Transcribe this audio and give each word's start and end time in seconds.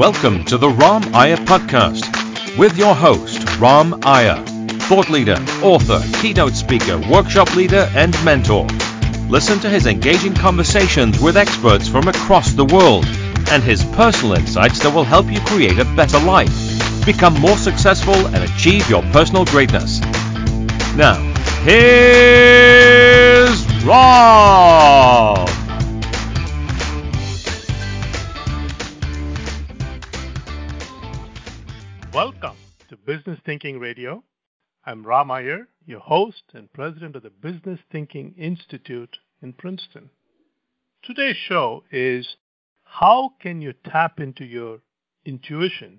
Welcome 0.00 0.46
to 0.46 0.56
the 0.56 0.70
Ram 0.70 1.14
Iyer 1.14 1.36
Podcast 1.36 2.56
with 2.56 2.78
your 2.78 2.94
host, 2.94 3.58
Ram 3.58 4.00
Iyer, 4.02 4.42
thought 4.88 5.10
leader, 5.10 5.36
author, 5.62 6.00
keynote 6.22 6.54
speaker, 6.54 6.98
workshop 7.10 7.54
leader, 7.54 7.86
and 7.94 8.14
mentor. 8.24 8.66
Listen 9.28 9.60
to 9.60 9.68
his 9.68 9.84
engaging 9.84 10.32
conversations 10.32 11.20
with 11.20 11.36
experts 11.36 11.86
from 11.86 12.08
across 12.08 12.54
the 12.54 12.64
world 12.64 13.04
and 13.50 13.62
his 13.62 13.84
personal 13.84 14.38
insights 14.38 14.78
that 14.78 14.94
will 14.94 15.04
help 15.04 15.26
you 15.26 15.40
create 15.40 15.78
a 15.78 15.84
better 15.94 16.18
life, 16.20 17.04
become 17.04 17.38
more 17.38 17.58
successful, 17.58 18.14
and 18.14 18.42
achieve 18.42 18.88
your 18.88 19.02
personal 19.12 19.44
greatness. 19.44 20.00
Now, 20.96 21.16
here's 21.62 23.66
Ram. 23.84 25.49
Business 33.10 33.40
Thinking 33.44 33.80
Radio. 33.80 34.22
I'm 34.86 35.04
Ram 35.04 35.32
Iyer, 35.32 35.66
your 35.84 35.98
host 35.98 36.44
and 36.54 36.72
president 36.72 37.16
of 37.16 37.24
the 37.24 37.30
Business 37.30 37.80
Thinking 37.90 38.36
Institute 38.38 39.16
in 39.42 39.52
Princeton. 39.52 40.10
Today's 41.02 41.34
show 41.34 41.82
is 41.90 42.36
how 42.84 43.32
can 43.40 43.60
you 43.62 43.72
tap 43.84 44.20
into 44.20 44.44
your 44.44 44.78
intuition 45.24 45.98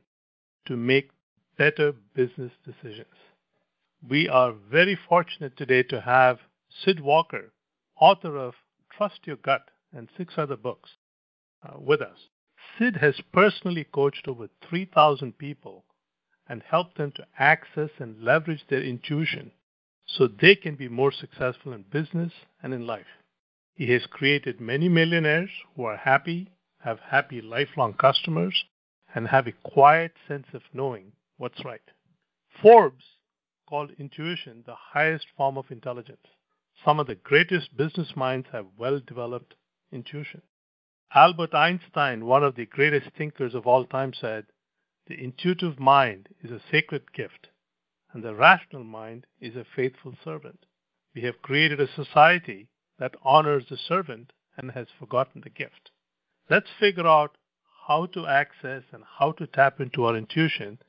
to 0.67 0.77
make 0.77 1.09
better 1.57 1.91
business 2.15 2.53
decisions? 2.63 3.17
We 4.09 4.29
are 4.29 4.53
very 4.71 4.97
fortunate 5.09 5.57
today 5.57 5.83
to 5.83 5.99
have 5.99 6.39
Sid 6.85 7.01
Walker, 7.01 7.51
author 7.99 8.37
of 8.37 8.53
Trust 8.89 9.19
Your 9.25 9.35
Gut 9.35 9.69
and 9.91 10.07
six 10.15 10.35
other 10.37 10.55
books, 10.55 10.91
uh, 11.61 11.77
with 11.77 11.99
us. 12.01 12.29
Sid 12.79 12.95
has 13.01 13.19
personally 13.33 13.83
coached 13.83 14.29
over 14.29 14.47
3,000 14.69 15.37
people 15.37 15.83
and 16.51 16.61
help 16.63 16.95
them 16.95 17.13
to 17.13 17.25
access 17.39 17.91
and 17.97 18.21
leverage 18.21 18.65
their 18.69 18.83
intuition 18.83 19.51
so 20.05 20.27
they 20.27 20.53
can 20.53 20.75
be 20.75 20.89
more 20.89 21.13
successful 21.13 21.71
in 21.71 21.81
business 21.83 22.33
and 22.61 22.73
in 22.73 22.85
life. 22.85 23.13
He 23.73 23.89
has 23.93 24.05
created 24.05 24.59
many 24.59 24.89
millionaires 24.89 25.49
who 25.73 25.85
are 25.85 25.95
happy, 25.95 26.49
have 26.79 26.99
happy 26.99 27.39
lifelong 27.39 27.93
customers, 27.93 28.65
and 29.15 29.29
have 29.29 29.47
a 29.47 29.53
quiet 29.63 30.11
sense 30.27 30.47
of 30.53 30.61
knowing 30.73 31.13
what's 31.37 31.63
right. 31.63 31.79
Forbes 32.61 33.05
called 33.65 33.91
intuition 33.97 34.63
the 34.65 34.75
highest 34.75 35.27
form 35.37 35.57
of 35.57 35.71
intelligence. 35.71 36.27
Some 36.83 36.99
of 36.99 37.07
the 37.07 37.15
greatest 37.15 37.77
business 37.77 38.13
minds 38.13 38.47
have 38.51 38.65
well 38.77 38.99
developed 38.99 39.55
intuition. 39.89 40.41
Albert 41.15 41.53
Einstein, 41.53 42.25
one 42.25 42.43
of 42.43 42.55
the 42.55 42.65
greatest 42.65 43.07
thinkers 43.17 43.55
of 43.55 43.65
all 43.65 43.85
time, 43.85 44.13
said, 44.13 44.47
the 45.07 45.21
intuitive 45.21 45.79
mind 45.79 46.29
is 46.43 46.51
a 46.51 46.61
sacred 46.71 47.11
gift, 47.13 47.49
and 48.13 48.23
the 48.23 48.35
rational 48.35 48.83
mind 48.83 49.25
is 49.39 49.55
a 49.55 49.65
faithful 49.75 50.13
servant. 50.23 50.65
We 51.15 51.21
have 51.23 51.41
created 51.41 51.79
a 51.79 51.87
society 51.87 52.67
that 52.99 53.15
honors 53.23 53.65
the 53.69 53.77
servant 53.77 54.31
and 54.57 54.71
has 54.71 54.87
forgotten 54.99 55.41
the 55.41 55.49
gift. 55.49 55.91
Let's 56.49 56.69
figure 56.79 57.07
out 57.07 57.37
how 57.87 58.05
to 58.07 58.27
access 58.27 58.83
and 58.91 59.03
how 59.17 59.31
to 59.33 59.47
tap 59.47 59.79
into 59.79 60.05
our 60.05 60.15
intuition, 60.15 60.79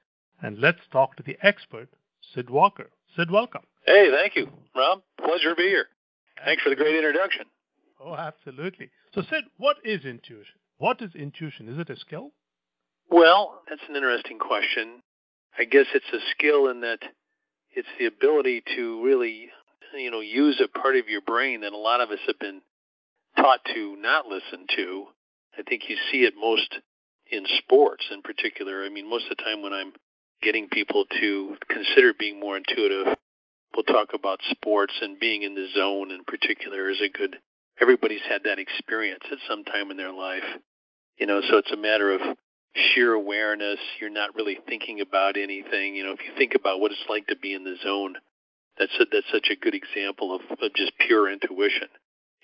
and 0.41 0.59
let's 0.59 0.87
talk 0.91 1.17
to 1.17 1.23
the 1.23 1.39
expert, 1.43 1.89
Sid 2.35 2.51
Walker. 2.51 2.91
Sid, 3.17 3.31
welcome. 3.31 3.63
Hey, 3.87 4.11
thank 4.11 4.37
you, 4.37 4.49
Ram. 4.77 5.03
Pleasure 5.19 5.51
to 5.51 5.55
be 5.57 5.69
here. 5.69 5.87
Thanks 6.45 6.63
for 6.63 6.71
the 6.71 6.77
great 6.77 6.97
introduction. 6.97 7.47
Oh, 8.01 8.15
absolutely. 8.15 8.91
So, 9.15 9.23
Sid, 9.23 9.45
what 9.59 9.77
is 9.85 10.05
intuition? 10.05 10.59
What 10.79 11.01
is 11.01 11.15
intuition? 11.15 11.69
Is 11.69 11.79
it 11.79 11.91
a 11.91 11.97
skill? 11.97 12.33
Well, 13.13 13.61
that's 13.69 13.83
an 13.91 13.97
interesting 13.97 14.39
question. 14.39 15.03
I 15.59 15.65
guess 15.65 15.85
it's 15.95 16.11
a 16.15 16.31
skill 16.31 16.71
in 16.71 16.81
that 16.81 17.01
it's 17.77 17.89
the 17.99 18.07
ability 18.07 18.63
to 18.75 19.05
really, 19.05 19.51
you 19.95 20.11
know, 20.11 20.21
use 20.21 20.63
a 20.65 20.79
part 20.79 20.97
of 20.97 21.09
your 21.09 21.21
brain 21.21 21.61
that 21.61 21.75
a 21.75 21.77
lot 21.77 22.01
of 22.01 22.11
us 22.11 22.21
have 22.27 22.39
been 22.39 22.63
taught 23.37 23.61
to 23.75 23.97
not 23.97 24.29
listen 24.29 24.67
to. 24.77 25.05
I 25.59 25.63
think 25.63 25.91
you 25.91 25.97
see 26.11 26.25
it 26.25 26.33
most 26.41 26.75
in 27.31 27.45
sports 27.59 28.07
in 28.11 28.23
particular. 28.23 28.83
I 28.83 28.89
mean, 28.89 29.11
most 29.11 29.31
of 29.31 29.37
the 29.37 29.43
time 29.43 29.61
when 29.61 29.75
I'm 29.75 29.93
getting 30.41 30.71
people 30.71 31.05
to 31.21 31.57
consider 31.69 32.15
being 32.19 32.41
more 32.41 32.57
intuitive, 32.57 33.15
we'll 33.77 33.85
talk 33.85 34.15
about 34.15 34.41
sports 34.51 34.95
and 35.03 35.21
being 35.21 35.43
in 35.43 35.55
the 35.55 35.69
zone 35.75 36.13
in 36.13 36.25
particular 36.25 36.89
is 36.89 37.03
a 37.03 37.11
good 37.11 37.37
everybody's 37.79 38.25
had 38.27 38.45
that 38.45 38.59
experience 38.59 39.25
at 39.31 39.39
some 39.47 39.65
time 39.65 39.91
in 39.91 39.99
their 39.99 40.13
life. 40.13 40.45
You 41.19 41.27
know, 41.27 41.43
so 41.51 41.59
it's 41.59 41.73
a 41.73 41.77
matter 41.77 42.11
of 42.13 42.23
sheer 42.75 43.13
awareness. 43.13 43.79
You're 44.01 44.11
not 44.11 44.35
really 44.35 44.59
thinking 44.69 45.01
about 45.01 45.37
anything. 45.37 45.95
You 45.95 46.05
know, 46.05 46.13
if 46.13 46.21
you 46.21 46.35
think 46.37 46.55
about 46.55 46.81
what 46.81 46.93
it's 46.93 47.05
like 47.09 47.27
to 47.29 47.37
be 47.37 47.55
in 47.55 47.65
the 47.65 47.77
zone, 47.83 48.15
that's 48.79 48.95
a, 49.01 49.05
that's 49.11 49.31
such 49.33 49.49
a 49.51 49.57
good 49.57 49.75
example 49.75 50.35
of, 50.35 50.41
of 50.51 50.75
just 50.75 50.93
pure 50.99 51.31
intuition. 51.31 51.89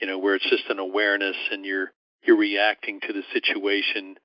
You 0.01 0.07
know, 0.07 0.19
where 0.19 0.35
it's 0.35 0.49
just 0.49 0.69
an 0.69 0.79
awareness 0.79 1.37
and 1.51 1.65
you're 1.65 1.91
you're 2.23 2.37
reacting 2.37 3.01
to 3.01 3.13
the 3.13 3.23
situation 3.33 4.17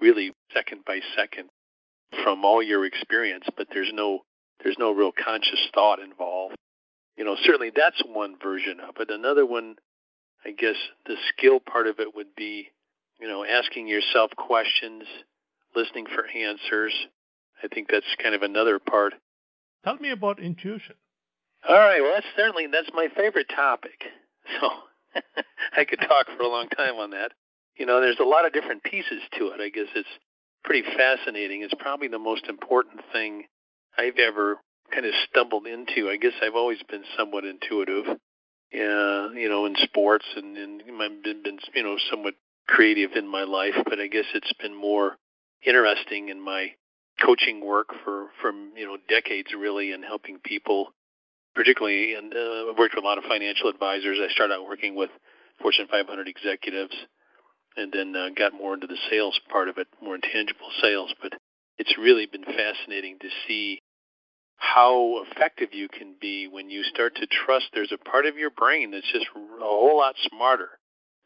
really 0.00 0.32
second 0.52 0.84
by 0.84 1.00
second 1.16 1.48
from 2.24 2.44
all 2.44 2.62
your 2.62 2.84
experience, 2.84 3.46
but 3.56 3.68
there's 3.72 3.92
no 3.92 4.20
there's 4.62 4.76
no 4.78 4.92
real 4.92 5.12
conscious 5.12 5.60
thought 5.74 6.00
involved. 6.00 6.56
You 7.16 7.24
know, 7.24 7.36
certainly 7.44 7.70
that's 7.74 8.02
one 8.06 8.36
version 8.42 8.78
of 8.80 8.96
it. 9.00 9.10
Another 9.10 9.44
one, 9.44 9.76
I 10.44 10.50
guess, 10.50 10.76
the 11.06 11.16
skill 11.28 11.60
part 11.60 11.86
of 11.86 11.98
it 11.98 12.14
would 12.14 12.34
be, 12.36 12.68
you 13.20 13.28
know, 13.28 13.44
asking 13.44 13.88
yourself 13.88 14.30
questions 14.36 15.04
listening 15.74 16.06
for 16.06 16.26
answers. 16.26 16.94
I 17.62 17.68
think 17.68 17.88
that's 17.90 18.06
kind 18.22 18.34
of 18.34 18.42
another 18.42 18.78
part. 18.78 19.14
Tell 19.84 19.96
me 19.96 20.10
about 20.10 20.40
intuition. 20.40 20.96
All 21.68 21.76
right, 21.76 22.00
well 22.00 22.12
that's 22.14 22.26
certainly 22.36 22.66
that's 22.66 22.90
my 22.94 23.08
favorite 23.16 23.48
topic. 23.54 24.04
So 24.60 24.68
I 25.76 25.84
could 25.84 26.00
talk 26.00 26.26
for 26.36 26.42
a 26.42 26.48
long 26.48 26.68
time 26.68 26.96
on 26.96 27.10
that. 27.10 27.32
You 27.76 27.86
know, 27.86 28.00
there's 28.00 28.18
a 28.20 28.24
lot 28.24 28.44
of 28.46 28.52
different 28.52 28.82
pieces 28.82 29.22
to 29.38 29.48
it. 29.48 29.60
I 29.60 29.68
guess 29.68 29.86
it's 29.94 30.08
pretty 30.64 30.82
fascinating. 30.96 31.62
It's 31.62 31.74
probably 31.78 32.08
the 32.08 32.18
most 32.18 32.46
important 32.48 33.00
thing 33.12 33.44
I've 33.96 34.18
ever 34.18 34.58
kind 34.92 35.06
of 35.06 35.12
stumbled 35.28 35.66
into. 35.66 36.10
I 36.10 36.16
guess 36.16 36.32
I've 36.42 36.54
always 36.54 36.82
been 36.88 37.04
somewhat 37.16 37.44
intuitive. 37.44 38.04
Yeah, 38.72 39.32
you 39.34 39.48
know, 39.48 39.66
in 39.66 39.76
sports 39.76 40.24
and 40.36 40.56
and 40.56 40.82
I've 41.00 41.22
been, 41.22 41.42
been 41.42 41.58
you 41.74 41.82
know 41.82 41.96
somewhat 42.10 42.34
creative 42.66 43.12
in 43.12 43.28
my 43.28 43.44
life, 43.44 43.76
but 43.84 44.00
I 44.00 44.06
guess 44.06 44.24
it's 44.34 44.52
been 44.54 44.74
more 44.74 45.16
interesting 45.64 46.28
in 46.28 46.40
my 46.40 46.72
coaching 47.24 47.64
work 47.64 47.88
for 48.04 48.26
from 48.40 48.72
you 48.76 48.86
know 48.86 48.96
decades 49.08 49.48
really 49.56 49.92
in 49.92 50.02
helping 50.02 50.38
people 50.38 50.92
particularly 51.54 52.14
and 52.14 52.34
uh, 52.34 52.70
I've 52.70 52.78
worked 52.78 52.94
with 52.94 53.04
a 53.04 53.06
lot 53.06 53.18
of 53.18 53.24
financial 53.24 53.68
advisors. 53.68 54.18
I 54.20 54.32
started 54.32 54.54
out 54.54 54.66
working 54.66 54.94
with 54.94 55.10
Fortune 55.60 55.86
500 55.90 56.26
executives 56.26 56.94
and 57.76 57.92
then 57.92 58.14
uh, 58.16 58.28
got 58.36 58.54
more 58.54 58.74
into 58.74 58.86
the 58.86 58.96
sales 59.10 59.38
part 59.50 59.68
of 59.68 59.78
it 59.78 59.86
more 60.02 60.14
intangible 60.14 60.70
sales. 60.80 61.12
But 61.20 61.32
it's 61.78 61.96
really 61.98 62.26
been 62.26 62.44
fascinating 62.44 63.18
to 63.20 63.28
see 63.46 63.80
how 64.56 65.24
effective 65.30 65.70
you 65.72 65.88
can 65.88 66.14
be 66.20 66.48
when 66.48 66.70
you 66.70 66.82
start 66.84 67.16
to 67.16 67.26
trust 67.26 67.66
there's 67.74 67.92
a 67.92 67.98
part 67.98 68.26
of 68.26 68.36
your 68.36 68.50
brain 68.50 68.92
that's 68.92 69.10
just 69.12 69.26
a 69.34 69.64
whole 69.64 69.98
lot 69.98 70.14
smarter 70.30 70.68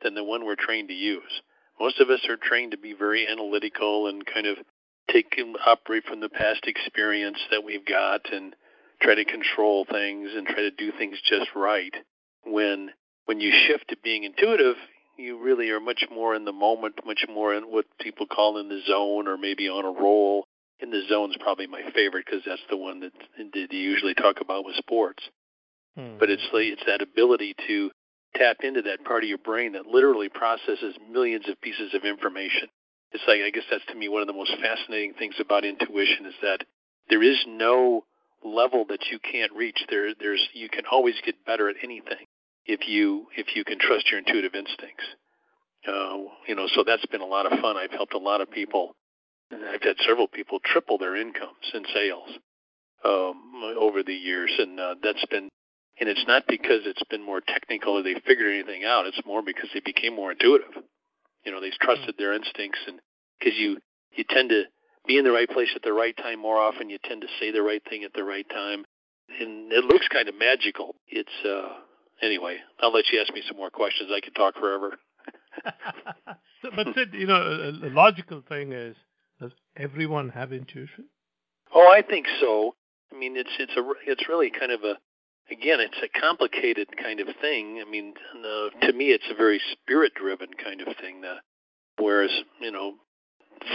than 0.02 0.14
the 0.14 0.24
one 0.24 0.44
we're 0.44 0.56
trained 0.56 0.88
to 0.88 0.94
use 0.94 1.42
most 1.80 2.00
of 2.00 2.10
us 2.10 2.20
are 2.28 2.36
trained 2.36 2.72
to 2.72 2.78
be 2.78 2.94
very 2.94 3.26
analytical 3.28 4.08
and 4.08 4.24
kind 4.26 4.46
of 4.46 4.56
take 5.10 5.38
operate 5.64 6.04
from 6.04 6.20
the 6.20 6.28
past 6.28 6.66
experience 6.66 7.38
that 7.50 7.64
we've 7.64 7.84
got 7.84 8.32
and 8.32 8.54
try 9.00 9.14
to 9.14 9.24
control 9.24 9.86
things 9.90 10.30
and 10.34 10.46
try 10.46 10.62
to 10.62 10.70
do 10.70 10.90
things 10.98 11.18
just 11.28 11.48
right. 11.54 11.94
When 12.44 12.90
when 13.26 13.40
you 13.40 13.52
shift 13.66 13.88
to 13.88 13.96
being 14.02 14.24
intuitive, 14.24 14.76
you 15.18 15.42
really 15.42 15.70
are 15.70 15.80
much 15.80 16.04
more 16.12 16.34
in 16.34 16.44
the 16.44 16.52
moment, 16.52 17.00
much 17.04 17.24
more 17.28 17.54
in 17.54 17.64
what 17.64 17.86
people 17.98 18.26
call 18.26 18.58
in 18.58 18.68
the 18.68 18.80
zone 18.86 19.26
or 19.26 19.36
maybe 19.36 19.68
on 19.68 19.84
a 19.84 20.00
roll. 20.00 20.46
In 20.78 20.90
the 20.90 21.02
zone 21.08 21.30
is 21.30 21.36
probably 21.40 21.66
my 21.66 21.82
favorite 21.94 22.26
because 22.26 22.42
that's 22.46 22.62
the 22.68 22.76
one 22.76 23.00
that, 23.00 23.12
you 23.54 23.78
usually 23.78 24.14
talk 24.14 24.40
about 24.40 24.64
with 24.64 24.76
sports. 24.76 25.22
Hmm. 25.96 26.18
But 26.18 26.30
it's 26.30 26.46
like, 26.52 26.66
it's 26.66 26.84
that 26.86 27.00
ability 27.00 27.54
to 27.66 27.90
tap 28.38 28.58
into 28.62 28.82
that 28.82 29.04
part 29.04 29.22
of 29.22 29.28
your 29.28 29.38
brain 29.38 29.72
that 29.72 29.86
literally 29.86 30.28
processes 30.28 30.96
millions 31.10 31.48
of 31.48 31.60
pieces 31.60 31.94
of 31.94 32.04
information. 32.04 32.68
It's 33.12 33.24
like 33.26 33.40
I 33.40 33.50
guess 33.50 33.64
that's 33.70 33.86
to 33.86 33.94
me 33.94 34.08
one 34.08 34.22
of 34.22 34.26
the 34.26 34.34
most 34.34 34.52
fascinating 34.60 35.14
things 35.14 35.34
about 35.40 35.64
intuition 35.64 36.26
is 36.26 36.34
that 36.42 36.64
there 37.08 37.22
is 37.22 37.38
no 37.46 38.04
level 38.44 38.84
that 38.88 39.06
you 39.10 39.18
can't 39.18 39.52
reach. 39.52 39.78
There 39.88 40.12
there's 40.18 40.46
you 40.52 40.68
can 40.68 40.84
always 40.90 41.14
get 41.24 41.44
better 41.46 41.68
at 41.68 41.76
anything 41.82 42.26
if 42.66 42.88
you 42.88 43.26
if 43.36 43.54
you 43.54 43.64
can 43.64 43.78
trust 43.78 44.10
your 44.10 44.18
intuitive 44.18 44.54
instincts. 44.54 45.04
Uh, 45.86 46.18
you 46.48 46.54
know, 46.56 46.66
so 46.74 46.82
that's 46.84 47.06
been 47.06 47.20
a 47.20 47.26
lot 47.26 47.50
of 47.50 47.58
fun. 47.60 47.76
I've 47.76 47.92
helped 47.92 48.14
a 48.14 48.18
lot 48.18 48.40
of 48.40 48.50
people. 48.50 48.96
I've 49.52 49.82
had 49.82 49.96
several 50.06 50.26
people 50.26 50.58
triple 50.64 50.98
their 50.98 51.14
incomes 51.14 51.70
in 51.72 51.84
sales 51.94 52.28
um, 53.04 53.76
over 53.78 54.02
the 54.02 54.14
years, 54.14 54.52
and 54.58 54.80
uh, 54.80 54.94
that's 55.00 55.24
been 55.26 55.48
and 55.98 56.08
it's 56.08 56.24
not 56.26 56.44
because 56.46 56.82
it's 56.84 57.02
been 57.10 57.24
more 57.24 57.40
technical 57.40 57.98
or 57.98 58.02
they 58.02 58.14
figured 58.26 58.52
anything 58.52 58.84
out. 58.84 59.06
It's 59.06 59.20
more 59.24 59.42
because 59.42 59.70
they 59.72 59.80
became 59.80 60.14
more 60.14 60.32
intuitive. 60.32 60.82
You 61.44 61.52
know, 61.52 61.60
they 61.60 61.70
trusted 61.80 62.16
their 62.18 62.32
instincts, 62.32 62.80
and 62.86 63.00
because 63.38 63.54
you 63.58 63.78
you 64.12 64.24
tend 64.28 64.50
to 64.50 64.64
be 65.06 65.18
in 65.18 65.24
the 65.24 65.30
right 65.30 65.48
place 65.48 65.70
at 65.74 65.82
the 65.82 65.92
right 65.92 66.16
time 66.16 66.40
more 66.40 66.58
often. 66.58 66.90
You 66.90 66.98
tend 67.04 67.22
to 67.22 67.28
say 67.40 67.52
the 67.52 67.62
right 67.62 67.82
thing 67.88 68.04
at 68.04 68.12
the 68.14 68.24
right 68.24 68.48
time, 68.48 68.84
and 69.40 69.72
it 69.72 69.84
looks 69.84 70.08
kind 70.08 70.28
of 70.28 70.34
magical. 70.38 70.96
It's 71.08 71.28
uh, 71.44 71.68
anyway. 72.22 72.58
I'll 72.80 72.92
let 72.92 73.04
you 73.12 73.20
ask 73.20 73.32
me 73.32 73.42
some 73.46 73.56
more 73.56 73.70
questions. 73.70 74.10
I 74.12 74.20
could 74.20 74.34
talk 74.34 74.54
forever. 74.54 74.96
but 76.62 76.86
Sid, 76.94 77.10
you 77.12 77.26
know, 77.26 77.36
a 77.36 77.90
logical 77.90 78.42
thing 78.48 78.72
is, 78.72 78.96
does 79.40 79.52
everyone 79.76 80.30
have 80.30 80.52
intuition? 80.52 81.06
Oh, 81.74 81.88
I 81.88 82.02
think 82.02 82.26
so. 82.40 82.74
I 83.12 83.18
mean, 83.18 83.36
it's 83.36 83.50
it's 83.58 83.76
a 83.76 83.82
it's 84.06 84.28
really 84.28 84.50
kind 84.50 84.72
of 84.72 84.82
a 84.82 84.94
again, 85.50 85.80
it's 85.80 85.98
a 86.02 86.20
complicated 86.20 86.88
kind 86.96 87.20
of 87.20 87.28
thing. 87.40 87.82
I 87.86 87.90
mean, 87.90 88.14
uh, 88.38 88.86
to 88.86 88.92
me, 88.92 89.06
it's 89.06 89.28
a 89.30 89.34
very 89.34 89.60
spirit-driven 89.72 90.50
kind 90.62 90.80
of 90.80 90.96
thing. 91.00 91.22
That, 91.22 91.38
whereas, 91.98 92.30
you 92.60 92.70
know, 92.72 92.94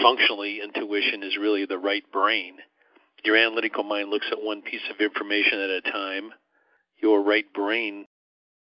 functionally, 0.01 0.61
intuition 0.63 1.23
is 1.23 1.37
really 1.37 1.65
the 1.65 1.77
right 1.77 2.03
brain. 2.11 2.55
Your 3.23 3.35
analytical 3.35 3.83
mind 3.83 4.09
looks 4.09 4.27
at 4.31 4.41
one 4.41 4.61
piece 4.61 4.81
of 4.89 4.99
information 4.99 5.59
at 5.59 5.69
a 5.69 5.81
time. 5.81 6.31
Your 7.01 7.21
right 7.23 7.45
brain 7.53 8.05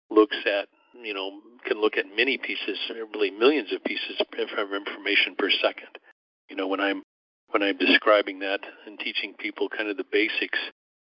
looks 0.10 0.38
at, 0.46 0.68
you 1.04 1.14
know, 1.14 1.32
can 1.66 1.82
look 1.82 1.98
at 1.98 2.06
many 2.16 2.38
pieces, 2.38 2.80
really 3.14 3.32
millions 3.32 3.72
of 3.74 3.84
pieces 3.84 4.20
of 4.20 4.74
information 4.74 5.36
per 5.38 5.50
second. 5.62 5.90
You 6.50 6.56
know, 6.56 6.68
when 6.68 6.80
I'm 6.80 7.04
when 7.50 7.62
I'm 7.62 7.78
describing 7.78 8.40
that 8.40 8.60
and 8.86 9.00
teaching 9.00 9.34
people 9.38 9.70
kind 9.70 9.90
of 9.90 9.98
the 9.98 10.06
basics, 10.12 10.60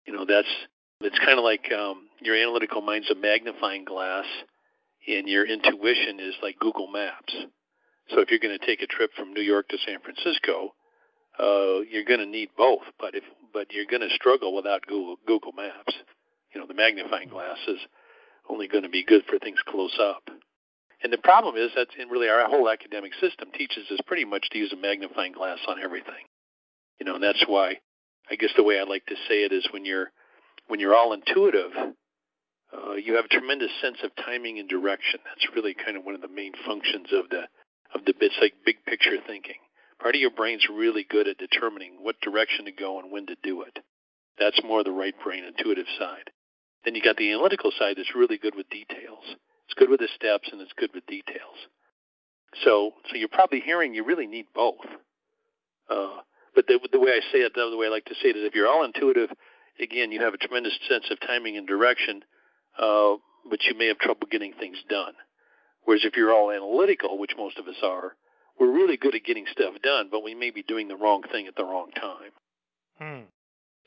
you 0.05 0.13
know, 0.13 0.25
that's 0.25 0.47
it's 1.03 1.19
kind 1.19 1.37
of 1.37 1.43
like 1.43 1.71
um, 1.71 2.07
your 2.21 2.35
analytical 2.35 2.81
mind's 2.81 3.09
a 3.09 3.15
magnifying 3.15 3.85
glass, 3.85 4.25
and 5.07 5.27
your 5.27 5.45
intuition 5.45 6.19
is 6.19 6.35
like 6.41 6.59
Google 6.59 6.87
Maps. 6.87 7.33
So 8.09 8.19
if 8.19 8.29
you're 8.29 8.39
going 8.39 8.57
to 8.57 8.65
take 8.65 8.81
a 8.81 8.87
trip 8.87 9.11
from 9.15 9.33
New 9.33 9.41
York 9.41 9.69
to 9.69 9.77
San 9.85 9.99
Francisco, 10.01 10.73
uh, 11.39 11.81
you're 11.89 12.05
going 12.05 12.19
to 12.19 12.25
need 12.25 12.49
both, 12.57 12.83
but 12.99 13.15
if 13.15 13.23
but 13.53 13.67
you're 13.71 13.85
going 13.85 14.07
to 14.07 14.15
struggle 14.15 14.55
without 14.55 14.85
Google 14.85 15.17
Google 15.25 15.51
Maps. 15.51 15.93
You 16.53 16.59
know, 16.59 16.67
the 16.67 16.73
magnifying 16.73 17.29
glass 17.29 17.57
is 17.67 17.79
only 18.49 18.67
going 18.67 18.83
to 18.83 18.89
be 18.89 19.05
good 19.05 19.23
for 19.29 19.39
things 19.39 19.59
close 19.67 19.97
up. 19.99 20.23
And 21.03 21.11
the 21.11 21.17
problem 21.17 21.55
is 21.55 21.71
that 21.75 21.87
really 22.09 22.27
our 22.27 22.47
whole 22.47 22.69
academic 22.69 23.13
system 23.15 23.49
teaches 23.57 23.89
us 23.89 23.99
pretty 24.05 24.25
much 24.25 24.49
to 24.51 24.57
use 24.57 24.73
a 24.73 24.75
magnifying 24.75 25.31
glass 25.31 25.59
on 25.67 25.81
everything. 25.81 26.27
You 26.99 27.05
know, 27.05 27.15
and 27.15 27.23
that's 27.23 27.43
why 27.47 27.77
I 28.29 28.35
guess 28.35 28.51
the 28.55 28.63
way 28.63 28.79
I 28.79 28.83
like 28.83 29.05
to 29.07 29.15
say 29.27 29.43
it 29.43 29.51
is 29.51 29.67
when 29.71 29.85
you're 29.85 30.11
when 30.71 30.79
you're 30.79 30.95
all 30.95 31.11
intuitive, 31.11 31.73
uh, 31.75 32.93
you 32.93 33.15
have 33.17 33.25
a 33.25 33.27
tremendous 33.27 33.71
sense 33.81 33.97
of 34.05 34.15
timing 34.15 34.57
and 34.57 34.69
direction. 34.69 35.19
That's 35.25 35.53
really 35.53 35.73
kind 35.73 35.97
of 35.97 36.05
one 36.05 36.15
of 36.15 36.21
the 36.21 36.29
main 36.29 36.53
functions 36.65 37.07
of 37.11 37.27
the 37.29 37.43
of 37.93 38.05
the 38.05 38.13
bits 38.17 38.35
like 38.39 38.53
big 38.65 38.77
picture 38.85 39.17
thinking. 39.27 39.59
Part 40.01 40.15
of 40.15 40.21
your 40.21 40.31
brain's 40.31 40.65
really 40.71 41.03
good 41.03 41.27
at 41.27 41.37
determining 41.37 41.97
what 41.99 42.21
direction 42.21 42.63
to 42.65 42.71
go 42.71 42.99
and 42.99 43.11
when 43.11 43.25
to 43.27 43.35
do 43.43 43.63
it. 43.63 43.79
That's 44.39 44.63
more 44.63 44.81
the 44.81 44.93
right 44.93 45.13
brain 45.21 45.43
intuitive 45.43 45.87
side. 45.99 46.31
Then 46.85 46.95
you 46.95 47.03
got 47.03 47.17
the 47.17 47.33
analytical 47.33 47.71
side 47.77 47.95
that's 47.97 48.15
really 48.15 48.37
good 48.37 48.55
with 48.55 48.69
details. 48.69 49.27
It's 49.67 49.75
good 49.77 49.89
with 49.89 49.99
the 49.99 50.07
steps 50.15 50.47
and 50.53 50.61
it's 50.61 50.71
good 50.77 50.91
with 50.95 51.05
details. 51.05 51.67
So, 52.63 52.91
so 53.09 53.17
you're 53.17 53.27
probably 53.27 53.59
hearing 53.59 53.93
you 53.93 54.05
really 54.05 54.25
need 54.25 54.45
both. 54.55 54.87
Uh, 55.89 56.23
but 56.55 56.65
the, 56.67 56.79
the 56.93 56.99
way 56.99 57.11
I 57.11 57.21
say 57.33 57.39
it, 57.39 57.51
the 57.53 57.75
way 57.75 57.87
I 57.87 57.89
like 57.89 58.05
to 58.05 58.15
say 58.15 58.29
it 58.29 58.37
is, 58.37 58.45
if 58.45 58.55
you're 58.55 58.67
all 58.67 58.85
intuitive, 58.85 59.29
again, 59.79 60.11
you 60.11 60.21
have 60.21 60.33
a 60.33 60.37
tremendous 60.37 60.77
sense 60.89 61.05
of 61.11 61.19
timing 61.21 61.57
and 61.57 61.67
direction, 61.67 62.23
uh, 62.79 63.15
but 63.49 63.63
you 63.63 63.77
may 63.77 63.87
have 63.87 63.97
trouble 63.99 64.27
getting 64.29 64.53
things 64.53 64.77
done. 64.89 65.13
Whereas 65.83 66.05
if 66.05 66.15
you're 66.15 66.33
all 66.33 66.51
analytical, 66.51 67.17
which 67.17 67.31
most 67.37 67.57
of 67.57 67.67
us 67.67 67.75
are, 67.83 68.15
we're 68.59 68.71
really 68.71 68.97
good 68.97 69.15
at 69.15 69.23
getting 69.23 69.45
stuff 69.51 69.73
done, 69.83 70.09
but 70.11 70.23
we 70.23 70.35
may 70.35 70.51
be 70.51 70.63
doing 70.63 70.87
the 70.87 70.95
wrong 70.95 71.23
thing 71.31 71.47
at 71.47 71.55
the 71.55 71.63
wrong 71.63 71.89
time. 71.99 72.31
Hmm. 72.99 73.25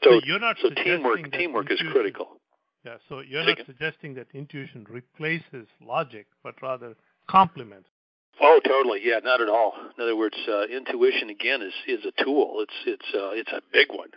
So, 0.02 0.10
so, 0.10 0.20
you're 0.24 0.40
not 0.40 0.56
so 0.60 0.70
teamwork 0.70 1.30
teamwork 1.32 1.70
is 1.70 1.80
critical. 1.92 2.40
Yeah, 2.84 2.96
so 3.08 3.20
you're 3.20 3.44
not 3.44 3.58
suggesting 3.64 4.14
that 4.14 4.26
intuition 4.34 4.86
replaces 4.90 5.66
logic, 5.80 6.26
but 6.42 6.60
rather 6.60 6.94
complements. 7.28 7.88
Oh, 8.40 8.60
totally. 8.66 9.00
Yeah, 9.02 9.20
not 9.22 9.40
at 9.40 9.48
all. 9.48 9.74
In 9.96 10.02
other 10.02 10.16
words, 10.16 10.36
uh, 10.48 10.64
intuition 10.64 11.30
again 11.30 11.62
is 11.62 11.72
is 11.86 12.04
a 12.04 12.24
tool. 12.24 12.56
It's 12.58 12.74
it's 12.86 13.14
uh, 13.14 13.30
it's 13.30 13.52
a 13.52 13.62
big 13.72 13.88
one, 13.90 14.10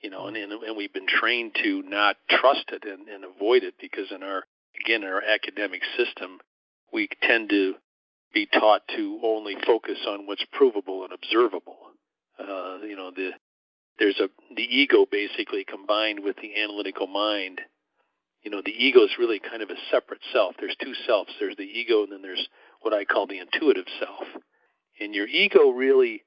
you 0.00 0.10
know, 0.10 0.26
and, 0.26 0.36
and 0.36 0.52
and 0.52 0.76
we've 0.76 0.92
been 0.92 1.06
trained 1.06 1.56
to 1.62 1.82
not 1.82 2.16
trust 2.28 2.70
it 2.72 2.84
and, 2.84 3.08
and 3.08 3.24
avoid 3.24 3.62
it 3.62 3.74
because 3.80 4.10
in 4.10 4.22
our 4.22 4.44
again 4.84 5.02
in 5.02 5.08
our 5.08 5.22
academic 5.22 5.82
system, 5.96 6.38
we 6.92 7.08
tend 7.22 7.50
to 7.50 7.74
be 8.32 8.46
taught 8.46 8.82
to 8.94 9.20
only 9.22 9.56
focus 9.66 9.98
on 10.06 10.26
what's 10.26 10.44
provable 10.52 11.04
and 11.04 11.12
observable. 11.12 11.78
Uh, 12.38 12.78
you 12.86 12.96
know, 12.96 13.10
the 13.10 13.30
there's 13.98 14.20
a 14.20 14.28
the 14.54 14.62
ego 14.62 15.06
basically 15.10 15.64
combined 15.64 16.20
with 16.22 16.36
the 16.36 16.62
analytical 16.62 17.06
mind 17.06 17.60
you 18.46 18.52
know, 18.52 18.62
the 18.64 18.70
ego 18.70 19.02
is 19.02 19.10
really 19.18 19.40
kind 19.40 19.60
of 19.60 19.70
a 19.70 19.76
separate 19.90 20.20
self. 20.32 20.54
There's 20.60 20.76
two 20.80 20.94
selves. 21.04 21.30
There's 21.40 21.56
the 21.56 21.64
ego, 21.64 22.04
and 22.04 22.12
then 22.12 22.22
there's 22.22 22.46
what 22.80 22.94
I 22.94 23.04
call 23.04 23.26
the 23.26 23.40
intuitive 23.40 23.86
self. 23.98 24.22
And 25.00 25.12
your 25.12 25.26
ego 25.26 25.70
really 25.70 26.22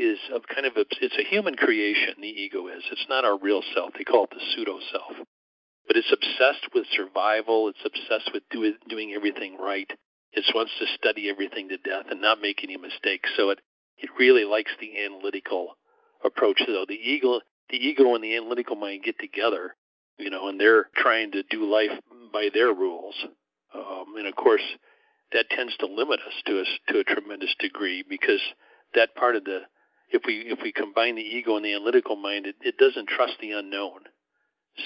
is 0.00 0.18
a 0.34 0.40
kind 0.54 0.66
of 0.66 0.76
a, 0.76 0.84
it's 1.00 1.18
a 1.18 1.28
human 1.28 1.54
creation. 1.54 2.14
The 2.20 2.28
ego 2.28 2.68
is. 2.68 2.82
It's 2.90 3.06
not 3.08 3.24
our 3.24 3.38
real 3.38 3.62
self. 3.74 3.92
They 3.96 4.04
call 4.04 4.24
it 4.24 4.30
the 4.30 4.40
pseudo 4.54 4.78
self. 4.92 5.26
But 5.86 5.96
it's 5.96 6.12
obsessed 6.12 6.72
with 6.74 6.86
survival. 6.94 7.68
It's 7.68 7.84
obsessed 7.84 8.30
with 8.32 8.42
do, 8.50 8.72
doing 8.88 9.12
everything 9.14 9.56
right. 9.58 9.90
It 10.32 10.44
wants 10.54 10.72
to 10.78 10.86
study 10.94 11.28
everything 11.28 11.68
to 11.68 11.76
death 11.78 12.06
and 12.10 12.20
not 12.20 12.40
make 12.40 12.62
any 12.62 12.76
mistakes. 12.76 13.30
So 13.36 13.50
it 13.50 13.58
it 13.98 14.10
really 14.18 14.44
likes 14.44 14.70
the 14.80 15.04
analytical 15.04 15.76
approach. 16.24 16.62
So 16.64 16.84
the 16.88 16.94
ego 16.94 17.40
the 17.70 17.76
ego 17.76 18.14
and 18.14 18.22
the 18.24 18.36
analytical 18.36 18.76
mind 18.76 19.02
get 19.04 19.18
together 19.18 19.74
you 20.20 20.30
know, 20.30 20.48
and 20.48 20.60
they're 20.60 20.88
trying 20.96 21.32
to 21.32 21.42
do 21.44 21.64
life 21.64 21.98
by 22.32 22.48
their 22.52 22.72
rules. 22.72 23.14
Um, 23.74 24.16
and 24.18 24.26
of 24.26 24.36
course, 24.36 24.62
that 25.32 25.48
tends 25.50 25.76
to 25.78 25.86
limit 25.86 26.20
us 26.20 26.34
to 26.46 26.60
us 26.60 26.68
to 26.88 27.00
a 27.00 27.04
tremendous 27.04 27.54
degree 27.58 28.04
because 28.08 28.40
that 28.94 29.14
part 29.14 29.36
of 29.36 29.44
the 29.44 29.60
if 30.10 30.22
we 30.26 30.44
if 30.46 30.58
we 30.62 30.72
combine 30.72 31.16
the 31.16 31.22
ego 31.22 31.56
and 31.56 31.64
the 31.64 31.74
analytical 31.74 32.16
mind, 32.16 32.46
it, 32.46 32.56
it 32.60 32.76
doesn't 32.76 33.08
trust 33.08 33.34
the 33.40 33.52
unknown. 33.52 34.00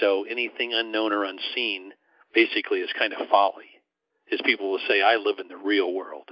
So 0.01 0.25
anything 0.25 0.73
unknown 0.75 1.13
or 1.13 1.25
unseen 1.25 1.93
basically 2.35 2.81
is 2.81 2.91
kind 2.99 3.13
of 3.13 3.29
folly. 3.29 3.71
As 4.33 4.41
people 4.45 4.71
will 4.71 4.81
say, 4.89 5.03
I 5.03 5.17
live 5.17 5.39
in 5.39 5.49
the 5.49 5.57
real 5.57 5.93
world. 5.93 6.31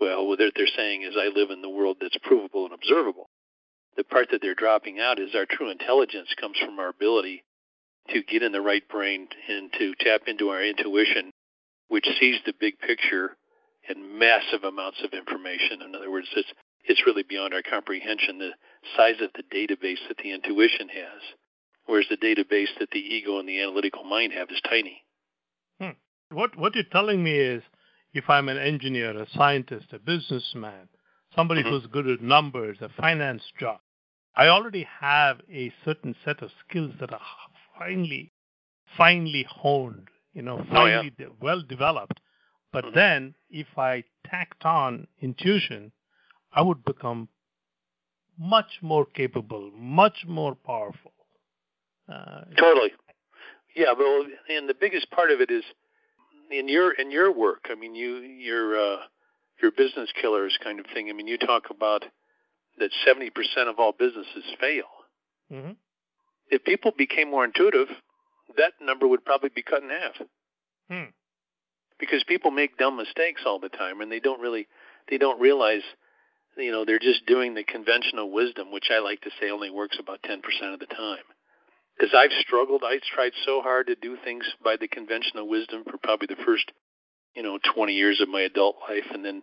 Well, 0.00 0.26
what 0.26 0.38
they're, 0.38 0.52
they're 0.54 0.66
saying 0.76 1.02
is 1.02 1.16
I 1.16 1.28
live 1.34 1.50
in 1.50 1.62
the 1.62 1.70
world 1.70 1.96
that's 2.00 2.18
provable 2.22 2.66
and 2.66 2.74
observable. 2.74 3.30
The 3.96 4.04
part 4.04 4.28
that 4.30 4.42
they're 4.42 4.54
dropping 4.54 5.00
out 5.00 5.18
is 5.18 5.34
our 5.34 5.46
true 5.46 5.70
intelligence 5.70 6.28
comes 6.38 6.58
from 6.58 6.78
our 6.78 6.88
ability 6.88 7.44
to 8.10 8.22
get 8.22 8.42
in 8.42 8.52
the 8.52 8.60
right 8.60 8.86
brain 8.88 9.26
and 9.48 9.72
to 9.72 9.94
tap 10.00 10.22
into 10.26 10.50
our 10.50 10.62
intuition, 10.62 11.32
which 11.88 12.06
sees 12.20 12.36
the 12.44 12.52
big 12.60 12.78
picture 12.78 13.36
and 13.88 14.18
massive 14.18 14.64
amounts 14.64 15.02
of 15.02 15.12
information. 15.12 15.82
In 15.82 15.94
other 15.94 16.10
words, 16.10 16.28
it's 16.36 16.52
it's 16.88 17.06
really 17.06 17.22
beyond 17.22 17.54
our 17.54 17.62
comprehension 17.62 18.38
the 18.38 18.50
size 18.96 19.20
of 19.20 19.30
the 19.34 19.42
database 19.54 19.98
that 20.08 20.18
the 20.22 20.32
intuition 20.32 20.88
has, 20.88 21.22
whereas 21.86 22.06
the 22.08 22.16
database 22.16 22.68
that 22.78 22.90
the 22.92 23.00
ego 23.00 23.38
and 23.38 23.48
the 23.48 23.60
analytical 23.60 24.04
mind 24.04 24.32
have 24.32 24.50
is 24.50 24.60
tiny. 24.68 25.02
Hmm. 25.80 25.90
What 26.30 26.56
what 26.56 26.74
you're 26.74 26.84
telling 26.84 27.22
me 27.22 27.32
is, 27.32 27.62
if 28.12 28.28
I'm 28.28 28.48
an 28.48 28.58
engineer, 28.58 29.10
a 29.16 29.26
scientist, 29.30 29.92
a 29.92 29.98
businessman, 29.98 30.88
somebody 31.34 31.62
mm-hmm. 31.62 31.70
who's 31.70 31.86
good 31.86 32.06
at 32.06 32.22
numbers, 32.22 32.78
a 32.80 32.88
finance 32.88 33.42
job, 33.58 33.80
I 34.34 34.48
already 34.48 34.86
have 35.00 35.40
a 35.50 35.72
certain 35.84 36.14
set 36.24 36.42
of 36.42 36.50
skills 36.68 36.92
that 37.00 37.12
are 37.12 37.20
finely, 37.78 38.32
finely 38.96 39.46
honed, 39.48 40.08
you 40.34 40.42
know, 40.42 40.58
finely 40.70 40.92
oh, 40.92 41.02
yeah. 41.02 41.26
de- 41.26 41.32
well 41.40 41.62
developed. 41.62 42.20
But 42.72 42.84
mm-hmm. 42.84 42.94
then, 42.94 43.34
if 43.48 43.78
I 43.78 44.04
tacked 44.26 44.64
on 44.64 45.06
intuition, 45.20 45.92
I 46.52 46.62
would 46.62 46.84
become 46.84 47.28
much 48.38 48.78
more 48.82 49.06
capable, 49.06 49.70
much 49.74 50.24
more 50.26 50.54
powerful. 50.54 51.12
Uh, 52.08 52.42
totally. 52.58 52.92
Yeah, 53.74 53.92
well, 53.98 54.24
and 54.48 54.68
the 54.68 54.74
biggest 54.78 55.10
part 55.10 55.30
of 55.30 55.40
it 55.40 55.50
is 55.50 55.64
in 56.50 56.68
your 56.68 56.92
in 56.92 57.10
your 57.10 57.32
work. 57.32 57.66
I 57.70 57.74
mean, 57.74 57.94
you 57.94 58.18
your 58.18 58.78
uh, 58.78 58.96
your 59.62 59.70
business 59.72 60.10
killers 60.20 60.56
kind 60.62 60.80
of 60.80 60.86
thing. 60.94 61.10
I 61.10 61.12
mean, 61.12 61.26
you 61.26 61.36
talk 61.36 61.64
about 61.70 62.04
that 62.78 62.90
seventy 63.04 63.30
percent 63.30 63.68
of 63.68 63.78
all 63.78 63.92
businesses 63.92 64.44
fail. 64.60 64.84
Mm-hmm 65.52 65.72
if 66.50 66.64
people 66.64 66.92
became 66.96 67.30
more 67.30 67.44
intuitive, 67.44 67.88
that 68.56 68.72
number 68.80 69.06
would 69.06 69.24
probably 69.24 69.50
be 69.54 69.62
cut 69.62 69.82
in 69.82 69.90
half. 69.90 70.14
Hmm. 70.90 71.10
Because 71.98 72.22
people 72.24 72.50
make 72.50 72.78
dumb 72.78 72.96
mistakes 72.96 73.42
all 73.46 73.58
the 73.58 73.68
time, 73.68 74.00
and 74.00 74.12
they 74.12 74.20
don't 74.20 74.40
really 74.40 74.68
they 75.10 75.18
don't 75.18 75.40
realize, 75.40 75.82
you 76.56 76.72
know, 76.72 76.84
they're 76.84 76.98
just 76.98 77.26
doing 77.26 77.54
the 77.54 77.64
conventional 77.64 78.30
wisdom, 78.30 78.72
which 78.72 78.90
I 78.90 78.98
like 78.98 79.20
to 79.22 79.30
say 79.40 79.50
only 79.50 79.70
works 79.70 79.98
about 80.00 80.22
ten 80.22 80.42
percent 80.42 80.74
of 80.74 80.80
the 80.80 80.86
time. 80.86 81.24
Because 81.96 82.14
I've 82.14 82.32
struggled, 82.40 82.82
I 82.84 83.00
tried 83.14 83.32
so 83.44 83.62
hard 83.62 83.86
to 83.86 83.94
do 83.94 84.16
things 84.22 84.44
by 84.62 84.76
the 84.76 84.88
conventional 84.88 85.48
wisdom 85.48 85.82
for 85.84 85.96
probably 86.02 86.26
the 86.28 86.42
first, 86.44 86.70
you 87.34 87.42
know, 87.42 87.58
20 87.74 87.92
years 87.94 88.20
of 88.20 88.28
my 88.28 88.42
adult 88.42 88.76
life, 88.88 89.06
and 89.12 89.24
then 89.24 89.42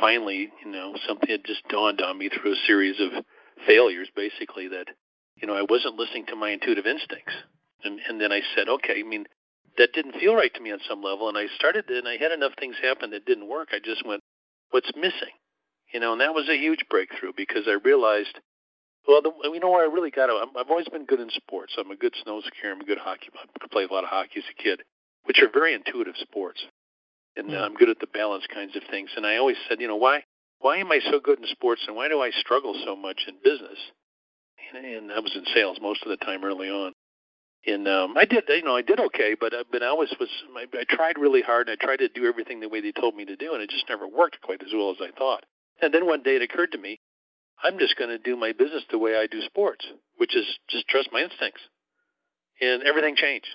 finally, 0.00 0.50
you 0.64 0.70
know, 0.70 0.94
something 1.06 1.28
had 1.28 1.44
just 1.44 1.68
dawned 1.68 2.00
on 2.00 2.16
me 2.16 2.30
through 2.30 2.52
a 2.52 2.66
series 2.66 2.98
of 2.98 3.24
failures, 3.66 4.08
basically, 4.16 4.68
that, 4.68 4.86
you 5.36 5.46
know, 5.46 5.54
I 5.54 5.66
wasn't 5.68 5.96
listening 5.96 6.24
to 6.26 6.36
my 6.36 6.50
intuitive 6.50 6.86
instincts. 6.86 7.34
And, 7.84 8.00
and 8.08 8.20
then 8.20 8.32
I 8.32 8.40
said, 8.56 8.68
okay, 8.68 9.00
I 9.00 9.02
mean, 9.02 9.26
that 9.76 9.92
didn't 9.92 10.16
feel 10.20 10.34
right 10.34 10.52
to 10.54 10.60
me 10.60 10.72
on 10.72 10.80
some 10.88 11.02
level. 11.02 11.28
And 11.28 11.36
I 11.36 11.46
started, 11.56 11.90
and 11.90 12.08
I 12.08 12.16
had 12.16 12.32
enough 12.32 12.52
things 12.58 12.76
happen 12.82 13.10
that 13.10 13.26
didn't 13.26 13.48
work. 13.48 13.68
I 13.72 13.80
just 13.84 14.06
went, 14.06 14.22
what's 14.70 14.90
missing? 14.96 15.34
You 15.92 16.00
know, 16.00 16.12
and 16.12 16.20
that 16.20 16.34
was 16.34 16.48
a 16.48 16.56
huge 16.56 16.84
breakthrough 16.88 17.32
because 17.36 17.64
I 17.68 17.76
realized, 17.84 18.38
well, 19.06 19.20
the, 19.20 19.30
you 19.44 19.60
know 19.60 19.70
where 19.70 19.88
I 19.88 19.92
really 19.92 20.10
got 20.10 20.26
to, 20.26 20.44
I've 20.58 20.70
always 20.70 20.88
been 20.88 21.04
good 21.04 21.20
in 21.20 21.30
sports. 21.30 21.74
I'm 21.78 21.90
a 21.90 21.96
good 21.96 22.14
snow 22.22 22.40
skier. 22.40 22.72
I'm 22.72 22.80
a 22.80 22.84
good 22.84 22.98
hockey. 22.98 23.28
I 23.34 23.66
played 23.70 23.90
a 23.90 23.94
lot 23.94 24.04
of 24.04 24.10
hockey 24.10 24.38
as 24.38 24.44
a 24.50 24.62
kid, 24.62 24.82
which 25.24 25.40
are 25.40 25.50
very 25.52 25.74
intuitive 25.74 26.14
sports. 26.20 26.62
And 27.36 27.54
uh, 27.54 27.58
I'm 27.58 27.74
good 27.74 27.88
at 27.88 27.98
the 27.98 28.06
balance 28.06 28.44
kinds 28.52 28.76
of 28.76 28.82
things. 28.90 29.10
And 29.16 29.26
I 29.26 29.36
always 29.36 29.56
said, 29.68 29.80
you 29.80 29.88
know, 29.88 29.96
why, 29.96 30.24
why 30.60 30.78
am 30.78 30.92
I 30.92 31.00
so 31.10 31.20
good 31.20 31.38
in 31.38 31.46
sports 31.46 31.82
and 31.86 31.96
why 31.96 32.08
do 32.08 32.20
I 32.20 32.30
struggle 32.30 32.74
so 32.84 32.96
much 32.96 33.22
in 33.28 33.34
business? 33.42 33.78
And, 34.74 34.84
and 34.84 35.12
I 35.12 35.20
was 35.20 35.32
in 35.34 35.44
sales 35.54 35.78
most 35.80 36.02
of 36.04 36.10
the 36.10 36.16
time 36.24 36.44
early 36.44 36.68
on 36.68 36.92
and 37.66 37.86
um, 37.86 38.16
I 38.16 38.24
did, 38.24 38.44
you 38.48 38.62
know, 38.62 38.76
I 38.76 38.82
did 38.82 38.98
okay, 38.98 39.36
but 39.38 39.54
uh, 39.54 39.64
but 39.70 39.82
I 39.82 39.86
always 39.86 40.12
was. 40.18 40.28
I, 40.56 40.66
I 40.76 40.84
tried 40.88 41.16
really 41.18 41.42
hard, 41.42 41.68
and 41.68 41.78
I 41.80 41.84
tried 41.84 41.98
to 41.98 42.08
do 42.08 42.26
everything 42.26 42.60
the 42.60 42.68
way 42.68 42.80
they 42.80 42.92
told 42.92 43.14
me 43.14 43.24
to 43.24 43.36
do, 43.36 43.54
and 43.54 43.62
it 43.62 43.70
just 43.70 43.88
never 43.88 44.06
worked 44.08 44.40
quite 44.40 44.62
as 44.62 44.72
well 44.74 44.90
as 44.90 44.96
I 45.00 45.16
thought. 45.16 45.44
And 45.82 45.92
then 45.92 46.06
one 46.06 46.22
day 46.22 46.36
it 46.36 46.42
occurred 46.42 46.72
to 46.72 46.78
me, 46.78 47.00
I'm 47.62 47.78
just 47.78 47.96
going 47.96 48.10
to 48.10 48.18
do 48.18 48.36
my 48.36 48.52
business 48.52 48.84
the 48.90 48.98
way 48.98 49.16
I 49.16 49.26
do 49.26 49.42
sports, 49.42 49.84
which 50.16 50.34
is 50.34 50.46
just 50.70 50.88
trust 50.88 51.10
my 51.12 51.20
instincts. 51.20 51.60
And 52.60 52.82
everything 52.84 53.16
changed. 53.16 53.48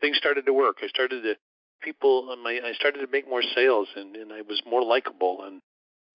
Things 0.00 0.16
started 0.16 0.44
to 0.46 0.52
work. 0.52 0.78
I 0.82 0.88
started 0.88 1.22
to 1.22 1.34
people. 1.82 2.34
My 2.42 2.58
I 2.64 2.72
started 2.72 3.00
to 3.00 3.06
make 3.10 3.28
more 3.28 3.42
sales, 3.54 3.88
and 3.94 4.16
and 4.16 4.32
I 4.32 4.42
was 4.42 4.60
more 4.66 4.82
likable, 4.82 5.44
and 5.44 5.60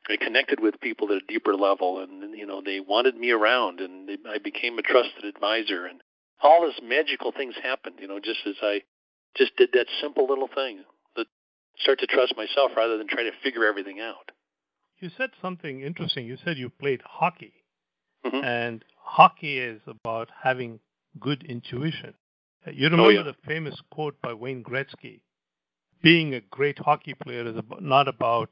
I 0.09 0.17
connected 0.17 0.59
with 0.59 0.81
people 0.81 1.11
at 1.11 1.21
a 1.21 1.27
deeper 1.27 1.55
level, 1.55 2.01
and 2.01 2.37
you 2.37 2.45
know 2.45 2.61
they 2.65 2.79
wanted 2.79 3.15
me 3.15 3.31
around, 3.31 3.79
and 3.79 4.09
they, 4.09 4.17
I 4.27 4.39
became 4.39 4.77
a 4.77 4.81
trusted 4.81 5.23
advisor, 5.23 5.85
and 5.85 6.01
all 6.41 6.65
this 6.65 6.79
magical 6.83 7.31
things 7.31 7.55
happened, 7.61 7.95
you 7.99 8.07
know, 8.07 8.19
just 8.19 8.39
as 8.47 8.55
I 8.61 8.81
just 9.35 9.55
did 9.57 9.69
that 9.73 9.87
simple 10.01 10.27
little 10.27 10.49
thing 10.53 10.83
that 11.15 11.27
start 11.79 11.99
to 11.99 12.07
trust 12.07 12.35
myself 12.35 12.71
rather 12.75 12.97
than 12.97 13.07
try 13.07 13.23
to 13.23 13.31
figure 13.43 13.65
everything 13.65 13.99
out. 13.99 14.31
You 14.99 15.09
said 15.17 15.29
something 15.41 15.81
interesting. 15.81 16.25
You 16.25 16.37
said 16.43 16.57
you 16.57 16.69
played 16.69 17.01
hockey, 17.05 17.53
mm-hmm. 18.25 18.43
and 18.43 18.83
hockey 19.01 19.59
is 19.59 19.81
about 19.87 20.29
having 20.43 20.79
good 21.19 21.43
intuition. 21.43 22.13
You 22.65 22.89
remember 22.89 23.05
oh, 23.05 23.09
yeah. 23.09 23.23
the 23.23 23.35
famous 23.47 23.79
quote 23.91 24.21
by 24.21 24.33
Wayne 24.33 24.63
Gretzky 24.63 25.21
being 26.01 26.33
a 26.33 26.41
great 26.41 26.79
hockey 26.79 27.13
player 27.13 27.47
is 27.47 27.57
about, 27.57 27.81
not 27.81 28.07
about 28.07 28.49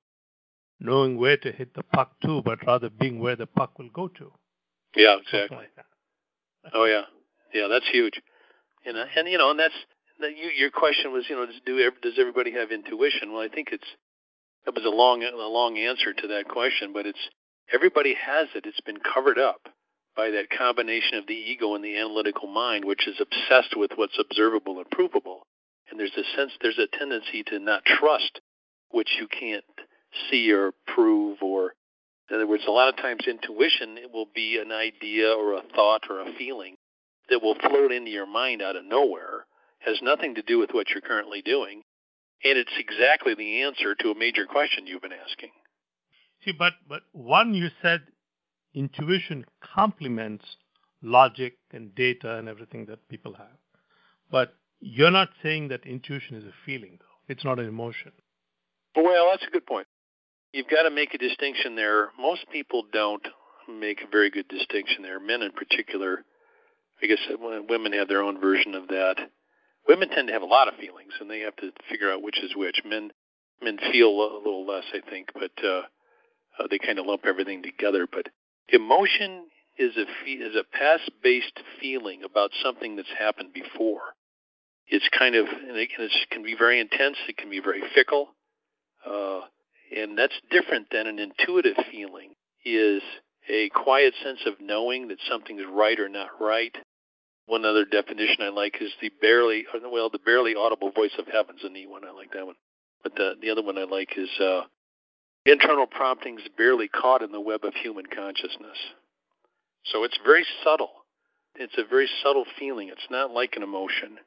knowing 0.80 1.18
where 1.18 1.38
to 1.38 1.52
hit 1.52 1.74
the 1.74 1.84
puck 1.84 2.12
to, 2.24 2.42
but 2.42 2.66
rather 2.66 2.90
being 2.90 3.20
where 3.20 3.36
the 3.36 3.46
puck 3.46 3.78
will 3.78 3.90
go 3.90 4.08
to. 4.08 4.32
Yeah, 4.96 5.18
exactly. 5.22 5.58
Like 5.58 6.74
oh, 6.74 6.86
yeah. 6.86 7.04
Yeah, 7.54 7.68
that's 7.70 7.88
huge. 7.92 8.22
And 8.86 8.98
uh, 8.98 9.06
and 9.16 9.28
you 9.28 9.38
know, 9.38 9.52
and 9.52 9.60
that's 9.60 9.74
that 10.20 10.38
you, 10.38 10.50
your 10.58 10.72
question 10.72 11.12
was, 11.14 11.26
you 11.30 11.36
know, 11.36 11.46
does 11.46 11.56
do 11.66 11.78
does 12.02 12.14
everybody 12.20 12.52
have 12.52 12.72
intuition? 12.72 13.32
Well, 13.32 13.42
I 13.42 13.48
think 13.48 13.70
it's 13.72 13.88
that 14.68 14.76
was 14.76 14.86
a 14.86 14.90
long 14.90 15.24
a 15.24 15.48
long 15.48 15.78
answer 15.78 16.14
to 16.14 16.28
that 16.28 16.50
question, 16.50 16.92
but 16.92 17.06
it's 17.06 17.30
everybody 17.74 18.14
has 18.14 18.50
it. 18.54 18.66
It's 18.66 18.82
been 18.82 19.00
covered 19.00 19.40
up 19.40 19.62
by 20.14 20.30
that 20.32 20.50
combination 20.50 21.18
of 21.18 21.26
the 21.26 21.34
ego 21.34 21.74
and 21.74 21.84
the 21.84 21.98
analytical 21.98 22.50
mind, 22.50 22.84
which 22.84 23.08
is 23.08 23.16
obsessed 23.22 23.78
with 23.78 23.92
what's 23.96 24.20
observable 24.20 24.80
and 24.80 24.90
provable. 24.92 25.48
And 25.90 25.98
there's 25.98 26.18
a 26.18 26.36
sense, 26.36 26.52
there's 26.62 26.80
a 26.80 26.98
tendency 26.98 27.44
to 27.44 27.60
not 27.60 27.86
trust 27.86 28.42
which 28.92 29.08
you 29.18 29.28
can't 29.30 29.64
see 30.30 30.52
or 30.52 30.74
prove, 30.86 31.38
or 31.42 31.74
in 32.30 32.36
other 32.36 32.48
words, 32.48 32.64
a 32.68 32.72
lot 32.72 32.90
of 32.90 32.98
times 32.98 33.26
intuition 33.26 33.98
it 33.98 34.12
will 34.12 34.28
be 34.36 34.60
an 34.62 34.74
idea 34.74 35.32
or 35.32 35.54
a 35.54 35.64
thought 35.76 36.04
or 36.10 36.20
a 36.20 36.34
feeling 36.38 36.76
that 37.30 37.42
will 37.42 37.56
float 37.56 37.94
into 37.94 38.12
your 38.12 38.28
mind 38.28 38.62
out 38.62 38.76
of 38.76 38.84
nowhere 38.84 39.46
has 39.80 40.00
nothing 40.02 40.36
to 40.36 40.42
do 40.42 40.60
with 40.60 40.72
what 40.72 40.90
you're 40.90 41.00
currently 41.00 41.42
doing, 41.42 41.84
and 42.44 42.58
it's 42.58 42.72
exactly 42.78 43.36
the 43.36 43.64
answer 43.64 43.96
to 43.96 44.12
a 44.12 44.16
major 44.16 44.46
question 44.46 44.88
you've 44.88 45.02
been 45.02 45.12
asking. 45.12 45.50
See, 46.46 46.52
but 46.52 46.74
but 46.88 47.02
one 47.12 47.54
you 47.54 47.70
said 47.82 48.02
intuition 48.74 49.46
complements 49.62 50.46
logic 51.02 51.58
and 51.72 51.94
data 51.96 52.38
and 52.38 52.48
everything 52.48 52.86
that 52.88 53.08
people 53.10 53.34
have, 53.34 53.58
but 54.32 54.56
you're 54.80 55.12
not 55.12 55.30
saying 55.42 55.70
that 55.70 55.86
intuition 55.86 56.36
is 56.36 56.44
a 56.44 56.54
feeling, 56.66 56.98
though. 57.00 57.06
It's 57.34 57.44
not 57.44 57.60
an 57.60 57.68
emotion. 57.68 58.12
Well, 58.96 59.30
that's 59.32 59.46
a 59.48 59.52
good 59.52 59.66
point. 59.66 59.88
You've 60.54 60.70
got 60.70 60.84
to 60.84 60.92
make 60.92 61.14
a 61.14 61.18
distinction 61.18 61.76
there. 61.76 62.10
Most 62.20 62.46
people 62.52 62.84
don't 62.92 63.26
make 63.68 64.02
a 64.02 64.08
very 64.10 64.30
good 64.30 64.48
distinction 64.48 65.04
there. 65.04 65.20
Men, 65.20 65.42
in 65.42 65.52
particular, 65.52 66.24
I 67.02 67.08
guess 67.08 67.20
uh, 67.32 67.62
women 67.68 67.94
have 67.94 68.08
their 68.08 68.24
own 68.24 68.40
version 68.40 68.76
of 68.76 68.88
that. 68.88 69.18
Women 69.88 70.10
tend 70.10 70.28
to 70.28 70.34
have 70.34 70.42
a 70.42 70.46
lot 70.46 70.68
of 70.68 70.76
feelings, 70.76 71.14
and 71.20 71.30
they 71.30 71.40
have 71.42 71.56
to 71.58 71.72
figure 71.90 72.12
out 72.12 72.22
which 72.22 72.44
is 72.44 72.56
which. 72.56 72.82
Men 72.86 73.12
men 73.62 73.78
feel 73.92 74.10
a 74.10 74.38
little 74.38 74.68
less, 74.68 74.84
I 74.94 75.10
think, 75.10 75.30
but 75.34 75.52
uh, 75.64 75.82
uh, 76.60 76.68
they 76.70 76.78
kind 76.78 77.00
of 77.00 77.06
lump 77.06 77.26
everything 77.26 77.64
together. 77.64 78.08
But 78.12 78.28
emotion 78.70 79.46
is 79.78 79.96
a 79.98 80.06
fe- 80.24 80.44
is 80.44 80.56
a 80.56 80.64
past 80.78 81.10
based 81.24 81.60
feeling 81.80 82.24
about 82.24 82.52
something 82.64 82.96
that's 82.96 83.08
happened 83.18 83.54
before. 83.54 84.02
It's 84.88 85.08
kind 85.18 85.36
of 85.36 85.48
and 85.48 85.78
it, 85.78 85.90
can, 85.96 86.06
it 86.06 86.12
can 86.32 86.44
be 86.44 86.56
very 86.58 86.80
intense. 86.80 87.18
It 87.28 87.38
can 87.38 87.50
be 87.50 87.62
very 87.62 87.82
fickle, 87.96 88.30
uh, 89.06 89.42
and 89.96 90.18
that's 90.18 90.40
different 90.52 90.88
than 90.92 91.08
an 91.08 91.20
intuitive 91.20 91.78
feeling. 91.92 92.34
Is 92.66 93.02
a 93.50 93.70
quiet 93.70 94.14
sense 94.22 94.40
of 94.46 94.56
knowing 94.60 95.08
that 95.08 95.20
something's 95.30 95.64
right 95.72 95.98
or 96.00 96.10
not 96.10 96.30
right, 96.42 96.76
one 97.48 97.66
other 97.66 97.86
definition 97.86 98.42
I 98.42 98.50
like 98.50 98.78
is 98.82 98.92
the 99.02 99.10
barely, 99.22 99.66
well, 99.92 100.10
the 100.10 100.20
barely 100.20 100.54
audible 100.56 100.92
voice 100.92 101.16
of 101.18 101.28
heaven's 101.28 101.64
a 101.64 101.70
neat 101.70 101.90
one. 101.90 102.04
I 102.06 102.12
like 102.12 102.32
that 102.34 102.46
one. 102.46 102.56
But 103.04 103.16
the 103.16 103.36
the 103.42 103.50
other 103.50 103.64
one 103.64 103.78
I 103.78 103.86
like 103.86 104.10
is 104.18 104.30
uh, 104.40 104.64
internal 105.46 105.88
promptings 105.88 106.42
barely 106.58 106.88
caught 106.90 107.22
in 107.22 107.32
the 107.32 107.40
web 107.40 107.64
of 107.64 107.74
human 107.74 108.06
consciousness. 108.06 108.78
So 109.86 110.04
it's 110.04 110.20
very 110.26 110.46
subtle. 110.64 110.92
It's 111.56 111.78
a 111.78 111.86
very 111.90 112.10
subtle 112.22 112.46
feeling. 112.60 112.90
It's 112.90 113.08
not 113.10 113.32
like 113.32 113.54
an 113.56 113.64
emotion, 113.64 114.18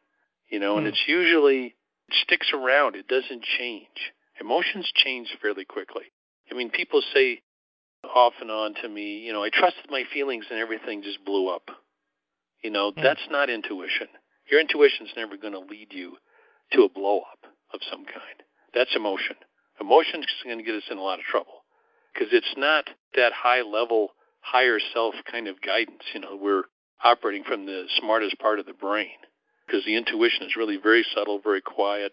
you 0.50 0.58
know, 0.58 0.76
and 0.76 0.86
hmm. 0.86 0.88
it's 0.88 1.04
usually 1.06 1.74
it 2.08 2.14
sticks 2.24 2.52
around. 2.54 2.96
It 2.96 3.06
doesn't 3.06 3.44
change. 3.58 4.12
Emotions 4.40 4.90
change 4.94 5.28
fairly 5.42 5.66
quickly. 5.66 6.04
I 6.50 6.54
mean, 6.54 6.70
people 6.70 7.02
say 7.14 7.42
off 8.02 8.32
and 8.40 8.50
on 8.50 8.74
to 8.82 8.88
me, 8.88 9.18
you 9.18 9.32
know, 9.32 9.44
I 9.44 9.50
trusted 9.50 9.90
my 9.90 10.04
feelings 10.12 10.46
and 10.50 10.58
everything 10.58 11.02
just 11.02 11.24
blew 11.24 11.48
up. 11.48 11.68
You 12.62 12.71
know, 12.71 12.93
mm. 12.93 13.02
that's 13.02 13.26
not 13.31 13.50
intuition. 13.50 14.09
Your 14.50 14.61
intuition's 14.61 15.11
never 15.17 15.37
going 15.37 15.52
to 15.52 15.61
lead 15.61 15.88
you 15.93 16.17
to 16.73 16.83
a 16.83 16.88
blow 16.88 17.21
up 17.21 17.50
of 17.73 17.81
some 17.90 18.05
kind. 18.05 18.43
That's 18.75 18.95
emotion. 18.95 19.37
Emotion's 19.81 20.26
going 20.45 20.59
to 20.59 20.64
get 20.64 20.75
us 20.75 20.88
in 20.90 20.99
a 20.99 21.02
lot 21.02 21.19
of 21.19 21.25
trouble 21.25 21.64
because 22.12 22.29
it's 22.33 22.55
not 22.57 22.85
that 23.17 23.33
high 23.33 23.62
level, 23.62 24.09
higher 24.40 24.79
self 24.93 25.14
kind 25.31 25.49
of 25.49 25.61
guidance. 25.61 26.02
You 26.14 26.21
know, 26.21 26.38
we're 26.40 26.64
operating 27.02 27.45
from 27.45 27.67
the 27.67 27.85
smartest 27.99 28.38
part 28.38 28.59
of 28.59 28.67
the 28.67 28.73
brain 28.75 29.17
because 29.67 29.85
the 29.85 29.97
intuition 29.97 30.47
is 30.47 30.57
really 30.57 30.76
very 30.76 31.05
subtle, 31.14 31.40
very 31.43 31.61
quiet, 31.61 32.12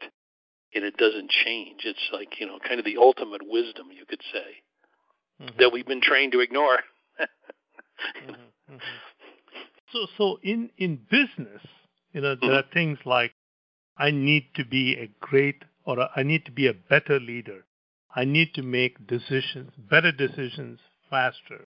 and 0.73 0.83
it 0.83 0.97
doesn't 0.97 1.29
change. 1.29 1.81
It's 1.83 2.09
like, 2.13 2.39
you 2.39 2.45
know, 2.45 2.59
kind 2.65 2.79
of 2.79 2.85
the 2.85 2.97
ultimate 2.97 3.41
wisdom, 3.43 3.87
you 3.91 4.05
could 4.05 4.21
say, 4.31 5.43
mm-hmm. 5.43 5.59
that 5.59 5.71
we've 5.73 5.87
been 5.87 6.01
trained 6.01 6.33
to 6.33 6.39
ignore. 6.39 6.79
mm-hmm. 7.19 8.31
Mm-hmm. 8.31 8.77
So, 9.91 10.07
so 10.17 10.39
in 10.43 10.69
in 10.77 10.99
business, 11.09 11.61
you 12.13 12.21
know, 12.21 12.35
there 12.35 12.53
are 12.53 12.63
things 12.73 12.99
like 13.05 13.33
I 13.97 14.11
need 14.11 14.47
to 14.55 14.65
be 14.65 14.95
a 14.95 15.09
great 15.19 15.63
or 15.85 16.09
I 16.15 16.23
need 16.23 16.45
to 16.45 16.51
be 16.51 16.67
a 16.67 16.73
better 16.73 17.19
leader. 17.19 17.65
I 18.13 18.25
need 18.25 18.53
to 18.55 18.61
make 18.61 19.07
decisions, 19.07 19.71
better 19.77 20.11
decisions 20.11 20.79
faster. 21.09 21.65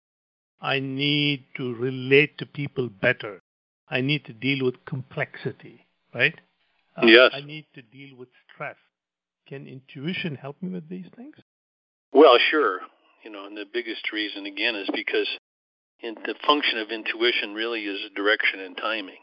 I 0.62 0.80
need 0.80 1.46
to 1.58 1.74
relate 1.75 2.38
to 2.38 2.46
people 2.46 2.90
better. 2.90 3.42
I 3.90 4.01
need 4.01 4.25
to 4.25 4.34
deal 4.34 4.66
with 4.66 4.86
complexity, 4.86 5.88
right? 6.13 6.36
Uh, 6.96 7.08
yes. 7.08 7.32
I 7.34 7.42
need 7.42 7.66
to 7.74 7.82
deal 7.82 8.16
with 8.16 8.30
stress. 8.54 8.75
Can 9.48 9.68
intuition 9.68 10.36
help 10.36 10.62
me 10.62 10.70
with 10.70 10.88
these 10.88 11.08
things? 11.16 11.36
Well, 12.13 12.38
sure. 12.51 12.82
You 13.24 13.32
know, 13.32 13.46
and 13.46 13.58
the 13.58 13.66
biggest 13.72 14.12
reason 14.12 14.46
again 14.46 14.75
is 14.75 14.90
because 14.94 15.28
and 16.03 16.17
the 16.25 16.36
function 16.46 16.79
of 16.79 16.89
intuition 16.89 17.53
really 17.53 17.81
is 17.81 18.00
direction 18.15 18.60
and 18.60 18.75
timing. 18.77 19.22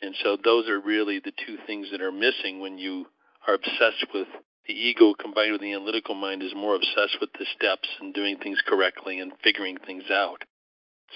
And 0.00 0.14
so 0.22 0.36
those 0.42 0.68
are 0.68 0.80
really 0.80 1.18
the 1.18 1.32
two 1.46 1.56
things 1.66 1.88
that 1.90 2.00
are 2.00 2.12
missing 2.12 2.60
when 2.60 2.78
you 2.78 3.06
are 3.46 3.54
obsessed 3.54 4.06
with 4.14 4.28
the 4.66 4.74
ego 4.74 5.14
combined 5.18 5.52
with 5.52 5.60
the 5.60 5.72
analytical 5.72 6.14
mind 6.14 6.42
is 6.42 6.54
more 6.54 6.76
obsessed 6.76 7.16
with 7.20 7.30
the 7.38 7.46
steps 7.56 7.88
and 8.00 8.14
doing 8.14 8.36
things 8.36 8.60
correctly 8.66 9.18
and 9.18 9.32
figuring 9.42 9.78
things 9.84 10.04
out. 10.10 10.44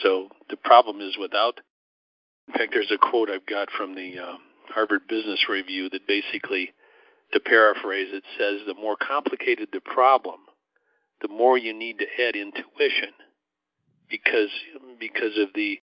So 0.03 0.29
the 0.49 0.57
problem 0.57 1.01
is 1.01 1.17
without, 1.21 1.61
in 2.49 2.55
fact, 2.55 2.73
there's 2.73 2.91
a 2.91 2.99
quote 2.99 3.31
I've 3.31 3.47
got 3.47 3.69
from 3.77 3.95
the 3.95 4.19
uh, 4.19 4.37
Harvard 4.71 5.07
Business 5.07 5.47
Review 5.49 5.91
that 5.91 6.07
basically, 6.09 6.73
to 7.33 7.41
paraphrase 7.41 8.09
it, 8.11 8.25
says 8.39 8.61
the 8.67 8.75
more 8.75 8.97
complicated 8.97 9.69
the 9.73 9.81
problem, 9.81 10.41
the 11.21 11.29
more 11.29 11.59
you 11.59 11.75
need 11.75 11.99
to 11.99 12.27
add 12.27 12.35
intuition 12.35 13.13
because 14.09 14.51
because 14.99 15.39
of 15.39 15.49
the 15.55 15.79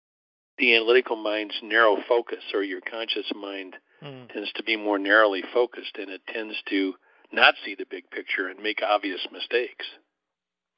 the 0.57 0.75
analytical 0.75 1.15
mind's 1.15 1.55
narrow 1.62 1.98
focus 2.07 2.43
or 2.53 2.63
your 2.63 2.81
conscious 2.81 3.29
mind 3.36 3.75
mm. 4.03 4.31
tends 4.31 4.51
to 4.53 4.63
be 4.63 4.77
more 4.77 4.98
narrowly 4.98 5.43
focused 5.53 5.98
and 5.98 6.10
it 6.10 6.22
tends 6.34 6.55
to 6.69 6.93
not 7.31 7.55
see 7.65 7.75
the 7.75 7.86
big 7.89 8.10
picture 8.10 8.48
and 8.48 8.63
make 8.63 8.81
obvious 8.81 9.27
mistakes. 9.31 9.86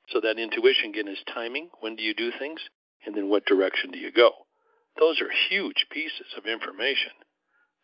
So 0.09 0.21
that 0.21 0.39
intuition 0.39 0.89
again 0.89 1.07
is 1.07 1.19
timing. 1.33 1.69
When 1.81 1.95
do 1.95 2.03
you 2.03 2.13
do 2.15 2.31
things? 2.39 2.61
And 3.05 3.15
then 3.15 3.29
what 3.29 3.45
direction 3.45 3.91
do 3.91 3.99
you 3.99 4.11
go? 4.11 4.31
Those 4.99 5.21
are 5.21 5.29
huge 5.49 5.85
pieces 5.91 6.33
of 6.37 6.45
information 6.45 7.11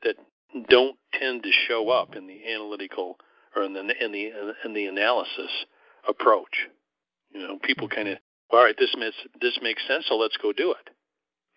that 0.04 0.16
don't 0.70 0.98
tend 1.14 1.44
to 1.44 1.52
show 1.68 1.90
up 1.90 2.16
in 2.16 2.28
the 2.28 2.42
analytical 2.52 3.18
or 3.56 3.64
in 3.64 3.74
the 3.74 3.82
in 3.82 4.12
the 4.12 4.32
in 4.66 4.74
the 4.74 4.86
analysis 4.88 5.66
approach. 6.08 6.68
You 7.32 7.48
know, 7.48 7.60
people 7.62 7.88
kind 7.88 8.08
of, 8.08 8.18
all 8.54 8.64
right, 8.64 8.76
this 8.78 8.96
makes 8.98 9.16
this 9.42 9.58
makes 9.62 9.86
sense, 9.88 10.06
so 10.08 10.16
let's 10.16 10.38
go 10.38 10.54
do 10.54 10.72
it. 10.72 10.90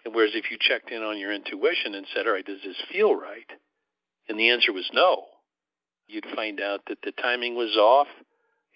And 0.05 0.15
whereas 0.15 0.33
if 0.35 0.51
you 0.51 0.57
checked 0.61 0.91
in 0.91 1.03
on 1.03 1.19
your 1.19 1.33
intuition 1.33 1.95
and 1.95 2.07
said, 2.15 2.27
all 2.27 2.33
right, 2.33 2.47
does 2.47 2.61
this 2.65 2.77
feel 2.93 3.15
right? 3.15 3.51
And 4.29 4.39
the 4.39 4.51
answer 4.51 4.73
was 4.73 4.89
no, 4.93 5.25
you'd 6.07 6.27
find 6.35 6.61
out 6.61 6.81
that 6.89 6.99
the 7.03 7.13
timing 7.13 7.55
was 7.57 7.77
off, 7.77 8.07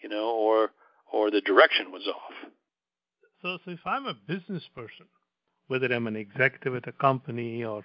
you 0.02 0.08
know, 0.08 0.30
or 0.30 0.70
or 1.12 1.30
the 1.30 1.40
direction 1.40 1.92
was 1.92 2.06
off. 2.06 2.50
So, 3.42 3.58
so 3.64 3.70
if 3.70 3.80
I'm 3.86 4.06
a 4.06 4.14
business 4.14 4.64
person, 4.74 5.06
whether 5.68 5.86
I'm 5.86 6.06
an 6.06 6.16
executive 6.16 6.74
at 6.74 6.88
a 6.88 6.92
company 6.92 7.64
or 7.64 7.84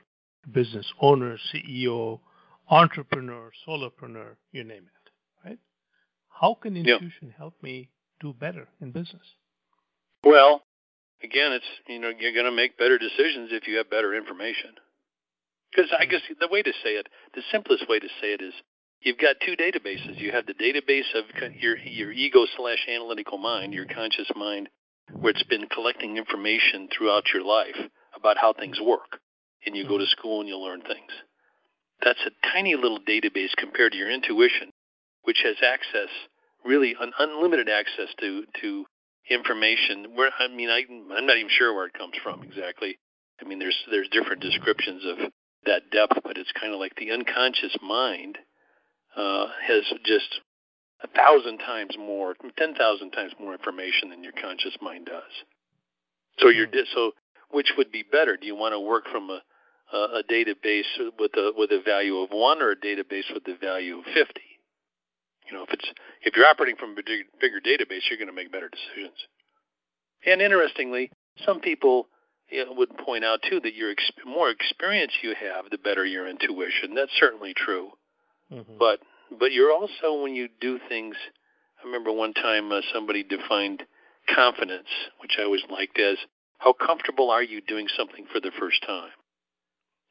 business 0.51 0.92
owner, 1.01 1.38
CEO, 1.54 2.20
entrepreneur, 2.70 3.51
solopreneur, 3.68 4.36
you 4.51 4.63
name 4.63 4.84
it, 4.84 5.48
right? 5.48 5.60
How 6.30 6.56
can 6.56 6.75
intuition 6.75 7.34
help 7.38 7.62
me 7.63 7.89
do 8.20 8.34
better 8.34 8.68
in 8.82 8.92
business? 8.92 9.24
Well, 10.25 10.63
again, 11.24 11.51
it's 11.53 11.65
you 11.88 12.00
know 12.00 12.12
you're 12.20 12.34
going 12.34 12.50
to 12.50 12.51
make 12.51 12.77
better 12.79 12.98
decisions 12.98 13.50
if 13.51 13.67
you 13.67 13.77
have 13.77 13.91
better 13.91 14.15
information. 14.15 14.72
Because 15.72 15.91
I 15.98 16.05
guess 16.05 16.22
the 16.39 16.50
way 16.50 16.63
to 16.63 16.74
say 16.84 16.91
it, 16.91 17.08
the 17.36 17.41
simplest 17.51 17.88
way 17.88 18.00
to 18.00 18.08
say 18.20 18.34
it 18.34 18.41
is, 18.41 18.53
you've 19.01 19.20
got 19.20 19.36
two 19.46 19.55
databases. 19.55 20.20
You 20.20 20.32
have 20.32 20.48
the 20.48 20.55
database 20.55 21.13
of 21.13 21.25
your 21.62 21.77
your 21.77 22.12
ego 22.12 22.46
slash 22.58 22.88
analytical 22.89 23.38
mind, 23.38 23.74
your 23.74 23.86
conscious 23.86 24.29
mind, 24.36 24.70
where 25.13 25.32
it's 25.32 25.44
been 25.44 25.67
collecting 25.67 26.17
information 26.17 26.89
throughout 26.89 27.25
your 27.32 27.44
life 27.44 27.77
about 28.17 28.38
how 28.38 28.53
things 28.53 28.79
work, 28.82 29.20
and 29.65 29.75
you 29.75 29.88
go 29.88 30.00
to 30.00 30.08
school 30.08 30.39
and 30.39 30.50
you 30.50 30.58
learn 30.58 30.82
things. 30.82 31.12
That's 32.03 32.25
a 32.25 32.48
tiny 32.51 32.75
little 32.75 33.00
database 33.00 33.55
compared 33.58 33.91
to 33.91 33.98
your 33.98 34.10
intuition, 34.10 34.72
which 35.24 35.44
has 35.44 35.55
access, 35.63 36.10
really 36.65 36.96
an 37.00 37.12
unlimited 37.20 37.70
access 37.70 38.10
to 38.20 38.46
to 38.62 38.86
information. 39.29 40.15
Where 40.15 40.32
I 40.38 40.48
mean, 40.48 40.70
I, 40.70 40.84
I'm 41.15 41.25
not 41.25 41.38
even 41.38 41.50
sure 41.50 41.74
where 41.74 41.88
it 41.88 41.94
comes 41.94 42.13
from 42.24 42.44
exactly. 42.44 42.98
I 43.41 43.46
mean, 43.46 43.60
there's 43.60 43.77
there's 43.89 44.10
different 44.10 44.41
descriptions 44.41 45.03
of 45.05 45.32
that 45.65 45.89
depth, 45.91 46.20
but 46.24 46.38
it's 46.38 46.51
kind 46.60 46.74
of 46.74 46.79
like 46.79 46.96
the 46.96 47.12
unconscious 47.12 47.75
mind 47.82 48.38
uh, 49.15 49.48
has 49.67 49.84
just 50.05 50.41
a 51.03 51.08
thousand 51.08 51.60
times 51.60 51.96
more, 51.98 52.36
ten 52.58 52.75
thousand 52.75 53.12
times 53.12 53.34
more 53.39 53.53
information 53.53 54.10
than 54.10 54.24
your 54.24 54.34
conscious 54.34 54.75
mind 54.82 55.08
does. 55.08 55.32
So 56.39 56.50
you're 56.50 56.67
hmm. 56.67 56.86
so 56.94 57.12
which 57.51 57.72
would 57.77 57.91
be 57.91 58.03
better? 58.03 58.38
Do 58.38 58.48
you 58.48 58.55
want 58.55 58.74
to 58.74 58.79
work 58.79 59.05
from 59.12 59.29
a 59.29 59.41
a 59.94 60.24
database 60.29 60.89
with 61.20 61.32
a 61.36 61.51
with 61.55 61.72
a 61.72 61.82
value 61.84 62.17
of 62.17 62.29
one 62.32 62.62
or 62.62 62.72
a 62.72 62.75
database 62.75 63.32
with 63.34 63.44
the 63.46 63.55
value 63.62 64.00
of 64.00 64.05
fifty? 64.05 64.41
You 65.48 65.58
know, 65.58 65.64
if 65.64 65.70
it's 65.72 65.88
if 66.24 66.36
you're 66.36 66.46
operating 66.46 66.75
from 66.75 66.92
a 66.92 66.96
bigger, 66.96 67.24
bigger 67.40 67.62
database, 67.62 68.10
you're 68.10 68.18
going 68.18 68.30
to 68.30 68.34
make 68.34 68.52
better 68.52 68.70
decisions. 68.70 69.18
And 70.26 70.41
interestingly, 70.41 71.12
some 71.46 71.60
people 71.60 72.08
you 72.50 72.65
know, 72.65 72.74
would 72.74 72.98
point 72.98 73.24
out 73.24 73.41
too 73.48 73.60
that 73.60 73.76
your 73.76 73.93
exp- 73.93 74.26
more 74.26 74.50
experience 74.50 75.13
you 75.22 75.36
have, 75.39 75.69
the 75.69 75.78
better 75.78 76.06
your 76.06 76.28
intuition. 76.28 76.96
That's 76.96 77.12
certainly 77.19 77.54
true. 77.56 77.91
Mm-hmm. 78.52 78.78
But 78.80 79.00
but 79.39 79.52
you're 79.52 79.72
also 79.72 80.22
when 80.22 80.36
you 80.36 80.50
do 80.62 80.80
things. 80.89 81.15
I 81.82 81.86
remember 81.86 82.12
one 82.12 82.34
time 82.34 82.72
uh, 82.72 82.82
somebody 82.93 83.24
defined 83.24 83.84
confidence, 84.34 84.88
which 85.22 85.34
I 85.38 85.43
always 85.43 85.62
liked 85.69 86.00
as 86.00 86.17
how 86.58 86.74
comfortable 86.74 87.30
are 87.30 87.43
you 87.43 87.62
doing 87.62 87.88
something 87.96 88.26
for 88.32 88.39
the 88.39 88.52
first 88.60 88.82
time. 88.86 89.12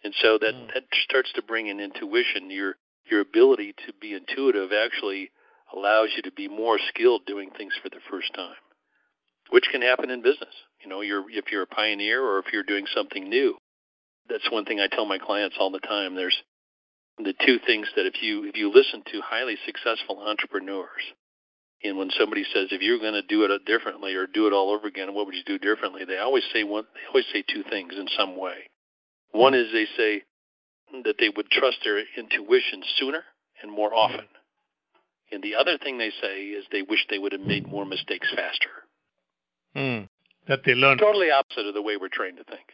And 0.05 0.15
so 0.21 0.39
that 0.39 0.55
mm. 0.55 0.75
that 0.75 0.85
starts 1.09 1.33
to 1.35 1.43
bring 1.43 1.69
in 1.69 1.81
intuition. 1.81 2.51
Your 2.51 2.77
your 3.11 3.21
ability 3.21 3.75
to 3.87 3.93
be 4.01 4.15
intuitive 4.15 4.71
actually 4.73 5.31
allows 5.75 6.09
you 6.17 6.23
to 6.23 6.33
be 6.33 6.49
more 6.49 6.79
skilled 6.89 7.23
doing 7.27 7.51
things 7.57 7.73
for 7.83 7.89
the 7.89 8.01
first 8.11 8.33
time, 8.35 8.57
which 9.51 9.65
can 9.71 9.83
happen 9.83 10.11
in 10.11 10.23
business. 10.23 10.55
You 10.83 10.89
know, 10.89 11.01
you're 11.01 11.25
if 11.31 11.47
you're 11.51 11.63
a 11.63 11.67
pioneer 11.67 12.23
or 12.23 12.39
if 12.39 12.47
you're 12.53 12.63
doing 12.63 12.87
something 12.95 13.29
new. 13.29 13.57
That's 14.29 14.51
one 14.51 14.65
thing 14.65 14.81
I 14.81 14.87
tell 14.87 15.05
my 15.05 15.19
clients 15.19 15.57
all 15.59 15.71
the 15.71 15.81
time. 15.81 16.15
There's 16.15 16.37
the 17.19 17.35
two 17.47 17.59
things 17.67 17.87
that 17.97 18.07
if 18.07 18.23
you 18.23 18.45
if 18.45 18.57
you 18.57 18.73
listen 18.73 19.03
to 19.13 19.21
highly 19.23 19.57
successful 19.65 20.21
entrepreneurs 20.27 21.03
and 21.85 21.97
when 21.97 22.11
somebody 22.19 22.45
says 22.53 22.69
if 22.71 22.83
you're 22.83 22.99
going 22.99 23.15
to 23.15 23.23
do 23.23 23.45
it 23.45 23.65
differently 23.67 24.15
or 24.15 24.27
do 24.27 24.47
it 24.47 24.53
all 24.53 24.73
over 24.73 24.89
again 24.89 25.15
what 25.15 25.27
would 25.27 25.35
you 25.35 25.45
do 25.47 25.59
differently 25.59 26.05
they 26.05 26.19
always 26.19 26.43
say 26.53 26.65
one 26.65 26.85
they 26.95 27.07
always 27.07 27.25
say 27.33 27.45
two 27.47 27.63
things 27.71 27.93
in 27.97 28.09
some 28.19 28.37
way 28.37 28.67
one 29.31 29.55
is 29.55 29.67
they 29.73 29.87
say 29.97 30.23
that 31.03 31.17
they 31.19 31.29
would 31.29 31.51
trust 31.51 31.79
their 31.85 32.03
intuition 32.17 32.83
sooner 32.99 33.25
and 33.63 33.71
more 33.71 33.95
often 33.95 34.27
and 35.33 35.43
the 35.43 35.57
other 35.57 35.79
thing 35.79 35.99
they 35.99 36.13
say 36.23 36.43
is 36.45 36.65
they 36.71 36.83
wish 36.83 37.05
they 37.11 37.19
would 37.19 37.33
have 37.33 37.41
made 37.41 37.67
more 37.67 37.85
mistakes 37.85 38.29
faster 38.35 38.71
mm, 39.77 40.09
that 40.49 40.61
they 40.65 40.75
learned 40.75 41.01
totally 41.01 41.31
opposite 41.31 41.67
of 41.67 41.75
the 41.75 41.83
way 41.83 41.97
we're 41.97 42.09
trained 42.09 42.37
to 42.37 42.45
think 42.45 42.67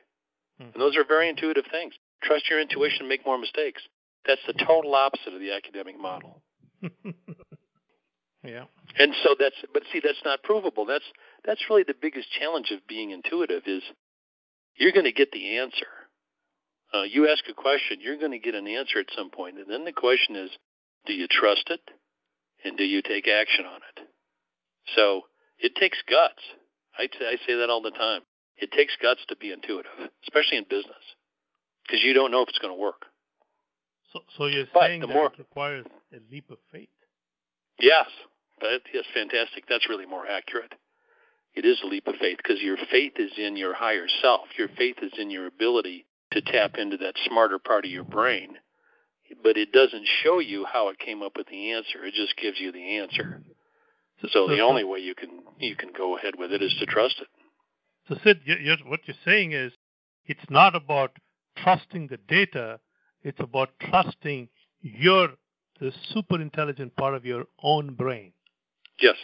mm. 0.61 0.73
and 0.73 0.81
those 0.81 0.97
are 0.97 1.05
very 1.05 1.29
intuitive 1.29 1.65
things 1.71 1.95
trust 2.23 2.49
your 2.51 2.61
intuition 2.61 3.09
make 3.09 3.25
more 3.25 3.39
mistakes 3.39 3.83
that's 4.27 4.41
the 4.47 4.53
total 4.53 4.95
opposite 4.95 5.35
of 5.35 5.41
the 5.41 5.53
academic 5.53 5.99
model. 5.99 6.43
yeah. 8.45 8.65
And 8.99 9.15
so 9.23 9.35
that's 9.39 9.57
but 9.73 9.83
see 9.93 10.01
that's 10.03 10.23
not 10.25 10.43
provable. 10.43 10.85
That's 10.85 11.05
that's 11.45 11.63
really 11.71 11.85
the 11.85 11.95
biggest 12.01 12.29
challenge 12.39 12.71
of 12.71 12.87
being 12.87 13.11
intuitive 13.11 13.63
is 13.67 13.83
you're 14.77 14.93
going 14.93 15.05
to 15.05 15.13
get 15.13 15.33
the 15.33 15.59
answer. 15.59 15.87
Uh, 16.93 17.03
you 17.03 17.29
ask 17.29 17.45
a 17.49 17.55
question, 17.55 17.99
you're 18.01 18.19
going 18.19 18.33
to 18.33 18.39
get 18.39 18.55
an 18.55 18.67
answer 18.67 18.99
at 18.99 19.07
some 19.17 19.31
point. 19.31 19.59
and 19.59 19.71
then 19.71 19.85
the 19.85 19.93
question 19.93 20.37
is, 20.37 20.51
do 21.07 21.13
you 21.13 21.27
trust 21.31 21.71
it, 21.71 21.81
and 22.65 22.77
do 22.77 22.85
you 22.85 23.01
take 23.01 23.29
action 23.29 23.65
on 23.65 23.81
it? 23.97 24.07
So 24.97 25.23
it 25.59 25.75
takes 25.77 25.99
guts. 26.09 26.43
I, 26.99 27.07
t- 27.07 27.25
I 27.25 27.37
say 27.47 27.57
that 27.57 27.71
all 27.71 27.83
the 27.83 27.93
time. 27.93 28.23
It 28.57 28.73
takes 28.73 28.95
guts 29.01 29.21
to 29.29 29.37
be 29.37 29.53
intuitive, 29.53 29.93
especially 30.25 30.59
in 30.59 30.65
business, 30.69 31.05
because 31.87 32.03
you 32.03 32.13
don't 32.13 32.31
know 32.31 32.43
if 32.43 32.49
it's 32.49 32.59
going 32.59 32.75
to 32.75 32.81
work. 32.81 33.07
So, 34.13 34.21
so 34.37 34.47
you're 34.47 34.67
but 34.75 34.89
saying 34.89 35.01
that 35.01 35.09
more, 35.09 35.27
it 35.27 35.39
requires 35.39 35.87
a 36.13 36.19
leap 36.31 36.51
of 36.51 36.59
faith? 36.73 36.89
Yes, 37.79 38.07
that 38.61 38.81
is 38.93 39.07
fantastic. 39.15 39.65
That's 39.69 39.89
really 39.89 40.07
more 40.07 40.27
accurate. 40.27 40.75
It 41.55 41.65
is 41.65 41.81
a 41.83 41.87
leap 41.87 42.07
of 42.07 42.17
faith 42.21 42.37
because 42.37 42.61
your 42.61 42.77
faith 42.91 43.15
is 43.17 43.33
in 43.39 43.57
your 43.57 43.75
higher 43.75 44.07
self. 44.21 44.43
Your 44.59 44.69
faith 44.77 44.97
is 45.03 45.13
in 45.19 45.31
your 45.31 45.47
ability 45.47 46.07
to 46.33 46.43
tap 46.43 46.77
into 46.79 46.97
that 46.99 47.15
smarter 47.27 47.59
part 47.59 47.85
of 47.85 47.91
your 47.91 48.05
brain. 48.05 48.55
But 49.43 49.57
it 49.57 49.73
doesn't 49.73 50.07
show 50.23 50.41
you 50.41 50.65
how 50.65 50.89
it 50.89 50.99
came 50.99 51.23
up 51.23 51.33
with 51.37 51.47
the 51.49 51.73
answer. 51.73 52.05
It 52.05 52.15
just 52.15 52.37
gives 52.37 52.59
you 52.59 52.73
the 52.73 52.99
answer. 52.99 53.43
So, 54.23 54.29
so 54.33 54.49
the 54.49 54.61
only 54.61 54.85
way 54.85 54.99
you 54.99 55.15
can 55.15 55.31
you 55.59 55.77
can 55.77 55.91
go 55.97 56.17
ahead 56.17 56.35
with 56.37 56.53
it 56.53 56.63
is 56.63 56.75
to 56.81 56.87
trust 56.87 57.17
it. 57.21 57.29
So 58.09 58.17
Sid, 58.25 58.41
you're, 58.45 58.77
what 58.87 59.01
you're 59.07 59.17
saying 59.25 59.53
is 59.53 59.73
it's 60.27 60.51
not 60.51 60.75
about 60.75 61.13
trusting 61.57 62.09
the 62.09 62.19
data, 62.29 62.81
it's 63.23 63.41
about 63.41 63.71
trusting 63.81 64.49
your 64.81 65.29
the 65.81 65.93
super 66.13 66.41
intelligent 66.41 66.95
part 66.97 67.15
of 67.15 67.25
your 67.25 67.45
own 67.63 67.95
brain. 67.95 68.33
Yes. 69.01 69.17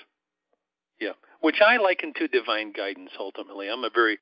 Yeah. 1.01 1.12
Which 1.40 1.61
I 1.66 1.77
liken 1.77 2.12
to 2.16 2.29
divine 2.29 2.73
guidance 2.73 3.11
ultimately. 3.19 3.69
I'm 3.69 3.85
a 3.85 3.90
very 3.95 4.19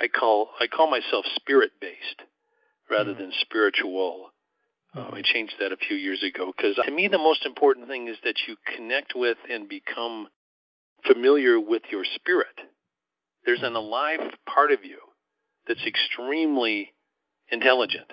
I 0.00 0.08
call 0.08 0.50
I 0.60 0.66
call 0.66 0.90
myself 0.90 1.24
spirit 1.36 1.72
based 1.80 2.22
rather 2.90 3.12
mm-hmm. 3.12 3.20
than 3.20 3.32
spiritual. 3.40 4.30
Uh, 4.96 5.10
I 5.12 5.22
changed 5.22 5.54
that 5.60 5.72
a 5.72 5.76
few 5.76 5.96
years 5.96 6.22
ago 6.22 6.52
because 6.56 6.76
to 6.84 6.90
me 6.90 7.08
the 7.08 7.18
most 7.18 7.46
important 7.46 7.86
thing 7.86 8.08
is 8.08 8.16
that 8.24 8.36
you 8.48 8.56
connect 8.76 9.12
with 9.14 9.36
and 9.48 9.68
become 9.68 10.28
familiar 11.06 11.60
with 11.60 11.82
your 11.90 12.04
spirit. 12.16 12.58
There's 13.44 13.60
an 13.62 13.68
mm-hmm. 13.68 13.76
alive 13.76 14.20
part 14.52 14.72
of 14.72 14.84
you 14.84 14.98
that's 15.68 15.84
extremely 15.86 16.92
intelligent 17.50 18.10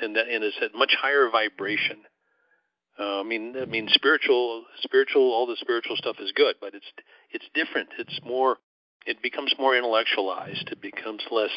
and 0.00 0.16
that 0.16 0.28
and 0.28 0.44
it's 0.44 0.56
at 0.62 0.74
much 0.74 0.94
higher 1.00 1.28
vibration. 1.30 1.98
Uh, 2.98 3.20
I 3.20 3.22
mean, 3.24 3.56
I 3.60 3.64
mean, 3.64 3.88
spiritual, 3.90 4.64
spiritual, 4.82 5.22
all 5.32 5.46
the 5.46 5.56
spiritual 5.60 5.96
stuff 5.96 6.16
is 6.20 6.32
good, 6.34 6.56
but 6.60 6.74
it's 6.74 6.86
it's 7.30 7.44
different. 7.54 7.88
It's 7.98 8.20
more, 8.24 8.58
it 9.06 9.22
becomes 9.22 9.54
more 9.58 9.76
intellectualized. 9.76 10.68
It 10.70 10.80
becomes 10.80 11.22
less 11.30 11.50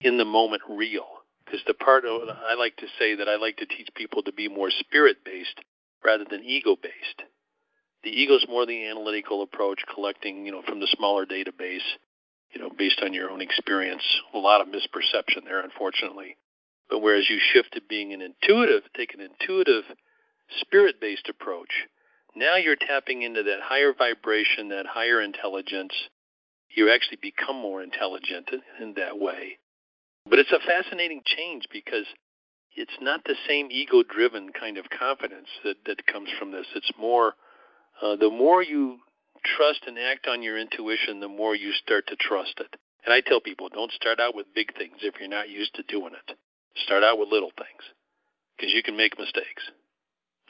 in 0.00 0.18
the 0.18 0.24
moment 0.24 0.62
real. 0.68 1.06
Because 1.44 1.60
the 1.66 1.74
part 1.74 2.04
of, 2.04 2.22
I 2.28 2.54
like 2.54 2.76
to 2.78 2.86
say 2.98 3.16
that 3.16 3.28
I 3.28 3.36
like 3.36 3.58
to 3.58 3.66
teach 3.66 3.88
people 3.94 4.22
to 4.22 4.32
be 4.32 4.48
more 4.48 4.70
spirit 4.70 5.18
based 5.24 5.60
rather 6.04 6.24
than 6.28 6.42
ego 6.44 6.76
based. 6.80 7.22
The 8.02 8.10
ego 8.10 8.34
is 8.36 8.46
more 8.48 8.66
the 8.66 8.86
analytical 8.86 9.42
approach, 9.42 9.80
collecting, 9.92 10.44
you 10.44 10.52
know, 10.52 10.62
from 10.62 10.80
the 10.80 10.88
smaller 10.96 11.24
database, 11.24 11.84
you 12.52 12.60
know, 12.60 12.70
based 12.76 13.00
on 13.02 13.14
your 13.14 13.30
own 13.30 13.40
experience. 13.40 14.02
A 14.34 14.38
lot 14.38 14.60
of 14.60 14.68
misperception 14.68 15.44
there, 15.44 15.60
unfortunately. 15.60 16.36
But 16.90 17.00
whereas 17.00 17.30
you 17.30 17.38
shift 17.52 17.72
to 17.72 17.80
being 17.88 18.12
an 18.12 18.20
intuitive, 18.20 18.82
take 18.94 19.14
an 19.14 19.20
intuitive, 19.20 19.84
spirit-based 20.60 21.28
approach, 21.30 21.70
now 22.36 22.56
you're 22.56 22.76
tapping 22.76 23.22
into 23.22 23.42
that 23.44 23.60
higher 23.62 23.94
vibration, 23.96 24.68
that 24.68 24.86
higher 24.86 25.20
intelligence. 25.22 25.92
You 26.74 26.90
actually 26.90 27.18
become 27.22 27.56
more 27.56 27.82
intelligent 27.82 28.50
in 28.80 28.94
that 28.94 29.18
way. 29.18 29.58
But 30.28 30.38
it's 30.38 30.52
a 30.52 30.66
fascinating 30.66 31.22
change 31.24 31.64
because 31.72 32.06
it's 32.76 32.96
not 33.00 33.22
the 33.24 33.36
same 33.46 33.68
ego-driven 33.70 34.50
kind 34.58 34.78
of 34.78 34.86
confidence 34.90 35.48
that, 35.62 35.76
that 35.86 36.06
comes 36.06 36.28
from 36.38 36.50
this. 36.50 36.66
It's 36.74 36.90
more 36.98 37.34
uh, 38.02 38.16
the 38.16 38.30
more 38.30 38.62
you 38.62 38.98
trust 39.56 39.80
and 39.86 39.98
act 39.98 40.26
on 40.26 40.42
your 40.42 40.58
intuition, 40.58 41.20
the 41.20 41.28
more 41.28 41.54
you 41.54 41.72
start 41.72 42.06
to 42.08 42.16
trust 42.16 42.54
it. 42.58 42.74
And 43.04 43.12
I 43.12 43.20
tell 43.20 43.40
people, 43.40 43.68
don't 43.68 43.92
start 43.92 44.18
out 44.18 44.34
with 44.34 44.46
big 44.54 44.76
things 44.76 44.96
if 45.02 45.14
you're 45.20 45.28
not 45.28 45.48
used 45.48 45.74
to 45.74 45.82
doing 45.82 46.12
it. 46.14 46.36
Start 46.84 47.04
out 47.04 47.18
with 47.18 47.28
little 47.28 47.52
things 47.56 47.82
because 48.56 48.72
you 48.72 48.82
can 48.82 48.96
make 48.96 49.18
mistakes. 49.18 49.62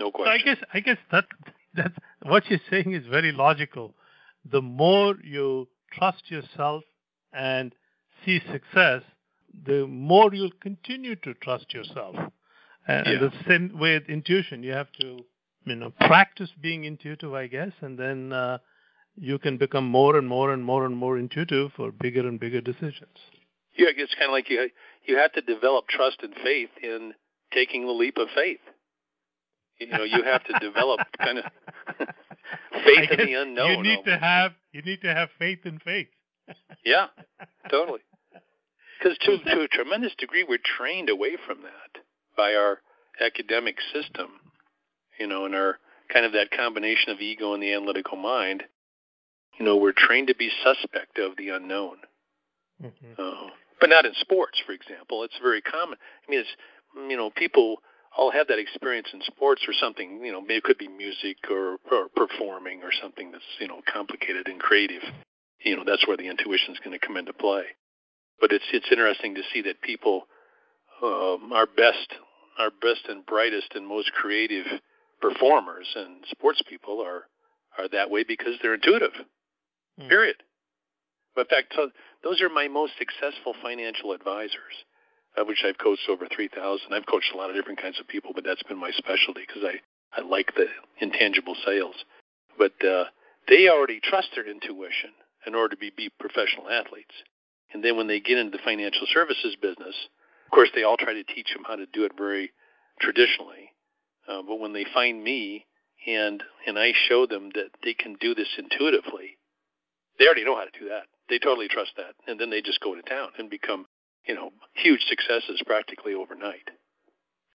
No 0.00 0.10
question. 0.10 0.32
I 0.32 0.44
guess 0.44 0.64
I 0.72 0.80
guess 0.80 0.98
that 1.10 1.26
that 1.74 1.92
what 2.22 2.48
you're 2.48 2.60
saying 2.70 2.92
is 2.92 3.04
very 3.06 3.32
logical. 3.32 3.94
The 4.50 4.62
more 4.62 5.16
you 5.22 5.68
trust 5.96 6.30
yourself 6.30 6.84
and 7.32 7.74
see 8.24 8.40
success, 8.50 9.02
the 9.66 9.86
more 9.86 10.32
you'll 10.34 10.50
continue 10.60 11.16
to 11.16 11.34
trust 11.34 11.72
yourself. 11.72 12.16
And, 12.86 13.06
yeah. 13.06 13.18
the 13.18 13.32
same 13.48 13.78
with 13.78 14.04
intuition, 14.08 14.62
you 14.62 14.72
have 14.72 14.92
to, 15.00 15.20
you 15.64 15.74
know, 15.74 15.92
practice 16.00 16.50
being 16.60 16.84
intuitive, 16.84 17.32
I 17.32 17.46
guess, 17.46 17.72
and 17.80 17.98
then 17.98 18.32
uh, 18.32 18.58
you 19.16 19.38
can 19.38 19.56
become 19.56 19.86
more 19.86 20.16
and 20.16 20.28
more 20.28 20.52
and 20.52 20.64
more 20.64 20.84
and 20.84 20.96
more 20.96 21.16
intuitive 21.18 21.72
for 21.76 21.92
bigger 21.92 22.26
and 22.26 22.38
bigger 22.38 22.60
decisions. 22.60 23.16
Yeah, 23.76 23.88
it's 23.96 24.14
kind 24.14 24.28
of 24.28 24.32
like 24.32 24.50
you 24.50 24.68
you 25.04 25.18
have 25.18 25.32
to 25.32 25.40
develop 25.40 25.88
trust 25.88 26.18
and 26.22 26.34
faith 26.44 26.70
in 26.82 27.12
taking 27.52 27.86
the 27.86 27.92
leap 27.92 28.16
of 28.18 28.28
faith. 28.34 28.60
You 29.80 29.88
know, 29.88 30.04
you 30.04 30.22
have 30.22 30.44
to 30.44 30.58
develop 30.60 31.00
kind 31.18 31.38
of 31.38 31.44
faith 32.84 33.10
in 33.10 33.26
the 33.26 33.34
unknown. 33.34 33.70
You 33.70 33.82
need 33.82 34.04
to 34.04 34.16
have 34.16 34.52
you 34.74 34.82
need 34.82 35.00
to 35.02 35.14
have 35.14 35.28
faith 35.38 35.60
in 35.64 35.78
faith. 35.78 36.08
yeah, 36.84 37.06
totally. 37.70 38.00
Because 38.98 39.16
to, 39.18 39.38
to 39.38 39.62
a 39.62 39.68
tremendous 39.68 40.14
degree, 40.18 40.44
we're 40.46 40.58
trained 40.58 41.08
away 41.08 41.36
from 41.46 41.62
that 41.62 42.02
by 42.36 42.54
our 42.54 42.80
academic 43.24 43.76
system, 43.92 44.28
you 45.18 45.26
know, 45.26 45.44
and 45.44 45.54
our 45.54 45.78
kind 46.12 46.26
of 46.26 46.32
that 46.32 46.50
combination 46.50 47.10
of 47.10 47.20
ego 47.20 47.54
and 47.54 47.62
the 47.62 47.72
analytical 47.72 48.16
mind. 48.16 48.64
You 49.58 49.64
know, 49.64 49.76
we're 49.76 49.92
trained 49.96 50.28
to 50.28 50.34
be 50.34 50.50
suspect 50.64 51.18
of 51.18 51.36
the 51.36 51.50
unknown. 51.50 51.98
Mm-hmm. 52.82 53.12
Uh, 53.16 53.50
but 53.80 53.90
not 53.90 54.04
in 54.04 54.12
sports, 54.14 54.60
for 54.66 54.72
example. 54.72 55.22
It's 55.22 55.38
very 55.40 55.62
common. 55.62 55.98
I 56.26 56.30
mean, 56.30 56.40
it's 56.40 57.08
you 57.08 57.16
know, 57.16 57.30
people 57.30 57.78
all 58.16 58.30
have 58.30 58.48
that 58.48 58.58
experience 58.58 59.08
in 59.12 59.20
sports 59.22 59.62
or 59.66 59.74
something. 59.74 60.24
You 60.24 60.32
know, 60.32 60.40
maybe 60.40 60.54
it 60.54 60.64
could 60.64 60.78
be 60.78 60.88
music 60.88 61.38
or, 61.50 61.78
or 61.90 62.08
performing 62.14 62.82
or 62.82 62.90
something 63.00 63.32
that's 63.32 63.44
you 63.58 63.68
know 63.68 63.80
complicated 63.92 64.48
and 64.48 64.60
creative. 64.60 65.02
You 65.60 65.76
know, 65.76 65.84
that's 65.86 66.06
where 66.06 66.16
the 66.16 66.28
intuition 66.28 66.74
is 66.74 66.80
going 66.84 66.98
to 66.98 67.04
come 67.04 67.16
into 67.16 67.32
play. 67.32 67.64
But 68.40 68.52
it's 68.52 68.64
it's 68.72 68.90
interesting 68.90 69.34
to 69.36 69.42
see 69.52 69.62
that 69.62 69.80
people, 69.82 70.26
um, 71.02 71.52
our 71.52 71.66
best, 71.66 72.14
our 72.58 72.70
best 72.70 73.06
and 73.08 73.24
brightest 73.24 73.72
and 73.74 73.86
most 73.86 74.12
creative 74.12 74.66
performers 75.20 75.88
and 75.96 76.24
sports 76.30 76.62
people 76.68 77.00
are 77.00 77.24
are 77.78 77.88
that 77.88 78.10
way 78.10 78.24
because 78.26 78.54
they're 78.62 78.74
intuitive. 78.74 79.12
Mm. 80.00 80.08
Period. 80.08 80.36
In 81.36 81.44
fact, 81.46 81.74
those 82.22 82.40
are 82.40 82.48
my 82.48 82.68
most 82.68 82.92
successful 82.98 83.54
financial 83.60 84.12
advisors, 84.12 84.84
of 85.36 85.46
which 85.46 85.64
I've 85.64 85.78
coached 85.78 86.08
over 86.08 86.26
3,000. 86.26 86.92
I've 86.92 87.06
coached 87.06 87.32
a 87.34 87.36
lot 87.36 87.50
of 87.50 87.56
different 87.56 87.80
kinds 87.80 87.98
of 88.00 88.08
people, 88.08 88.32
but 88.34 88.44
that's 88.44 88.62
been 88.62 88.78
my 88.78 88.90
specialty 88.92 89.42
because 89.46 89.64
I, 89.64 90.20
I 90.20 90.24
like 90.24 90.54
the 90.54 90.66
intangible 91.00 91.56
sales. 91.66 91.96
But 92.56 92.72
uh, 92.84 93.04
they 93.48 93.68
already 93.68 94.00
trust 94.00 94.28
their 94.34 94.48
intuition 94.48 95.10
in 95.46 95.54
order 95.54 95.74
to 95.74 95.80
be, 95.80 95.90
be 95.96 96.10
professional 96.20 96.70
athletes. 96.70 97.14
And 97.72 97.82
then 97.82 97.96
when 97.96 98.06
they 98.06 98.20
get 98.20 98.38
into 98.38 98.56
the 98.56 98.62
financial 98.64 99.06
services 99.12 99.56
business, 99.60 99.94
of 100.46 100.50
course, 100.50 100.70
they 100.74 100.84
all 100.84 100.96
try 100.96 101.12
to 101.12 101.24
teach 101.24 101.52
them 101.52 101.64
how 101.66 101.76
to 101.76 101.86
do 101.86 102.04
it 102.04 102.12
very 102.16 102.52
traditionally. 103.00 103.72
Uh, 104.28 104.42
but 104.46 104.60
when 104.60 104.72
they 104.72 104.86
find 104.94 105.22
me 105.22 105.66
and 106.06 106.42
and 106.66 106.78
I 106.78 106.92
show 107.08 107.26
them 107.26 107.50
that 107.54 107.70
they 107.82 107.94
can 107.94 108.16
do 108.20 108.34
this 108.34 108.48
intuitively, 108.58 109.36
they 110.18 110.26
already 110.26 110.44
know 110.44 110.56
how 110.56 110.64
to 110.64 110.78
do 110.78 110.88
that. 110.88 111.04
They 111.28 111.38
totally 111.38 111.68
trust 111.68 111.92
that, 111.96 112.14
and 112.26 112.38
then 112.38 112.50
they 112.50 112.62
just 112.62 112.80
go 112.80 112.94
to 112.94 113.02
town 113.02 113.30
and 113.38 113.48
become, 113.48 113.86
you 114.26 114.34
know, 114.34 114.50
huge 114.74 115.02
successes 115.08 115.62
practically 115.66 116.14
overnight, 116.14 116.68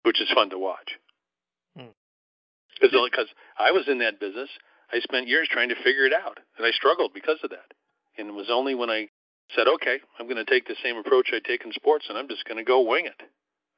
which 0.03 0.21
is 0.21 0.29
fun 0.33 0.49
to 0.51 0.59
watch. 0.59 0.97
Because 2.81 2.91
hmm. 2.93 3.63
I 3.63 3.71
was 3.71 3.87
in 3.87 3.99
that 3.99 4.19
business, 4.19 4.49
I 4.91 4.99
spent 4.99 5.27
years 5.27 5.47
trying 5.51 5.69
to 5.69 5.83
figure 5.83 6.05
it 6.05 6.13
out, 6.13 6.39
and 6.57 6.65
I 6.65 6.71
struggled 6.71 7.13
because 7.13 7.39
of 7.43 7.51
that. 7.51 7.73
And 8.17 8.29
it 8.29 8.33
was 8.33 8.49
only 8.51 8.75
when 8.75 8.89
I 8.89 9.07
said, 9.55 9.67
okay, 9.67 9.99
I'm 10.19 10.27
going 10.27 10.43
to 10.43 10.49
take 10.49 10.67
the 10.67 10.75
same 10.83 10.97
approach 10.97 11.31
I 11.33 11.39
take 11.45 11.65
in 11.65 11.71
sports, 11.73 12.05
and 12.09 12.17
I'm 12.17 12.27
just 12.27 12.45
going 12.45 12.57
to 12.57 12.63
go 12.63 12.81
wing 12.81 13.05
it. 13.05 13.21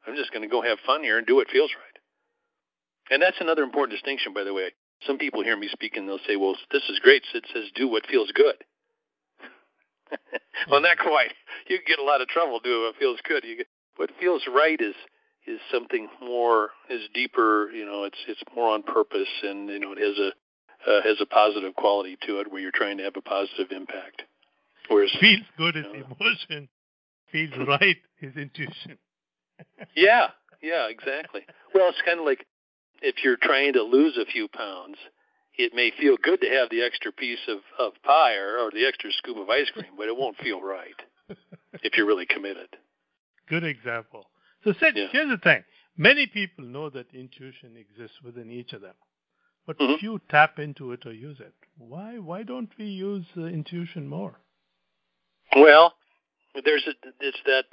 I'm 0.07 0.15
just 0.15 0.31
going 0.31 0.41
to 0.41 0.47
go 0.47 0.61
have 0.61 0.79
fun 0.85 1.03
here 1.03 1.17
and 1.17 1.27
do 1.27 1.35
what 1.35 1.49
feels 1.49 1.71
right. 1.75 1.91
And 3.11 3.21
that's 3.21 3.39
another 3.41 3.63
important 3.63 3.91
distinction, 3.91 4.33
by 4.33 4.43
the 4.43 4.53
way. 4.53 4.71
Some 5.05 5.17
people 5.17 5.43
hear 5.43 5.57
me 5.57 5.67
speak 5.71 5.97
and 5.97 6.07
they'll 6.07 6.23
say, 6.27 6.35
well, 6.35 6.55
this 6.71 6.83
is 6.89 6.99
great. 6.99 7.23
Sid 7.31 7.45
says 7.53 7.65
do 7.75 7.87
what 7.87 8.05
feels 8.07 8.31
good. 8.31 8.55
well, 10.69 10.81
not 10.81 10.97
quite. 10.97 11.33
You 11.67 11.77
can 11.77 11.85
get 11.87 11.99
a 11.99 12.03
lot 12.03 12.21
of 12.21 12.27
trouble 12.27 12.59
doing 12.59 12.83
what 12.83 12.95
feels 12.97 13.19
good. 13.27 13.43
You 13.43 13.57
get, 13.57 13.67
what 13.97 14.09
feels 14.19 14.43
right 14.53 14.79
is 14.79 14.95
is 15.47 15.59
something 15.71 16.07
more 16.21 16.69
is 16.89 17.01
deeper. 17.13 17.69
You 17.71 17.85
know, 17.85 18.03
it's 18.03 18.17
it's 18.27 18.41
more 18.55 18.69
on 18.73 18.83
purpose, 18.83 19.29
and 19.43 19.69
you 19.69 19.79
know, 19.79 19.93
it 19.93 19.99
has 19.99 20.17
a 20.17 20.31
uh, 20.89 21.01
has 21.03 21.17
a 21.21 21.25
positive 21.25 21.75
quality 21.75 22.17
to 22.27 22.39
it 22.39 22.51
where 22.51 22.61
you're 22.61 22.71
trying 22.71 22.97
to 22.97 23.03
have 23.03 23.15
a 23.15 23.21
positive 23.21 23.71
impact. 23.71 24.23
Whereas 24.89 25.11
feels 25.19 25.45
good 25.57 25.77
is 25.77 25.85
emotion, 25.85 26.67
feels 27.31 27.67
right 27.67 27.97
is 28.21 28.35
intuition. 28.35 28.97
yeah, 29.95 30.27
yeah, 30.61 30.87
exactly. 30.89 31.41
Well, 31.73 31.89
it's 31.89 32.01
kind 32.05 32.19
of 32.19 32.25
like 32.25 32.45
if 33.01 33.15
you're 33.23 33.37
trying 33.37 33.73
to 33.73 33.83
lose 33.83 34.17
a 34.17 34.25
few 34.25 34.47
pounds, 34.47 34.97
it 35.63 35.73
may 35.73 35.91
feel 35.99 36.17
good 36.21 36.41
to 36.41 36.49
have 36.49 36.69
the 36.69 36.81
extra 36.81 37.11
piece 37.11 37.39
of, 37.47 37.59
of 37.79 37.93
pie 38.03 38.35
or, 38.35 38.57
or 38.59 38.71
the 38.71 38.85
extra 38.85 39.11
scoop 39.11 39.37
of 39.37 39.49
ice 39.49 39.69
cream, 39.73 39.93
but 39.97 40.07
it 40.07 40.17
won't 40.17 40.37
feel 40.37 40.61
right 40.61 40.99
if 41.83 41.95
you're 41.95 42.07
really 42.07 42.25
committed. 42.25 42.69
Good 43.49 43.63
example. 43.63 44.25
So, 44.63 44.73
Sid, 44.79 44.93
yeah. 44.95 45.07
here's 45.11 45.29
the 45.29 45.37
thing. 45.37 45.63
Many 45.97 46.27
people 46.27 46.65
know 46.65 46.89
that 46.89 47.13
intuition 47.13 47.75
exists 47.75 48.17
within 48.23 48.49
each 48.49 48.73
of 48.73 48.81
them, 48.81 48.95
but 49.67 49.77
mm-hmm. 49.77 49.99
few 49.99 50.21
tap 50.29 50.59
into 50.59 50.91
it 50.93 51.05
or 51.05 51.13
use 51.13 51.39
it. 51.39 51.53
Why? 51.77 52.17
Why 52.17 52.43
don't 52.43 52.71
we 52.77 52.85
use 52.85 53.25
uh, 53.37 53.45
intuition 53.45 54.07
more? 54.07 54.39
Well, 55.55 55.93
there's 56.63 56.87
a, 56.87 56.93
it's 57.19 57.37
that 57.45 57.65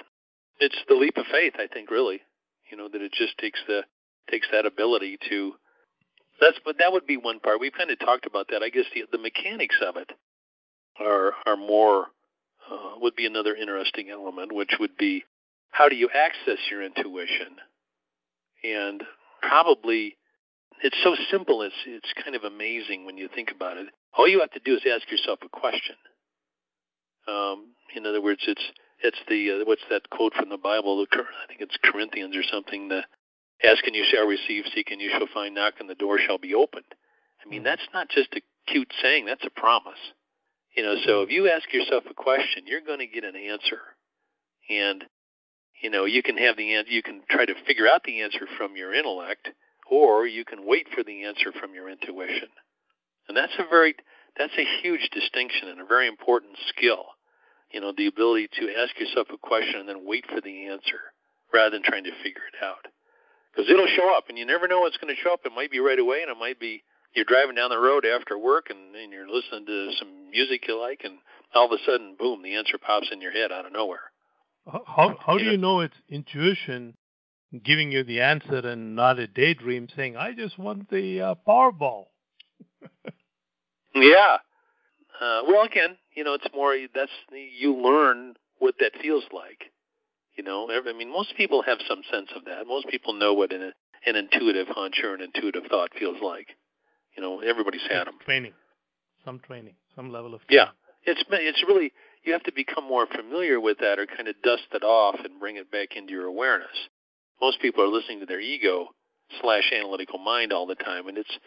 it's 0.59 0.75
the 0.87 0.95
leap 0.95 1.17
of 1.17 1.25
faith. 1.31 1.53
I 1.57 1.67
think 1.67 1.89
really, 1.89 2.21
you 2.69 2.77
know, 2.77 2.89
that 2.89 3.01
it 3.01 3.13
just 3.13 3.37
takes 3.37 3.59
the 3.67 3.81
takes 4.29 4.47
that 4.51 4.65
ability 4.65 5.17
to. 5.29 5.53
That's 6.39 6.57
but 6.63 6.77
that 6.79 6.91
would 6.91 7.05
be 7.05 7.17
one 7.17 7.39
part. 7.39 7.59
We've 7.59 7.73
kind 7.73 7.91
of 7.91 7.99
talked 7.99 8.25
about 8.25 8.47
that. 8.49 8.63
I 8.63 8.69
guess 8.69 8.85
the 8.93 9.03
the 9.11 9.17
mechanics 9.17 9.75
of 9.85 9.97
it 9.97 10.11
are 10.99 11.33
are 11.45 11.57
more 11.57 12.07
uh, 12.69 12.99
would 13.01 13.15
be 13.15 13.25
another 13.25 13.55
interesting 13.55 14.09
element, 14.09 14.53
which 14.53 14.71
would 14.79 14.97
be 14.97 15.23
how 15.71 15.89
do 15.89 15.95
you 15.95 16.09
access 16.13 16.57
your 16.69 16.83
intuition, 16.83 17.57
and 18.63 19.03
probably 19.41 20.17
it's 20.83 20.97
so 21.03 21.15
simple. 21.29 21.61
It's 21.61 21.75
it's 21.85 22.13
kind 22.23 22.35
of 22.35 22.43
amazing 22.43 23.05
when 23.05 23.17
you 23.17 23.29
think 23.33 23.51
about 23.51 23.77
it. 23.77 23.87
All 24.17 24.27
you 24.27 24.39
have 24.39 24.51
to 24.51 24.59
do 24.63 24.75
is 24.75 24.81
ask 24.89 25.09
yourself 25.11 25.39
a 25.43 25.49
question. 25.49 25.95
Um, 27.27 27.67
in 27.95 28.05
other 28.05 28.21
words, 28.21 28.41
it's 28.47 28.63
it's 29.01 29.19
the 29.27 29.61
uh, 29.61 29.65
what's 29.65 29.83
that 29.89 30.09
quote 30.09 30.33
from 30.33 30.49
the 30.49 30.57
Bible? 30.57 31.05
I 31.11 31.47
think 31.47 31.61
it's 31.61 31.77
Corinthians 31.83 32.35
or 32.35 32.43
something. 32.43 32.87
The 32.87 33.03
ask 33.63 33.85
and 33.85 33.95
you 33.95 34.05
shall 34.09 34.25
receive, 34.25 34.65
seek 34.73 34.91
and 34.91 35.01
you 35.01 35.09
shall 35.09 35.27
find, 35.33 35.55
knock 35.55 35.75
and 35.79 35.89
the 35.89 35.95
door 35.95 36.19
shall 36.19 36.37
be 36.37 36.55
opened. 36.55 36.85
I 37.43 37.49
mean, 37.49 37.59
mm-hmm. 37.59 37.65
that's 37.65 37.87
not 37.93 38.09
just 38.09 38.33
a 38.33 38.41
cute 38.67 38.91
saying; 39.01 39.25
that's 39.25 39.45
a 39.45 39.59
promise. 39.59 39.99
You 40.75 40.83
know, 40.83 40.95
so 41.05 41.21
if 41.23 41.31
you 41.31 41.49
ask 41.49 41.71
yourself 41.73 42.03
a 42.09 42.13
question, 42.13 42.63
you're 42.65 42.81
going 42.81 42.99
to 42.99 43.07
get 43.07 43.23
an 43.23 43.35
answer, 43.35 43.79
and 44.69 45.03
you 45.81 45.89
know 45.89 46.05
you 46.05 46.21
can 46.21 46.37
have 46.37 46.57
the 46.57 46.75
answer. 46.75 46.91
You 46.91 47.03
can 47.03 47.21
try 47.29 47.45
to 47.45 47.53
figure 47.65 47.87
out 47.87 48.03
the 48.03 48.21
answer 48.21 48.45
from 48.57 48.75
your 48.75 48.93
intellect, 48.93 49.49
or 49.89 50.27
you 50.27 50.45
can 50.45 50.65
wait 50.65 50.87
for 50.93 51.03
the 51.03 51.23
answer 51.23 51.51
from 51.59 51.73
your 51.73 51.89
intuition. 51.89 52.49
And 53.27 53.37
that's 53.37 53.53
a 53.57 53.69
very 53.69 53.95
that's 54.37 54.57
a 54.57 54.81
huge 54.81 55.09
distinction 55.11 55.69
and 55.69 55.81
a 55.81 55.85
very 55.85 56.07
important 56.07 56.57
skill 56.69 57.05
you 57.71 57.81
know, 57.81 57.93
the 57.95 58.07
ability 58.07 58.49
to 58.59 58.73
ask 58.75 58.99
yourself 58.99 59.27
a 59.33 59.37
question 59.37 59.79
and 59.79 59.89
then 59.89 60.05
wait 60.05 60.25
for 60.27 60.41
the 60.41 60.67
answer 60.67 61.13
rather 61.53 61.71
than 61.71 61.83
trying 61.83 62.03
to 62.03 62.23
figure 62.23 62.41
it 62.51 62.63
out. 62.63 62.87
Because 63.59 63.73
it'll 63.73 63.87
show 63.87 64.15
up, 64.15 64.29
and 64.29 64.37
you 64.37 64.45
never 64.45 64.69
know 64.69 64.79
what's 64.79 64.95
going 64.95 65.13
to 65.13 65.21
show 65.21 65.33
up. 65.33 65.41
It 65.43 65.51
might 65.53 65.69
be 65.69 65.79
right 65.79 65.99
away, 65.99 66.21
and 66.21 66.31
it 66.31 66.39
might 66.39 66.61
be 66.61 66.81
you're 67.13 67.25
driving 67.25 67.55
down 67.55 67.69
the 67.69 67.77
road 67.77 68.05
after 68.05 68.37
work 68.37 68.67
and, 68.69 68.95
and 68.95 69.11
you're 69.11 69.27
listening 69.27 69.65
to 69.65 69.91
some 69.99 70.31
music 70.31 70.65
you 70.65 70.79
like, 70.79 71.01
and 71.03 71.17
all 71.53 71.65
of 71.65 71.71
a 71.73 71.83
sudden, 71.85 72.15
boom, 72.17 72.41
the 72.41 72.55
answer 72.55 72.77
pops 72.77 73.09
in 73.11 73.19
your 73.19 73.33
head 73.33 73.51
out 73.51 73.65
of 73.65 73.73
nowhere. 73.73 74.11
How 74.65 75.17
how 75.19 75.37
do 75.37 75.43
you 75.43 75.57
know 75.57 75.81
it's 75.81 75.95
intuition 76.07 76.95
giving 77.61 77.91
you 77.91 78.05
the 78.05 78.21
answer 78.21 78.59
and 78.59 78.95
not 78.95 79.19
a 79.19 79.27
daydream 79.27 79.89
saying, 79.93 80.15
"I 80.15 80.31
just 80.31 80.57
want 80.57 80.89
the 80.89 81.19
uh, 81.19 81.35
Powerball"? 81.45 82.05
yeah. 83.93 84.37
Uh, 85.19 85.41
well, 85.49 85.65
again, 85.65 85.97
you 86.15 86.23
know, 86.23 86.33
it's 86.33 86.47
more 86.55 86.77
that's 86.95 87.11
you 87.59 87.75
learn 87.75 88.35
what 88.59 88.75
that 88.79 88.93
feels 89.01 89.25
like. 89.33 89.69
You 90.39 90.45
know, 90.45 90.69
I 90.71 90.93
mean, 90.93 91.11
most 91.11 91.35
people 91.35 91.63
have 91.63 91.79
some 91.85 92.01
sense 92.09 92.29
of 92.33 92.45
that. 92.45 92.65
Most 92.65 92.87
people 92.87 93.11
know 93.11 93.33
what 93.33 93.51
an 93.51 93.73
an 94.05 94.15
intuitive 94.15 94.67
hunch 94.69 95.01
or 95.03 95.13
an 95.13 95.19
intuitive 95.19 95.63
thought 95.69 95.89
feels 95.99 96.15
like. 96.23 96.47
You 97.17 97.21
know, 97.21 97.41
everybody's 97.41 97.85
had 97.91 98.07
them. 98.07 98.13
Training, 98.23 98.53
some 99.25 99.39
training, 99.39 99.73
some 99.97 100.13
level 100.13 100.33
of 100.33 100.39
training. 100.47 100.67
yeah. 100.67 101.11
It's 101.11 101.21
it's 101.29 101.61
really 101.67 101.91
you 102.23 102.31
have 102.31 102.43
to 102.43 102.53
become 102.53 102.85
more 102.85 103.05
familiar 103.05 103.59
with 103.59 103.79
that 103.79 103.99
or 103.99 104.05
kind 104.05 104.29
of 104.29 104.35
dust 104.41 104.63
it 104.71 104.81
off 104.81 105.19
and 105.25 105.41
bring 105.41 105.57
it 105.57 105.69
back 105.73 105.97
into 105.97 106.13
your 106.13 106.27
awareness. 106.27 106.87
Most 107.41 107.59
people 107.61 107.83
are 107.83 107.89
listening 107.89 108.21
to 108.21 108.25
their 108.25 108.39
ego 108.39 108.87
slash 109.41 109.69
analytical 109.75 110.19
mind 110.19 110.53
all 110.53 110.67
the 110.67 110.75
time, 110.75 111.09
and 111.09 111.17
it's 111.17 111.37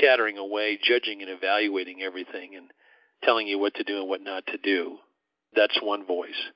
chattering 0.00 0.38
away, 0.38 0.78
judging 0.82 1.20
and 1.20 1.30
evaluating 1.30 2.00
everything, 2.00 2.56
and 2.56 2.70
telling 3.22 3.46
you 3.46 3.58
what 3.58 3.74
to 3.74 3.84
do 3.84 4.00
and 4.00 4.08
what 4.08 4.22
not 4.22 4.46
to 4.46 4.56
do. 4.56 4.96
That's 5.54 5.78
one 5.82 6.06
voice, 6.06 6.48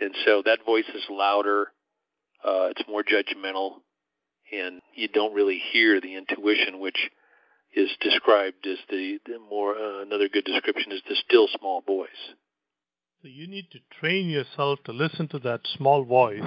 and 0.00 0.14
so 0.24 0.42
that 0.44 0.64
voice 0.64 0.88
is 0.94 1.02
louder. 1.10 1.68
Uh, 2.44 2.68
it's 2.70 2.82
more 2.88 3.02
judgmental, 3.02 3.76
and 4.52 4.80
you 4.94 5.08
don't 5.08 5.34
really 5.34 5.60
hear 5.72 6.00
the 6.00 6.14
intuition, 6.14 6.80
which 6.80 7.10
is 7.74 7.90
described 8.00 8.66
as 8.66 8.78
the, 8.88 9.18
the 9.26 9.38
more 9.50 9.74
uh, 9.74 10.02
another 10.02 10.28
good 10.28 10.44
description 10.44 10.92
is 10.92 11.02
the 11.08 11.16
still 11.26 11.48
small 11.58 11.82
voice. 11.82 12.08
So 13.22 13.28
you 13.28 13.48
need 13.48 13.70
to 13.72 13.78
train 14.00 14.28
yourself 14.28 14.78
to 14.84 14.92
listen 14.92 15.28
to 15.28 15.38
that 15.40 15.60
small 15.76 16.04
voice 16.04 16.42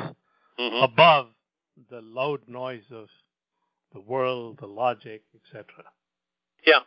Mm-hmm. 0.60 0.84
above 0.84 1.28
the 1.90 2.02
loud 2.02 2.42
noise 2.50 2.84
of 2.92 3.08
the 3.94 4.02
world, 4.02 4.58
the 4.60 4.68
logic, 4.68 5.24
etc. 5.34 5.86
Yeah, 6.68 6.80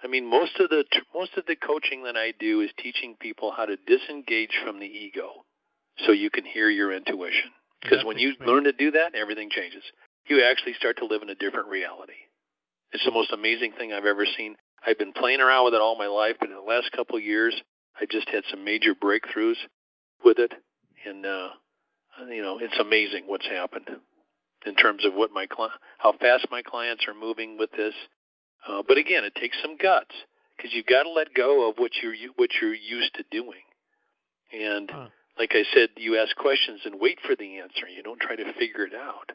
I 0.00 0.06
mean 0.06 0.30
most 0.30 0.52
of 0.60 0.70
the 0.70 0.84
most 1.12 1.32
of 1.36 1.44
the 1.46 1.56
coaching 1.56 2.04
that 2.04 2.16
I 2.16 2.32
do 2.38 2.60
is 2.60 2.70
teaching 2.78 3.16
people 3.18 3.50
how 3.50 3.66
to 3.66 3.76
disengage 3.76 4.52
from 4.64 4.78
the 4.78 4.86
ego, 4.86 5.44
so 6.04 6.12
you 6.12 6.30
can 6.30 6.44
hear 6.44 6.68
your 6.68 6.92
intuition. 6.92 7.50
Because 7.82 8.04
when 8.04 8.18
you 8.18 8.34
learn 8.44 8.64
to 8.64 8.72
do 8.72 8.90
that, 8.92 9.14
everything 9.14 9.48
changes. 9.50 9.82
You 10.26 10.42
actually 10.42 10.74
start 10.74 10.98
to 10.98 11.06
live 11.06 11.22
in 11.22 11.30
a 11.30 11.34
different 11.34 11.68
reality. 11.68 12.18
It's 12.92 13.04
the 13.04 13.12
most 13.12 13.32
amazing 13.32 13.72
thing 13.72 13.92
I've 13.92 14.06
ever 14.06 14.26
seen. 14.36 14.56
I've 14.84 14.98
been 14.98 15.12
playing 15.12 15.40
around 15.40 15.64
with 15.64 15.74
it 15.74 15.80
all 15.80 15.96
my 15.96 16.06
life, 16.06 16.36
but 16.40 16.48
in 16.48 16.54
the 16.56 16.60
last 16.60 16.90
couple 16.92 17.16
of 17.16 17.22
years, 17.22 17.54
I 18.00 18.06
just 18.10 18.28
had 18.28 18.42
some 18.50 18.64
major 18.64 18.94
breakthroughs 18.94 19.56
with 20.24 20.38
it, 20.38 20.52
and 21.04 21.24
uh, 21.24 21.48
you 22.28 22.42
know, 22.42 22.58
it's 22.58 22.78
amazing 22.78 23.24
what's 23.26 23.46
happened 23.46 23.88
in 24.66 24.74
terms 24.74 25.04
of 25.04 25.14
what 25.14 25.30
my 25.32 25.46
cli- 25.46 25.68
how 25.98 26.12
fast 26.12 26.46
my 26.50 26.62
clients 26.62 27.04
are 27.08 27.14
moving 27.14 27.56
with 27.58 27.70
this. 27.72 27.94
Uh, 28.66 28.82
but 28.86 28.98
again, 28.98 29.24
it 29.24 29.34
takes 29.34 29.56
some 29.62 29.76
guts 29.76 30.14
because 30.56 30.72
you've 30.72 30.86
got 30.86 31.04
to 31.04 31.10
let 31.10 31.34
go 31.34 31.68
of 31.68 31.76
what 31.78 31.92
you're 32.02 32.14
what 32.36 32.50
you're 32.60 32.74
used 32.74 33.14
to 33.14 33.24
doing. 33.30 33.62
And 34.52 34.90
Huh. 34.90 35.08
Like 35.38 35.50
I 35.52 35.64
said, 35.74 35.90
you 35.96 36.16
ask 36.18 36.34
questions 36.36 36.80
and 36.84 36.96
wait 37.00 37.18
for 37.26 37.36
the 37.36 37.58
answer. 37.58 37.88
You 37.94 38.02
don't 38.02 38.20
try 38.20 38.36
to 38.36 38.52
figure 38.54 38.84
it 38.84 38.94
out. 38.94 39.32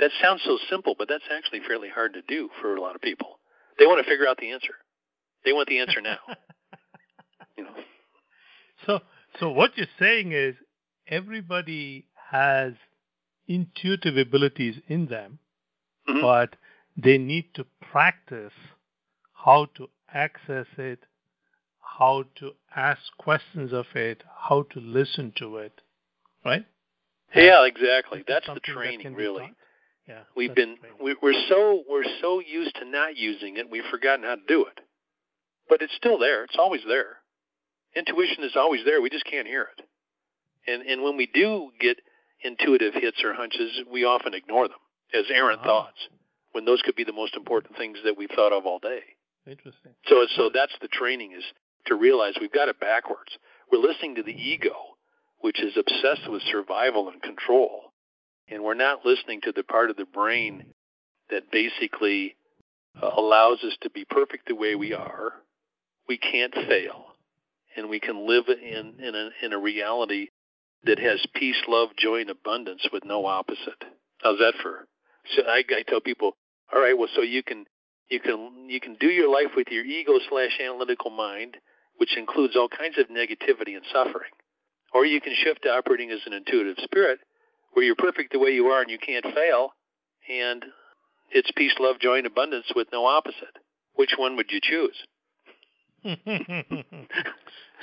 That 0.00 0.10
sounds 0.22 0.42
so 0.44 0.58
simple, 0.70 0.94
but 0.98 1.08
that's 1.08 1.24
actually 1.30 1.60
fairly 1.66 1.88
hard 1.88 2.14
to 2.14 2.22
do 2.22 2.48
for 2.60 2.74
a 2.76 2.80
lot 2.80 2.94
of 2.94 3.00
people. 3.00 3.38
They 3.78 3.86
want 3.86 4.04
to 4.04 4.10
figure 4.10 4.26
out 4.28 4.38
the 4.38 4.50
answer. 4.50 4.74
They 5.44 5.52
want 5.52 5.68
the 5.68 5.78
answer 5.78 6.00
now. 6.00 6.18
you 7.56 7.64
know. 7.64 7.70
So, 8.86 9.00
so 9.40 9.50
what 9.50 9.76
you're 9.76 9.86
saying 9.98 10.32
is 10.32 10.54
everybody 11.08 12.06
has 12.30 12.74
intuitive 13.46 14.16
abilities 14.16 14.76
in 14.88 15.06
them, 15.06 15.38
Mhm. 16.08 16.20
but 16.20 16.56
they 16.96 17.18
need 17.18 17.54
to 17.54 17.64
practice 17.80 18.52
how 19.34 19.66
to 19.76 19.88
access 20.12 20.66
it, 20.76 21.00
how 21.98 22.24
to 22.36 22.52
ask 22.76 23.00
questions 23.18 23.72
of 23.72 23.86
it, 23.94 24.22
how 24.48 24.62
to 24.72 24.80
listen 24.80 25.32
to 25.38 25.56
it, 25.58 25.80
right? 26.44 26.64
Yeah, 27.34 27.64
exactly. 27.66 28.24
That's 28.26 28.46
the 28.46 28.52
something 28.54 28.74
that 28.74 28.80
training, 28.80 29.14
really. 29.14 29.52
Yeah, 30.08 30.22
we've 30.34 30.54
been 30.54 30.76
we, 31.02 31.16
we're 31.22 31.34
so 31.48 31.82
we're 31.88 32.04
so 32.22 32.40
used 32.40 32.74
to 32.76 32.84
not 32.88 33.16
using 33.16 33.56
it, 33.58 33.70
we've 33.70 33.84
forgotten 33.90 34.24
how 34.24 34.36
to 34.36 34.40
do 34.48 34.64
it. 34.64 34.80
But 35.68 35.82
it's 35.82 35.94
still 35.96 36.18
there. 36.18 36.44
It's 36.44 36.56
always 36.58 36.80
there. 36.88 37.18
Intuition 37.94 38.42
is 38.44 38.52
always 38.56 38.84
there. 38.86 39.02
We 39.02 39.10
just 39.10 39.26
can't 39.26 39.46
hear 39.46 39.68
it. 39.76 39.84
And 40.66 40.82
and 40.82 41.02
when 41.02 41.16
we 41.16 41.26
do 41.26 41.70
get 41.78 41.98
intuitive 42.42 42.94
hits 42.94 43.22
or 43.22 43.34
hunches, 43.34 43.82
we 43.90 44.04
often 44.04 44.32
ignore 44.32 44.68
them 44.68 44.78
as 45.12 45.24
errant 45.30 45.60
Ah. 45.62 45.66
thoughts 45.66 46.08
when 46.52 46.64
those 46.64 46.80
could 46.82 46.96
be 46.96 47.04
the 47.04 47.12
most 47.12 47.34
important 47.36 47.76
things 47.76 47.98
that 48.04 48.16
we've 48.16 48.30
thought 48.34 48.52
of 48.52 48.64
all 48.64 48.78
day. 48.78 49.00
Interesting. 49.46 49.92
So 50.06 50.26
so 50.36 50.48
that's 50.52 50.76
the 50.80 50.88
training 50.88 51.32
is 51.32 51.44
to 51.88 51.94
realize 51.94 52.34
we've 52.40 52.52
got 52.52 52.68
it 52.68 52.80
backwards. 52.80 53.36
We're 53.70 53.80
listening 53.80 54.14
to 54.16 54.22
the 54.22 54.32
ego, 54.32 54.74
which 55.40 55.60
is 55.60 55.76
obsessed 55.76 56.30
with 56.30 56.42
survival 56.50 57.08
and 57.08 57.22
control, 57.22 57.92
and 58.48 58.62
we're 58.62 58.74
not 58.74 59.04
listening 59.04 59.40
to 59.42 59.52
the 59.52 59.62
part 59.62 59.90
of 59.90 59.96
the 59.96 60.06
brain 60.06 60.66
that 61.30 61.50
basically 61.50 62.36
uh, 63.02 63.10
allows 63.16 63.58
us 63.64 63.76
to 63.82 63.90
be 63.90 64.04
perfect 64.04 64.48
the 64.48 64.54
way 64.54 64.74
we 64.74 64.94
are. 64.94 65.32
We 66.08 66.18
can't 66.18 66.54
fail, 66.54 67.06
and 67.76 67.90
we 67.90 68.00
can 68.00 68.26
live 68.26 68.44
in 68.48 68.94
in 68.98 69.14
a 69.14 69.30
in 69.44 69.52
a 69.52 69.58
reality 69.58 70.28
that 70.84 70.98
has 70.98 71.24
peace, 71.34 71.60
love, 71.68 71.90
joy, 71.98 72.20
and 72.20 72.30
abundance 72.30 72.86
with 72.92 73.04
no 73.04 73.26
opposite. 73.26 73.84
How's 74.22 74.38
that 74.38 74.54
for? 74.62 74.86
So 75.36 75.42
I, 75.46 75.62
I 75.70 75.82
tell 75.86 76.00
people, 76.00 76.36
all 76.72 76.80
right, 76.80 76.96
well, 76.96 77.08
so 77.14 77.22
you 77.22 77.42
can 77.42 77.66
you 78.08 78.20
can 78.20 78.68
you 78.68 78.80
can 78.80 78.96
do 78.98 79.08
your 79.08 79.30
life 79.30 79.52
with 79.56 79.68
your 79.70 79.84
ego 79.84 80.14
slash 80.30 80.58
analytical 80.62 81.10
mind, 81.10 81.56
which 81.98 82.16
includes 82.16 82.56
all 82.56 82.68
kinds 82.68 82.96
of 82.98 83.08
negativity 83.08 83.76
and 83.76 83.84
suffering, 83.92 84.30
or 84.94 85.04
you 85.04 85.20
can 85.20 85.34
shift 85.34 85.62
to 85.62 85.68
operating 85.70 86.10
as 86.10 86.20
an 86.26 86.32
intuitive 86.32 86.76
spirit, 86.82 87.20
where 87.72 87.84
you're 87.84 87.96
perfect 87.96 88.32
the 88.32 88.38
way 88.38 88.50
you 88.50 88.66
are 88.66 88.80
and 88.80 88.90
you 88.90 88.98
can't 88.98 89.26
fail, 89.34 89.70
and 90.28 90.64
it's 91.30 91.50
peace, 91.56 91.74
love, 91.78 92.00
joy, 92.00 92.18
and 92.18 92.26
abundance 92.26 92.66
with 92.74 92.88
no 92.92 93.04
opposite. 93.06 93.56
Which 93.94 94.12
one 94.16 94.36
would 94.36 94.50
you 94.50 94.60
choose? 94.62 94.96
so, 96.04 96.14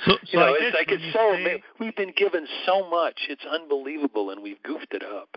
so 0.04 0.16
you 0.24 0.38
know, 0.38 0.46
I 0.46 0.58
it's 0.60 0.74
like 0.74 0.90
it's 0.90 1.12
so 1.12 1.36
say- 1.36 1.62
we've 1.78 1.96
been 1.96 2.12
given 2.16 2.46
so 2.64 2.88
much. 2.88 3.20
It's 3.28 3.44
unbelievable, 3.44 4.30
and 4.30 4.42
we've 4.42 4.62
goofed 4.62 4.92
it 4.92 5.02
up. 5.02 5.36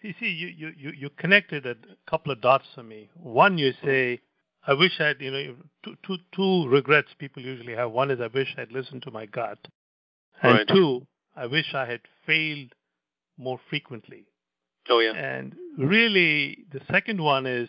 See, 0.00 0.14
see, 0.20 0.26
you, 0.28 0.46
you, 0.46 0.72
you, 0.76 0.90
you 0.96 1.10
connected 1.10 1.66
a 1.66 1.74
couple 2.08 2.30
of 2.30 2.40
dots 2.40 2.66
for 2.74 2.84
me. 2.84 3.10
One, 3.14 3.58
you 3.58 3.72
say, 3.84 4.20
I 4.68 4.74
wish 4.74 5.00
I'd, 5.00 5.20
you 5.20 5.30
know, 5.30 5.56
two, 5.82 5.96
two, 6.06 6.18
two 6.36 6.68
regrets 6.68 7.08
people 7.18 7.42
usually 7.42 7.74
have. 7.74 7.90
One 7.90 8.10
is 8.10 8.20
I 8.20 8.26
wish 8.28 8.54
I'd 8.58 8.70
listened 8.70 9.02
to 9.04 9.10
my 9.10 9.24
gut. 9.26 9.58
And 10.42 10.52
Right. 10.52 10.68
two, 10.68 11.06
I 11.34 11.46
wish 11.46 11.74
I 11.74 11.86
had 11.86 12.02
failed 12.26 12.72
more 13.38 13.58
frequently. 13.70 14.26
Oh 14.90 15.00
yeah, 15.00 15.12
And 15.12 15.54
really, 15.78 16.66
the 16.70 16.80
second 16.90 17.20
one 17.20 17.46
is 17.46 17.68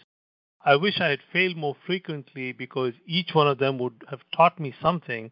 I 0.65 0.75
wish 0.75 0.99
I 0.99 1.07
had 1.07 1.19
failed 1.31 1.55
more 1.55 1.75
frequently 1.85 2.51
because 2.51 2.93
each 3.07 3.33
one 3.33 3.47
of 3.47 3.59
them 3.59 3.77
would 3.79 4.03
have 4.09 4.21
taught 4.35 4.59
me 4.59 4.73
something 4.81 5.31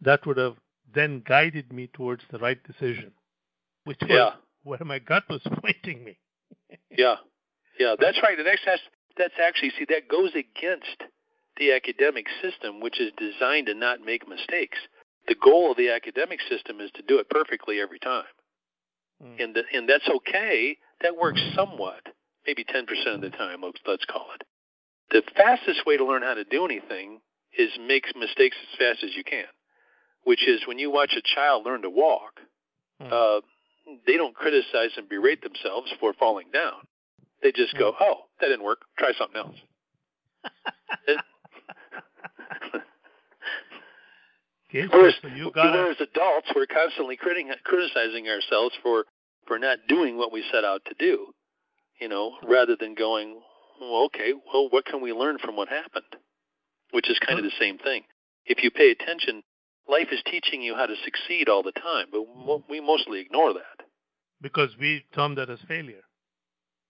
that 0.00 0.24
would 0.24 0.36
have 0.36 0.56
then 0.94 1.20
guided 1.26 1.72
me 1.72 1.88
towards 1.92 2.22
the 2.30 2.38
right 2.38 2.62
decision, 2.64 3.12
which 3.84 3.98
was 4.02 4.10
Yeah. 4.10 4.34
where 4.62 4.84
my 4.84 5.00
gut 5.00 5.24
was 5.28 5.42
pointing 5.62 6.04
me. 6.04 6.18
yeah, 6.96 7.16
yeah. 7.78 7.96
That's 7.98 8.22
right. 8.22 8.36
The 8.36 8.44
next 8.44 8.62
that's 8.64 8.82
that's 9.18 9.34
actually 9.42 9.70
see 9.78 9.86
that 9.90 10.08
goes 10.08 10.30
against 10.34 11.02
the 11.56 11.72
academic 11.72 12.26
system, 12.40 12.80
which 12.80 13.00
is 13.00 13.12
designed 13.18 13.66
to 13.66 13.74
not 13.74 14.00
make 14.00 14.28
mistakes. 14.28 14.78
The 15.26 15.34
goal 15.34 15.72
of 15.72 15.76
the 15.76 15.90
academic 15.90 16.40
system 16.48 16.80
is 16.80 16.90
to 16.92 17.02
do 17.02 17.18
it 17.18 17.28
perfectly 17.28 17.80
every 17.80 17.98
time. 17.98 18.24
Mm. 19.22 19.42
and 19.42 19.54
the, 19.56 19.62
and 19.74 19.88
that's 19.88 20.08
okay. 20.08 20.78
That 21.02 21.16
works 21.16 21.42
somewhat, 21.54 22.06
maybe 22.46 22.64
10% 22.64 22.82
of 23.14 23.20
the 23.20 23.30
time. 23.30 23.62
Let's, 23.62 23.78
let's 23.84 24.04
call 24.04 24.26
it. 24.34 24.44
The 25.10 25.22
fastest 25.36 25.84
way 25.86 25.96
to 25.96 26.04
learn 26.04 26.22
how 26.22 26.34
to 26.34 26.44
do 26.44 26.64
anything 26.64 27.20
is 27.58 27.70
make 27.84 28.04
mistakes 28.16 28.56
as 28.62 28.78
fast 28.78 29.02
as 29.02 29.16
you 29.16 29.24
can. 29.24 29.46
Which 30.22 30.46
is 30.46 30.60
when 30.66 30.78
you 30.78 30.90
watch 30.92 31.14
a 31.16 31.22
child 31.34 31.66
learn 31.66 31.82
to 31.82 31.90
walk, 31.90 32.40
Mm. 33.00 33.12
uh, 33.12 33.40
they 34.06 34.16
don't 34.16 34.34
criticize 34.34 34.90
and 34.96 35.08
berate 35.08 35.40
themselves 35.42 35.92
for 36.00 36.12
falling 36.14 36.50
down. 36.52 36.82
They 37.42 37.52
just 37.52 37.76
go, 37.78 37.94
"Oh, 38.00 38.26
that 38.40 38.48
didn't 38.48 38.64
work. 38.64 38.82
Try 38.98 39.12
something 39.18 39.36
else." 39.36 39.56
It- 41.06 41.20
Okay, 44.70 44.82
so, 44.82 44.98
Whereas, 44.98 45.14
so 45.22 45.28
you 45.28 45.50
got 45.50 45.72
whereas 45.72 45.98
adults, 45.98 46.52
we're 46.54 46.66
constantly 46.66 47.16
criti- 47.16 47.50
criticizing 47.64 48.28
ourselves 48.28 48.76
for 48.82 49.06
for 49.46 49.58
not 49.58 49.78
doing 49.88 50.18
what 50.18 50.30
we 50.30 50.42
set 50.52 50.62
out 50.62 50.84
to 50.84 50.94
do, 50.98 51.32
you 51.98 52.06
know, 52.06 52.36
rather 52.42 52.76
than 52.76 52.94
going, 52.94 53.40
well, 53.80 54.04
okay, 54.04 54.34
well, 54.34 54.68
what 54.68 54.84
can 54.84 55.00
we 55.00 55.14
learn 55.14 55.38
from 55.38 55.56
what 55.56 55.70
happened? 55.70 56.04
which 56.90 57.10
is 57.10 57.18
kind 57.18 57.38
of 57.38 57.44
the 57.44 57.52
same 57.58 57.78
thing. 57.78 58.02
If 58.46 58.62
you 58.62 58.70
pay 58.70 58.90
attention, 58.90 59.42
life 59.88 60.08
is 60.10 60.22
teaching 60.30 60.62
you 60.62 60.74
how 60.74 60.86
to 60.86 60.94
succeed 61.04 61.48
all 61.48 61.62
the 61.62 61.72
time, 61.72 62.06
but 62.10 62.24
we 62.68 62.80
mostly 62.80 63.20
ignore 63.20 63.52
that 63.54 63.86
because 64.40 64.70
we 64.78 65.04
term 65.14 65.34
that 65.34 65.50
as 65.50 65.58
failure. 65.66 66.02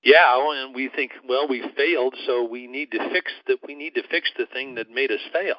Yeah, 0.02 0.24
oh, 0.26 0.64
and 0.64 0.74
we 0.74 0.88
think, 0.94 1.12
well, 1.28 1.48
we 1.48 1.62
failed, 1.76 2.14
so 2.26 2.44
we 2.44 2.66
need 2.66 2.92
to 2.92 3.10
fix 3.10 3.32
that. 3.48 3.58
We 3.66 3.74
need 3.74 3.94
to 3.94 4.02
fix 4.08 4.30
the 4.38 4.46
thing 4.46 4.76
that 4.76 4.90
made 4.90 5.10
us 5.10 5.20
fail. 5.32 5.56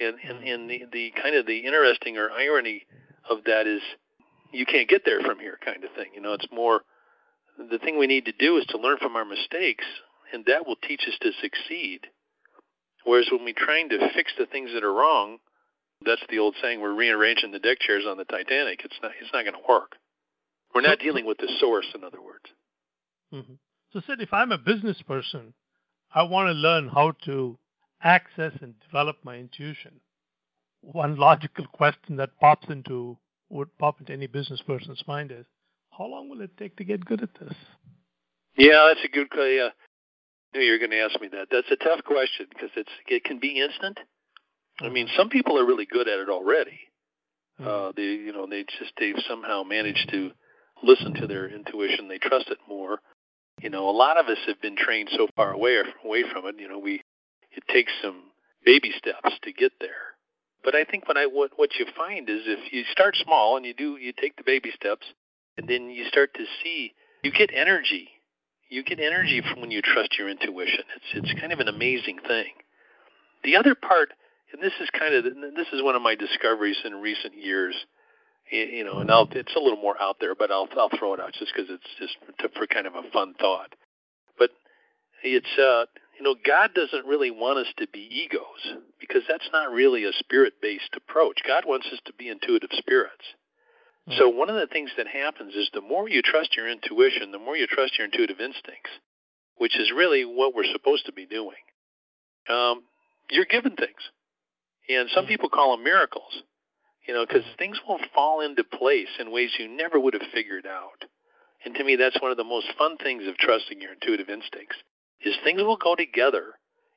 And 0.00 0.16
and, 0.22 0.46
and 0.46 0.70
the, 0.70 0.82
the 0.92 1.12
kind 1.20 1.34
of 1.34 1.46
the 1.46 1.58
interesting 1.58 2.16
or 2.16 2.30
irony 2.30 2.82
of 3.28 3.38
that 3.46 3.66
is 3.66 3.80
you 4.52 4.66
can't 4.66 4.88
get 4.88 5.02
there 5.04 5.20
from 5.20 5.38
here, 5.38 5.58
kind 5.64 5.82
of 5.84 5.90
thing. 5.96 6.10
You 6.14 6.20
know, 6.20 6.32
it's 6.32 6.46
more 6.52 6.82
the 7.58 7.78
thing 7.78 7.98
we 7.98 8.06
need 8.06 8.24
to 8.26 8.32
do 8.32 8.56
is 8.56 8.66
to 8.66 8.78
learn 8.78 8.98
from 8.98 9.16
our 9.16 9.24
mistakes, 9.24 9.84
and 10.32 10.44
that 10.46 10.66
will 10.66 10.76
teach 10.76 11.02
us 11.08 11.18
to 11.22 11.30
succeed. 11.40 12.00
Whereas 13.04 13.28
when 13.30 13.44
we're 13.44 13.54
trying 13.56 13.88
to 13.90 14.10
fix 14.14 14.32
the 14.38 14.46
things 14.46 14.70
that 14.74 14.84
are 14.84 14.92
wrong, 14.92 15.38
that's 16.04 16.22
the 16.30 16.38
old 16.38 16.54
saying: 16.62 16.80
we're 16.80 16.94
rearranging 16.94 17.52
the 17.52 17.58
deck 17.58 17.78
chairs 17.80 18.04
on 18.08 18.16
the 18.16 18.24
Titanic. 18.24 18.80
It's 18.84 18.98
not. 19.02 19.12
It's 19.20 19.32
not 19.32 19.44
going 19.44 19.54
to 19.54 19.68
work. 19.68 19.92
We're 20.74 20.80
not 20.80 20.98
dealing 20.98 21.26
with 21.26 21.38
the 21.38 21.52
source, 21.60 21.86
in 21.94 22.02
other 22.02 22.20
words. 22.20 22.33
Mm-hmm. 23.34 23.54
So, 23.92 24.00
Sid 24.06 24.20
if 24.20 24.32
I'm 24.32 24.52
a 24.52 24.58
business 24.58 25.00
person, 25.02 25.54
I 26.14 26.22
want 26.22 26.48
to 26.48 26.52
learn 26.52 26.88
how 26.88 27.12
to 27.24 27.58
access 28.02 28.52
and 28.60 28.74
develop 28.80 29.16
my 29.24 29.36
intuition. 29.36 30.00
One 30.80 31.16
logical 31.16 31.66
question 31.66 32.16
that 32.16 32.38
pops 32.40 32.68
into 32.68 33.18
would 33.48 33.76
pop 33.78 34.00
into 34.00 34.12
any 34.12 34.26
business 34.26 34.60
person's 34.66 35.02
mind 35.06 35.32
is, 35.32 35.46
how 35.96 36.06
long 36.06 36.28
will 36.28 36.40
it 36.40 36.56
take 36.58 36.76
to 36.76 36.84
get 36.84 37.04
good 37.04 37.22
at 37.22 37.34
this? 37.40 37.54
Yeah, 38.56 38.88
that's 38.88 39.04
a 39.04 39.08
good. 39.08 39.28
Uh, 39.32 39.70
knew 40.54 40.60
you 40.60 40.72
were 40.72 40.78
going 40.78 40.90
to 40.90 41.00
ask 41.00 41.20
me 41.20 41.28
that. 41.28 41.48
That's 41.50 41.70
a 41.70 41.76
tough 41.76 42.04
question 42.04 42.46
because 42.48 42.70
it's 42.76 42.90
it 43.08 43.24
can 43.24 43.38
be 43.38 43.60
instant. 43.60 43.98
I 44.80 44.88
mean, 44.88 45.08
some 45.16 45.28
people 45.28 45.58
are 45.58 45.66
really 45.66 45.86
good 45.86 46.08
at 46.08 46.18
it 46.18 46.28
already. 46.28 46.80
Mm-hmm. 47.60 47.68
Uh, 47.68 47.92
they, 47.96 48.02
you 48.02 48.32
know, 48.32 48.46
they 48.48 48.64
just 48.78 48.92
they've 48.98 49.14
somehow 49.28 49.62
managed 49.62 50.08
to 50.10 50.32
listen 50.82 51.14
to 51.14 51.26
their 51.26 51.48
intuition. 51.48 52.08
They 52.08 52.18
trust 52.18 52.48
it 52.48 52.58
more. 52.68 52.98
You 53.60 53.70
know, 53.70 53.88
a 53.88 53.92
lot 53.92 54.18
of 54.18 54.26
us 54.26 54.38
have 54.46 54.60
been 54.60 54.76
trained 54.76 55.08
so 55.16 55.28
far 55.36 55.52
away 55.52 55.78
away 56.04 56.24
from 56.30 56.46
it. 56.46 56.56
You 56.58 56.68
know, 56.68 56.78
we 56.78 57.02
it 57.52 57.64
takes 57.72 57.92
some 58.02 58.22
baby 58.64 58.92
steps 58.96 59.30
to 59.42 59.52
get 59.52 59.72
there. 59.80 60.14
But 60.64 60.74
I 60.74 60.84
think 60.84 61.06
what 61.06 61.16
I 61.16 61.26
what 61.26 61.52
what 61.56 61.70
you 61.78 61.86
find 61.96 62.28
is 62.28 62.42
if 62.46 62.72
you 62.72 62.84
start 62.90 63.16
small 63.16 63.56
and 63.56 63.64
you 63.64 63.74
do 63.74 63.96
you 63.96 64.12
take 64.12 64.36
the 64.36 64.42
baby 64.44 64.70
steps, 64.74 65.06
and 65.56 65.68
then 65.68 65.90
you 65.90 66.06
start 66.06 66.34
to 66.34 66.44
see 66.62 66.92
you 67.22 67.30
get 67.30 67.50
energy. 67.54 68.08
You 68.70 68.82
get 68.82 68.98
energy 68.98 69.40
from 69.40 69.60
when 69.60 69.70
you 69.70 69.82
trust 69.82 70.18
your 70.18 70.28
intuition. 70.28 70.84
It's 70.96 71.30
it's 71.30 71.40
kind 71.40 71.52
of 71.52 71.60
an 71.60 71.68
amazing 71.68 72.18
thing. 72.26 72.52
The 73.44 73.56
other 73.56 73.74
part, 73.74 74.08
and 74.52 74.62
this 74.62 74.72
is 74.80 74.88
kind 74.98 75.14
of 75.14 75.24
this 75.24 75.68
is 75.72 75.82
one 75.82 75.94
of 75.94 76.02
my 76.02 76.14
discoveries 76.14 76.78
in 76.84 76.94
recent 76.94 77.36
years 77.36 77.76
you 78.50 78.84
know, 78.84 78.98
and 78.98 79.10
I'll, 79.10 79.28
it's 79.32 79.54
a 79.56 79.60
little 79.60 79.80
more 79.80 80.00
out 80.00 80.16
there, 80.20 80.34
but 80.34 80.50
I'll 80.50 80.68
I'll 80.76 80.90
throw 80.98 81.14
it 81.14 81.20
out 81.20 81.32
just 81.38 81.52
because 81.54 81.70
it's 81.70 81.90
just 81.98 82.16
to, 82.40 82.48
for 82.58 82.66
kind 82.66 82.86
of 82.86 82.94
a 82.94 83.02
fun 83.12 83.34
thought. 83.40 83.74
But 84.38 84.50
it's 85.22 85.58
uh, 85.58 85.86
you 86.18 86.22
know, 86.22 86.34
God 86.44 86.70
doesn't 86.74 87.06
really 87.06 87.30
want 87.30 87.58
us 87.58 87.72
to 87.78 87.88
be 87.88 88.00
egos 88.00 88.80
because 89.00 89.22
that's 89.28 89.48
not 89.52 89.72
really 89.72 90.04
a 90.04 90.12
spirit-based 90.12 90.94
approach. 90.96 91.40
God 91.46 91.64
wants 91.66 91.86
us 91.92 91.98
to 92.06 92.12
be 92.12 92.28
intuitive 92.28 92.70
spirits. 92.72 93.24
Mm-hmm. 94.08 94.18
So 94.18 94.28
one 94.28 94.50
of 94.50 94.56
the 94.56 94.66
things 94.66 94.90
that 94.96 95.08
happens 95.08 95.54
is 95.54 95.70
the 95.72 95.80
more 95.80 96.08
you 96.08 96.22
trust 96.22 96.56
your 96.56 96.68
intuition, 96.68 97.32
the 97.32 97.38
more 97.38 97.56
you 97.56 97.66
trust 97.66 97.98
your 97.98 98.04
intuitive 98.04 98.40
instincts, 98.40 98.90
which 99.56 99.78
is 99.78 99.90
really 99.94 100.24
what 100.24 100.54
we're 100.54 100.70
supposed 100.72 101.06
to 101.06 101.12
be 101.12 101.26
doing. 101.26 101.56
Um, 102.48 102.82
you're 103.30 103.46
given 103.46 103.74
things, 103.74 104.02
and 104.88 105.08
some 105.14 105.24
hmm. 105.24 105.28
people 105.28 105.48
call 105.48 105.76
them 105.76 105.84
miracles 105.84 106.42
you 107.06 107.14
know, 107.14 107.26
because 107.26 107.44
things 107.58 107.78
will 107.86 108.00
fall 108.14 108.40
into 108.40 108.64
place 108.64 109.08
in 109.18 109.30
ways 109.30 109.50
you 109.58 109.68
never 109.68 109.98
would 110.00 110.14
have 110.14 110.30
figured 110.32 110.66
out. 110.66 111.04
And 111.64 111.74
to 111.74 111.84
me, 111.84 111.96
that's 111.96 112.20
one 112.20 112.30
of 112.30 112.36
the 112.36 112.44
most 112.44 112.66
fun 112.78 112.96
things 112.96 113.26
of 113.26 113.36
trusting 113.36 113.80
your 113.80 113.92
intuitive 113.92 114.28
instincts 114.28 114.76
is 115.20 115.34
things 115.42 115.62
will 115.62 115.76
go 115.76 115.94
together. 115.94 116.54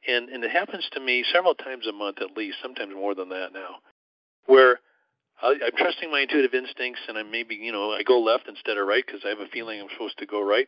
And, 0.07 0.29
and 0.29 0.43
it 0.43 0.51
happens 0.51 0.87
to 0.93 0.99
me 0.99 1.25
several 1.31 1.55
times 1.55 1.87
a 1.87 1.91
month 1.91 2.17
at 2.21 2.35
least, 2.37 2.57
sometimes 2.61 2.93
more 2.93 3.15
than 3.15 3.29
that 3.29 3.51
now, 3.53 3.79
where 4.45 4.79
I, 5.41 5.55
I'm 5.65 5.75
trusting 5.77 6.11
my 6.11 6.21
intuitive 6.21 6.53
instincts 6.53 7.01
and 7.07 7.17
I 7.17 7.23
maybe, 7.23 7.55
you 7.55 7.71
know, 7.71 7.91
I 7.91 8.03
go 8.03 8.19
left 8.19 8.47
instead 8.47 8.77
of 8.77 8.87
right 8.87 9.03
because 9.05 9.21
I 9.25 9.29
have 9.29 9.39
a 9.39 9.47
feeling 9.51 9.81
I'm 9.81 9.87
supposed 9.91 10.17
to 10.19 10.25
go 10.25 10.41
right. 10.41 10.67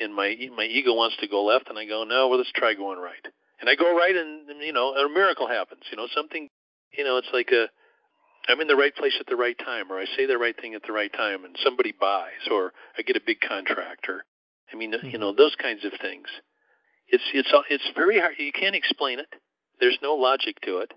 And 0.00 0.14
my 0.14 0.34
my 0.56 0.64
ego 0.64 0.94
wants 0.94 1.16
to 1.20 1.28
go 1.28 1.44
left, 1.44 1.68
and 1.68 1.78
I 1.78 1.84
go, 1.84 2.02
no, 2.04 2.28
well, 2.28 2.38
let's 2.38 2.50
try 2.52 2.72
going 2.72 2.98
right. 2.98 3.26
And 3.60 3.68
I 3.68 3.74
go 3.74 3.94
right, 3.94 4.16
and 4.16 4.48
you 4.62 4.72
know, 4.72 4.94
a 4.94 5.06
miracle 5.06 5.46
happens. 5.46 5.82
You 5.90 5.98
know, 5.98 6.06
something, 6.14 6.48
you 6.96 7.04
know, 7.04 7.18
it's 7.18 7.28
like 7.34 7.50
a 7.52 7.66
I'm 8.48 8.60
in 8.60 8.66
the 8.66 8.76
right 8.76 8.94
place 8.94 9.16
at 9.20 9.26
the 9.26 9.36
right 9.36 9.56
time, 9.58 9.90
or 9.90 9.98
I 9.98 10.04
say 10.16 10.26
the 10.26 10.38
right 10.38 10.58
thing 10.58 10.74
at 10.74 10.82
the 10.84 10.92
right 10.92 11.12
time, 11.12 11.44
and 11.44 11.56
somebody 11.62 11.92
buys, 11.92 12.48
or 12.50 12.72
I 12.98 13.02
get 13.02 13.16
a 13.16 13.22
big 13.24 13.40
contract, 13.40 14.08
or 14.08 14.24
I 14.72 14.76
mean, 14.76 14.92
mm-hmm. 14.92 15.08
you 15.08 15.18
know, 15.18 15.32
those 15.32 15.54
kinds 15.60 15.84
of 15.84 15.92
things. 16.00 16.26
It's 17.08 17.24
it's 17.34 17.50
it's 17.70 17.90
very 17.94 18.18
hard. 18.18 18.34
You 18.38 18.52
can't 18.52 18.74
explain 18.74 19.18
it. 19.18 19.28
There's 19.80 19.98
no 20.02 20.14
logic 20.14 20.60
to 20.62 20.78
it. 20.78 20.92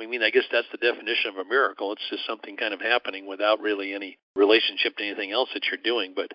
I 0.00 0.06
mean, 0.06 0.22
I 0.22 0.30
guess 0.30 0.44
that's 0.50 0.66
the 0.72 0.78
definition 0.78 1.30
of 1.30 1.36
a 1.36 1.48
miracle. 1.48 1.92
It's 1.92 2.08
just 2.10 2.26
something 2.26 2.56
kind 2.56 2.74
of 2.74 2.80
happening 2.80 3.26
without 3.26 3.60
really 3.60 3.94
any 3.94 4.18
relationship 4.34 4.96
to 4.96 5.04
anything 5.04 5.32
else 5.32 5.50
that 5.54 5.64
you're 5.70 5.82
doing. 5.82 6.14
But 6.16 6.32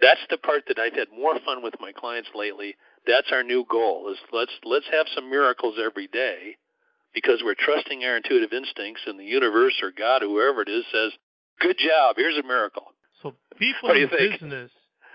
that's 0.00 0.20
the 0.30 0.36
part 0.36 0.64
that 0.68 0.78
I've 0.78 0.92
had 0.92 1.08
more 1.14 1.38
fun 1.44 1.62
with 1.62 1.74
my 1.80 1.92
clients 1.92 2.28
lately. 2.34 2.76
That's 3.06 3.32
our 3.32 3.42
new 3.42 3.64
goal: 3.68 4.10
is 4.10 4.18
let's 4.32 4.52
let's 4.64 4.88
have 4.92 5.06
some 5.14 5.28
miracles 5.28 5.76
every 5.82 6.06
day 6.06 6.56
because 7.14 7.42
we're 7.44 7.54
trusting 7.58 8.04
our 8.04 8.16
intuitive 8.16 8.52
instincts 8.52 9.02
and 9.06 9.18
the 9.18 9.24
universe 9.24 9.74
or 9.82 9.90
God, 9.96 10.22
whoever 10.22 10.62
it 10.62 10.68
is, 10.68 10.84
says, 10.92 11.12
good 11.60 11.76
job, 11.78 12.16
here's 12.16 12.38
a 12.38 12.46
miracle. 12.46 12.84
So 13.22 13.34
people 13.58 13.90
in 13.90 14.08
think? 14.08 14.40
business 14.40 14.70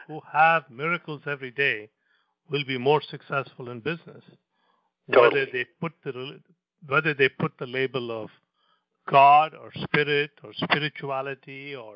who 0.08 0.22
have 0.32 0.64
miracles 0.70 1.22
every 1.26 1.52
day 1.52 1.90
will 2.50 2.64
be 2.66 2.78
more 2.78 3.02
successful 3.02 3.70
in 3.70 3.80
business. 3.80 4.24
Totally. 5.12 5.42
Whether 5.42 5.52
they 5.52 5.66
put 5.80 5.94
the 6.04 6.40
whether 6.88 7.14
they 7.14 7.30
put 7.30 7.54
the 7.60 7.66
label 7.66 8.12
of 8.24 8.30
God 9.10 9.54
or 9.56 9.72
spirit 9.84 10.32
or 10.44 10.52
spirituality 10.54 11.76
or 11.76 11.96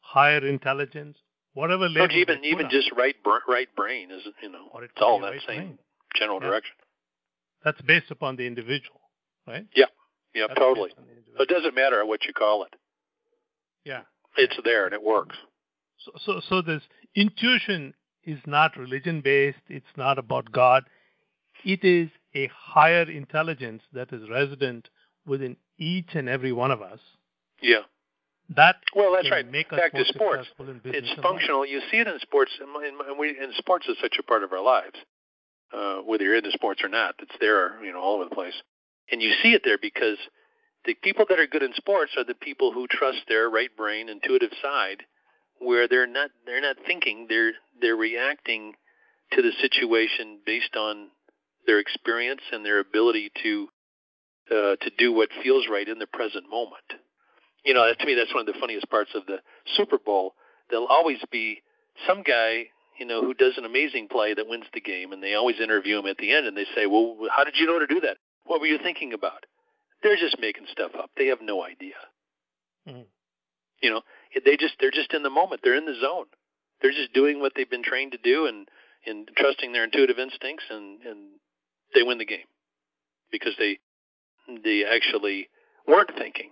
higher 0.00 0.46
intelligence, 0.46 1.16
whatever 1.54 1.88
label. 1.88 2.06
Or 2.06 2.10
even 2.10 2.44
even 2.44 2.68
just 2.70 2.90
right 2.96 3.14
right 3.48 3.68
brain 3.76 4.10
is 4.10 4.22
you 4.42 4.50
know 4.50 4.68
it's 4.82 4.92
all 5.00 5.20
that 5.20 5.34
same 5.46 5.56
brain. 5.56 5.78
general 6.14 6.40
yeah. 6.40 6.48
direction. 6.48 6.74
That's 7.64 7.80
based 7.82 8.10
upon 8.10 8.36
the 8.36 8.46
individual 8.46 9.00
right? 9.46 9.66
Yeah, 9.74 9.86
yeah, 10.34 10.46
That's 10.48 10.58
totally. 10.58 10.90
It 11.38 11.48
doesn't 11.48 11.74
matter 11.74 12.04
what 12.04 12.24
you 12.24 12.32
call 12.32 12.64
it. 12.64 12.74
Yeah, 13.84 14.02
it's 14.36 14.58
there 14.64 14.86
and 14.86 14.94
it 14.94 15.02
works. 15.02 15.36
So, 15.98 16.12
so, 16.24 16.40
so 16.48 16.62
this 16.62 16.82
intuition 17.14 17.94
is 18.24 18.38
not 18.46 18.76
religion 18.76 19.20
based. 19.20 19.58
It's 19.68 19.86
not 19.96 20.18
about 20.18 20.50
God. 20.52 20.84
It 21.64 21.84
is 21.84 22.10
a 22.34 22.50
higher 22.54 23.02
intelligence 23.10 23.82
that 23.92 24.12
is 24.12 24.28
resident 24.28 24.88
within 25.26 25.56
each 25.78 26.10
and 26.14 26.28
every 26.28 26.52
one 26.52 26.70
of 26.70 26.82
us. 26.82 27.00
Yeah. 27.60 27.82
That 28.54 28.76
well, 28.94 29.12
that's 29.14 29.30
right. 29.30 29.50
Make 29.50 29.70
Back 29.70 29.92
to 29.92 30.04
sports. 30.04 30.46
it's 30.84 31.20
functional. 31.20 31.66
You 31.66 31.80
see 31.90 31.96
it 31.96 32.06
in 32.06 32.18
sports, 32.20 32.52
and, 32.60 33.18
we, 33.18 33.30
and 33.30 33.52
sports 33.58 33.86
is 33.88 33.96
such 34.00 34.16
a 34.20 34.22
part 34.22 34.44
of 34.44 34.52
our 34.52 34.62
lives. 34.62 34.94
Uh, 35.72 35.96
whether 35.96 36.22
you're 36.22 36.36
into 36.36 36.52
sports 36.52 36.82
or 36.84 36.88
not, 36.88 37.16
it's 37.18 37.34
there, 37.40 37.82
you 37.82 37.92
know, 37.92 38.00
all 38.00 38.16
over 38.16 38.28
the 38.28 38.34
place. 38.34 38.54
And 39.10 39.22
you 39.22 39.32
see 39.42 39.52
it 39.52 39.62
there 39.64 39.78
because 39.80 40.18
the 40.84 40.94
people 40.94 41.24
that 41.28 41.38
are 41.38 41.46
good 41.46 41.62
in 41.62 41.72
sports 41.74 42.12
are 42.16 42.24
the 42.24 42.34
people 42.34 42.72
who 42.72 42.86
trust 42.86 43.18
their 43.28 43.48
right 43.48 43.74
brain, 43.76 44.08
intuitive 44.08 44.52
side, 44.62 45.02
where 45.58 45.88
they're 45.88 46.06
not 46.06 46.30
they're 46.44 46.60
not 46.60 46.76
thinking, 46.86 47.26
they're 47.28 47.52
they're 47.80 47.96
reacting 47.96 48.74
to 49.32 49.42
the 49.42 49.52
situation 49.60 50.38
based 50.46 50.76
on 50.76 51.08
their 51.66 51.78
experience 51.78 52.42
and 52.52 52.64
their 52.64 52.78
ability 52.78 53.30
to 53.42 53.68
uh, 54.50 54.76
to 54.76 54.90
do 54.96 55.12
what 55.12 55.28
feels 55.42 55.66
right 55.70 55.88
in 55.88 55.98
the 55.98 56.06
present 56.06 56.48
moment. 56.48 57.02
You 57.64 57.74
know, 57.74 57.92
to 57.92 58.06
me, 58.06 58.14
that's 58.14 58.32
one 58.32 58.46
of 58.48 58.54
the 58.54 58.60
funniest 58.60 58.88
parts 58.88 59.10
of 59.14 59.26
the 59.26 59.38
Super 59.76 59.98
Bowl. 59.98 60.34
There'll 60.70 60.86
always 60.86 61.18
be 61.32 61.62
some 62.06 62.22
guy, 62.22 62.66
you 63.00 63.06
know, 63.06 63.22
who 63.22 63.34
does 63.34 63.54
an 63.56 63.64
amazing 63.64 64.06
play 64.08 64.34
that 64.34 64.46
wins 64.46 64.66
the 64.72 64.80
game, 64.80 65.12
and 65.12 65.20
they 65.20 65.34
always 65.34 65.58
interview 65.60 65.98
him 65.98 66.06
at 66.06 66.16
the 66.18 66.32
end, 66.32 66.46
and 66.46 66.56
they 66.56 66.66
say, 66.76 66.86
"Well, 66.86 67.16
how 67.34 67.42
did 67.42 67.54
you 67.56 67.66
know 67.66 67.80
to 67.80 67.86
do 67.88 68.00
that?" 68.00 68.18
What 68.46 68.60
were 68.60 68.66
you 68.66 68.78
thinking 68.82 69.12
about? 69.12 69.44
They're 70.02 70.16
just 70.16 70.38
making 70.40 70.66
stuff 70.70 70.92
up. 70.98 71.10
They 71.16 71.26
have 71.26 71.40
no 71.42 71.64
idea. 71.64 71.94
Mm-hmm. 72.88 73.02
You 73.82 73.90
know, 73.90 74.02
they 74.44 74.56
just 74.56 74.74
they're 74.80 74.90
just 74.90 75.12
in 75.12 75.22
the 75.22 75.30
moment. 75.30 75.60
They're 75.62 75.76
in 75.76 75.86
the 75.86 75.98
zone. 76.00 76.26
They're 76.80 76.92
just 76.92 77.12
doing 77.12 77.40
what 77.40 77.52
they've 77.56 77.68
been 77.68 77.82
trained 77.82 78.12
to 78.12 78.18
do 78.18 78.46
and 78.46 78.68
and 79.06 79.30
trusting 79.36 79.72
their 79.72 79.84
intuitive 79.84 80.18
instincts 80.18 80.64
and 80.70 81.02
and 81.02 81.18
they 81.94 82.02
win 82.02 82.18
the 82.18 82.24
game 82.24 82.46
because 83.30 83.54
they 83.58 83.78
they 84.64 84.84
actually 84.84 85.48
weren't 85.86 86.10
thinking. 86.16 86.50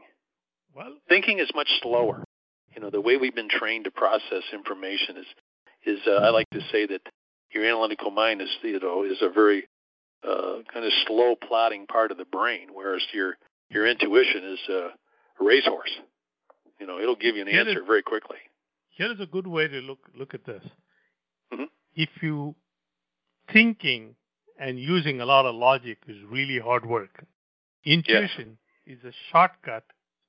Well, 0.74 0.96
thinking 1.08 1.38
is 1.38 1.50
much 1.54 1.68
slower. 1.82 2.24
You 2.74 2.82
know, 2.82 2.90
the 2.90 3.00
way 3.00 3.16
we've 3.16 3.34
been 3.34 3.48
trained 3.48 3.84
to 3.84 3.90
process 3.90 4.42
information 4.52 5.16
is 5.18 5.26
is 5.86 6.00
uh, 6.06 6.14
I 6.14 6.30
like 6.30 6.50
to 6.50 6.60
say 6.72 6.86
that 6.86 7.02
your 7.52 7.64
analytical 7.64 8.10
mind 8.10 8.42
is 8.42 8.48
you 8.62 8.80
know 8.80 9.04
is 9.04 9.22
a 9.22 9.30
very 9.30 9.68
uh, 10.26 10.62
kind 10.72 10.84
of 10.86 10.92
slow 11.06 11.34
plotting 11.36 11.86
part 11.86 12.10
of 12.10 12.18
the 12.18 12.24
brain, 12.24 12.68
whereas 12.72 13.02
your 13.12 13.36
your 13.70 13.86
intuition 13.86 14.44
is 14.44 14.58
uh, 14.68 14.74
a 15.40 15.44
racehorse. 15.44 15.90
You 16.80 16.86
know, 16.86 16.98
it'll 16.98 17.16
give 17.16 17.36
you 17.36 17.42
an 17.42 17.48
Here 17.48 17.60
answer 17.60 17.80
is- 17.82 17.86
very 17.86 18.02
quickly. 18.02 18.38
Here 18.90 19.10
is 19.12 19.18
a 19.20 19.26
good 19.26 19.46
way 19.46 19.66
to 19.68 19.80
look 19.80 19.98
look 20.16 20.34
at 20.34 20.44
this. 20.44 20.62
Mhm. 21.52 21.66
If 21.94 22.10
you 22.22 22.54
thinking 23.52 24.16
and 24.58 24.78
using 24.78 25.20
a 25.20 25.26
lot 25.26 25.46
of 25.46 25.54
logic 25.54 25.98
is 26.06 26.16
really 26.24 26.58
hard 26.60 26.86
work, 26.86 27.24
intuition 27.84 28.58
is 28.86 28.98
a 29.04 29.12
shortcut 29.30 29.84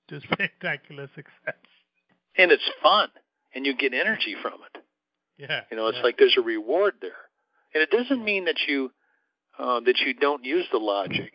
to 0.07 0.19
spectacular 0.31 1.07
success. 1.15 1.55
And 2.37 2.51
it's 2.51 2.69
fun, 2.81 3.09
and 3.53 3.65
you 3.65 3.75
get 3.75 3.93
energy 3.93 4.35
from 4.41 4.53
it. 4.73 4.81
Yeah. 5.37 5.61
You 5.69 5.77
know, 5.77 5.87
it's 5.87 5.97
yeah. 5.97 6.03
like 6.03 6.17
there's 6.17 6.35
a 6.37 6.41
reward 6.41 6.95
there, 7.01 7.29
and 7.73 7.83
it 7.83 7.91
doesn't 7.91 8.23
mean 8.23 8.45
that 8.45 8.57
you 8.67 8.91
uh, 9.59 9.79
that 9.81 9.99
you 10.05 10.13
don't 10.13 10.43
use 10.43 10.65
the 10.71 10.77
logic, 10.77 11.33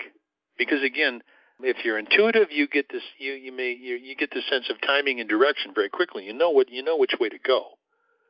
because 0.59 0.83
again, 0.83 1.23
if 1.63 1.85
you're 1.85 1.99
intuitive, 1.99 2.49
you 2.51 2.69
get 2.69 2.87
this 2.91 3.03
you 3.19 3.33
you 3.33 3.53
may 3.53 3.73
you, 3.73 3.97
you 3.97 4.17
get 4.17 4.31
the 4.31 4.43
sense 4.51 4.71
of 4.71 4.81
timing 4.81 5.21
and 5.21 5.29
direction 5.29 5.73
very 5.75 5.89
quickly. 5.89 6.25
You 6.25 6.33
know 6.33 6.51
what 6.51 6.71
you 6.71 6.83
know 6.83 6.97
which 6.97 7.15
way 7.21 7.29
to 7.29 7.39
go, 7.39 7.65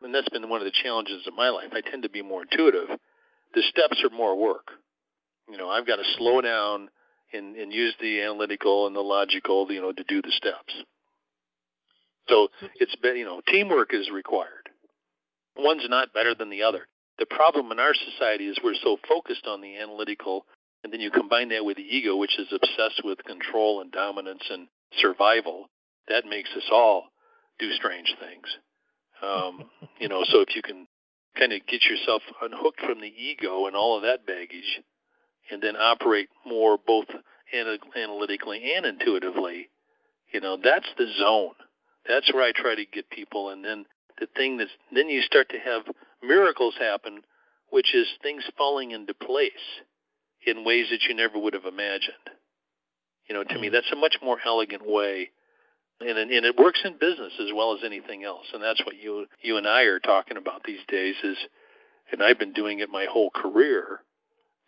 and 0.02 0.14
that's 0.14 0.28
been 0.28 0.48
one 0.48 0.60
of 0.60 0.64
the 0.64 0.82
challenges 0.82 1.26
of 1.26 1.34
my 1.34 1.48
life. 1.48 1.70
I 1.72 1.80
tend 1.80 2.02
to 2.02 2.10
be 2.10 2.22
more 2.22 2.42
intuitive. 2.42 2.88
The 3.54 3.62
steps 3.62 4.02
are 4.04 4.16
more 4.16 4.36
work. 4.38 4.68
You 5.50 5.58
know, 5.58 5.68
I've 5.68 5.86
got 5.86 5.96
to 5.96 6.04
slow 6.16 6.40
down 6.40 6.88
and, 7.32 7.56
and 7.56 7.72
use 7.72 7.94
the 8.00 8.22
analytical 8.22 8.86
and 8.86 8.94
the 8.94 9.00
logical, 9.00 9.66
you 9.70 9.80
know, 9.80 9.92
to 9.92 10.04
do 10.04 10.22
the 10.22 10.30
steps. 10.30 10.74
So 12.28 12.48
it's 12.76 12.94
been, 12.96 13.16
you 13.16 13.24
know, 13.24 13.40
teamwork 13.48 13.92
is 13.92 14.08
required. 14.10 14.68
One's 15.56 15.86
not 15.88 16.12
better 16.14 16.34
than 16.34 16.50
the 16.50 16.62
other. 16.62 16.86
The 17.20 17.26
problem 17.26 17.70
in 17.70 17.78
our 17.78 17.92
society 17.92 18.48
is 18.48 18.58
we're 18.64 18.74
so 18.82 18.96
focused 19.06 19.46
on 19.46 19.60
the 19.60 19.76
analytical, 19.76 20.46
and 20.82 20.90
then 20.90 21.00
you 21.00 21.10
combine 21.10 21.50
that 21.50 21.66
with 21.66 21.76
the 21.76 21.82
ego, 21.82 22.16
which 22.16 22.38
is 22.38 22.48
obsessed 22.50 23.02
with 23.04 23.22
control 23.24 23.82
and 23.82 23.92
dominance 23.92 24.42
and 24.50 24.68
survival. 24.98 25.66
That 26.08 26.24
makes 26.24 26.48
us 26.56 26.64
all 26.72 27.08
do 27.58 27.70
strange 27.72 28.16
things. 28.18 28.46
Um, 29.22 29.70
you 30.00 30.08
know, 30.08 30.24
so 30.24 30.40
if 30.40 30.56
you 30.56 30.62
can 30.62 30.88
kind 31.38 31.52
of 31.52 31.60
get 31.66 31.84
yourself 31.84 32.22
unhooked 32.40 32.80
from 32.80 33.02
the 33.02 33.12
ego 33.14 33.66
and 33.66 33.76
all 33.76 33.96
of 33.96 34.02
that 34.02 34.26
baggage, 34.26 34.80
and 35.50 35.60
then 35.60 35.76
operate 35.76 36.30
more 36.46 36.78
both 36.78 37.06
analytically 37.52 38.72
and 38.74 38.86
intuitively, 38.86 39.68
you 40.32 40.40
know, 40.40 40.56
that's 40.56 40.88
the 40.96 41.06
zone. 41.18 41.52
That's 42.08 42.32
where 42.32 42.44
I 42.44 42.52
try 42.54 42.76
to 42.76 42.86
get 42.86 43.10
people, 43.10 43.50
and 43.50 43.62
then 43.62 43.84
the 44.18 44.26
thing 44.36 44.56
that's 44.56 44.70
then 44.90 45.10
you 45.10 45.20
start 45.20 45.50
to 45.50 45.58
have 45.58 45.82
miracles 46.22 46.74
happen, 46.78 47.22
which 47.70 47.94
is 47.94 48.06
things 48.22 48.44
falling 48.56 48.90
into 48.92 49.14
place 49.14 49.52
in 50.46 50.64
ways 50.64 50.86
that 50.90 51.02
you 51.08 51.14
never 51.14 51.38
would 51.38 51.54
have 51.54 51.66
imagined. 51.66 52.30
You 53.28 53.34
know, 53.34 53.44
to 53.44 53.58
me, 53.58 53.68
Mm. 53.68 53.72
that's 53.72 53.92
a 53.92 53.96
much 53.96 54.16
more 54.22 54.40
elegant 54.44 54.82
way, 54.86 55.30
and 56.00 56.18
and 56.18 56.44
it 56.46 56.56
works 56.56 56.80
in 56.84 56.96
business 56.98 57.32
as 57.38 57.52
well 57.52 57.74
as 57.76 57.84
anything 57.84 58.24
else. 58.24 58.46
And 58.52 58.62
that's 58.62 58.84
what 58.84 58.96
you 58.96 59.26
you 59.42 59.56
and 59.56 59.68
I 59.68 59.82
are 59.82 60.00
talking 60.00 60.36
about 60.36 60.64
these 60.64 60.84
days. 60.88 61.16
Is 61.22 61.38
and 62.10 62.22
I've 62.22 62.38
been 62.38 62.52
doing 62.52 62.80
it 62.80 62.90
my 62.90 63.04
whole 63.04 63.30
career, 63.30 64.02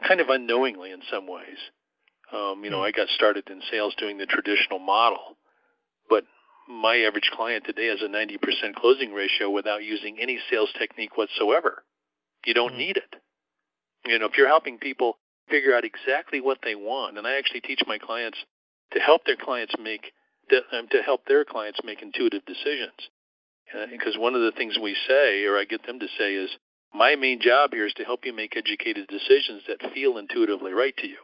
kind 0.06 0.20
of 0.20 0.28
unknowingly 0.28 0.92
in 0.92 1.02
some 1.10 1.26
ways. 1.26 1.58
Um, 2.30 2.64
you 2.64 2.70
know, 2.70 2.78
Mm. 2.80 2.86
I 2.86 2.90
got 2.92 3.08
started 3.08 3.50
in 3.50 3.60
sales 3.70 3.94
doing 3.96 4.16
the 4.18 4.26
traditional 4.26 4.78
model, 4.78 5.36
my 6.68 6.98
average 6.98 7.30
client 7.32 7.64
today 7.64 7.86
has 7.86 8.02
a 8.02 8.08
90% 8.08 8.74
closing 8.74 9.12
ratio 9.12 9.50
without 9.50 9.84
using 9.84 10.18
any 10.20 10.38
sales 10.50 10.70
technique 10.78 11.16
whatsoever. 11.16 11.84
You 12.44 12.54
don't 12.54 12.74
Mm. 12.74 12.78
need 12.78 12.96
it. 12.96 13.16
You 14.04 14.18
know, 14.18 14.26
if 14.26 14.36
you're 14.36 14.48
helping 14.48 14.78
people 14.78 15.18
figure 15.48 15.74
out 15.74 15.84
exactly 15.84 16.40
what 16.40 16.62
they 16.62 16.74
want, 16.74 17.18
and 17.18 17.26
I 17.26 17.34
actually 17.34 17.60
teach 17.60 17.84
my 17.86 17.98
clients 17.98 18.38
to 18.92 19.00
help 19.00 19.24
their 19.24 19.36
clients 19.36 19.76
make 19.78 20.12
to, 20.48 20.76
um, 20.76 20.88
to 20.88 21.02
help 21.02 21.24
their 21.26 21.44
clients 21.44 21.82
make 21.84 22.02
intuitive 22.02 22.44
decisions. 22.44 23.08
Uh, 23.72 23.86
because 23.86 24.18
one 24.18 24.34
of 24.34 24.42
the 24.42 24.52
things 24.52 24.78
we 24.78 24.94
say, 25.06 25.44
or 25.46 25.56
I 25.56 25.64
get 25.64 25.86
them 25.86 26.00
to 26.00 26.08
say, 26.18 26.34
is 26.34 26.50
my 26.92 27.14
main 27.16 27.40
job 27.40 27.72
here 27.72 27.86
is 27.86 27.94
to 27.94 28.04
help 28.04 28.26
you 28.26 28.32
make 28.32 28.56
educated 28.56 29.06
decisions 29.08 29.62
that 29.66 29.92
feel 29.94 30.18
intuitively 30.18 30.72
right 30.72 30.96
to 30.98 31.06
you. 31.06 31.18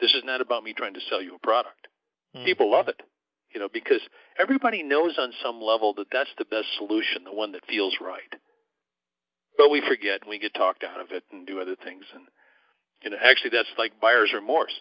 This 0.00 0.14
is 0.14 0.24
not 0.24 0.40
about 0.40 0.64
me 0.64 0.72
trying 0.72 0.94
to 0.94 1.00
sell 1.00 1.20
you 1.20 1.34
a 1.34 1.38
product. 1.38 1.88
Mm. 2.34 2.44
People 2.44 2.70
love 2.70 2.88
it, 2.88 3.02
you 3.56 3.60
know, 3.60 3.70
because 3.72 4.02
everybody 4.38 4.82
knows 4.82 5.16
on 5.18 5.32
some 5.42 5.62
level 5.62 5.94
that 5.94 6.12
that's 6.12 6.28
the 6.36 6.44
best 6.44 6.66
solution, 6.76 7.24
the 7.24 7.32
one 7.32 7.52
that 7.52 7.64
feels 7.64 7.96
right. 8.02 8.36
But 9.56 9.70
we 9.70 9.80
forget 9.80 10.20
and 10.20 10.28
we 10.28 10.38
get 10.38 10.52
talked 10.52 10.84
out 10.84 11.00
of 11.00 11.06
it 11.10 11.24
and 11.32 11.46
do 11.46 11.58
other 11.58 11.74
things. 11.74 12.04
And, 12.12 12.24
you 13.02 13.08
know, 13.08 13.16
actually 13.16 13.56
that's 13.56 13.72
like 13.78 13.98
buyer's 13.98 14.34
remorse. 14.34 14.78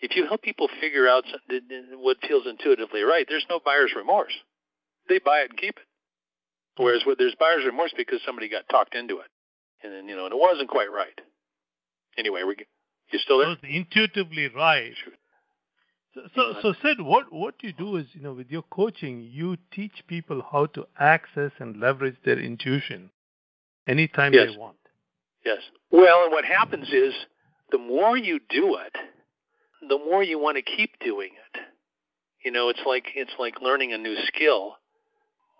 If 0.00 0.16
you 0.16 0.26
help 0.26 0.40
people 0.40 0.66
figure 0.80 1.06
out 1.06 1.24
some- 1.30 1.42
th- 1.50 1.68
th- 1.68 1.84
what 1.92 2.16
feels 2.26 2.46
intuitively 2.46 3.02
right, 3.02 3.26
there's 3.28 3.44
no 3.50 3.60
buyer's 3.60 3.92
remorse. 3.94 4.32
They 5.10 5.18
buy 5.18 5.40
it 5.40 5.50
and 5.50 5.58
keep 5.58 5.76
it. 5.76 5.86
Whereas 6.78 7.04
where 7.04 7.16
there's 7.16 7.34
buyer's 7.34 7.66
remorse 7.66 7.92
because 7.94 8.22
somebody 8.24 8.48
got 8.48 8.66
talked 8.70 8.94
into 8.94 9.18
it. 9.20 9.28
And 9.82 9.92
then, 9.92 10.08
you 10.08 10.16
know, 10.16 10.24
and 10.24 10.32
it 10.32 10.40
wasn't 10.40 10.70
quite 10.70 10.90
right. 10.90 11.20
Anyway, 12.16 12.44
we 12.44 12.56
you 13.12 13.18
still 13.18 13.40
there? 13.40 13.52
It's 13.52 13.60
intuitively 13.62 14.48
right. 14.48 14.96
So, 16.16 16.22
so, 16.34 16.54
so 16.62 16.74
Sid, 16.82 17.00
what 17.00 17.30
what 17.30 17.56
you 17.62 17.72
do 17.74 17.96
is, 17.96 18.06
you 18.14 18.22
know, 18.22 18.32
with 18.32 18.50
your 18.50 18.62
coaching, 18.62 19.28
you 19.30 19.58
teach 19.70 20.02
people 20.06 20.42
how 20.50 20.64
to 20.66 20.86
access 20.98 21.52
and 21.58 21.78
leverage 21.78 22.16
their 22.24 22.38
intuition 22.38 23.10
anytime 23.86 24.32
Yes. 24.32 24.48
they 24.50 24.56
want. 24.56 24.78
Yes. 25.44 25.58
Well, 25.90 26.24
and 26.24 26.32
what 26.32 26.46
happens 26.46 26.88
is 26.88 27.12
the 27.70 27.78
more 27.78 28.16
you 28.16 28.40
do 28.48 28.76
it, 28.76 28.96
the 29.86 29.98
more 29.98 30.22
you 30.22 30.38
want 30.38 30.56
to 30.56 30.62
keep 30.62 30.98
doing 31.00 31.32
it. 31.34 31.60
You 32.44 32.50
know, 32.50 32.70
it's 32.70 32.80
like 32.86 33.08
it's 33.14 33.34
like 33.38 33.60
learning 33.60 33.92
a 33.92 33.98
new 33.98 34.16
skill. 34.26 34.76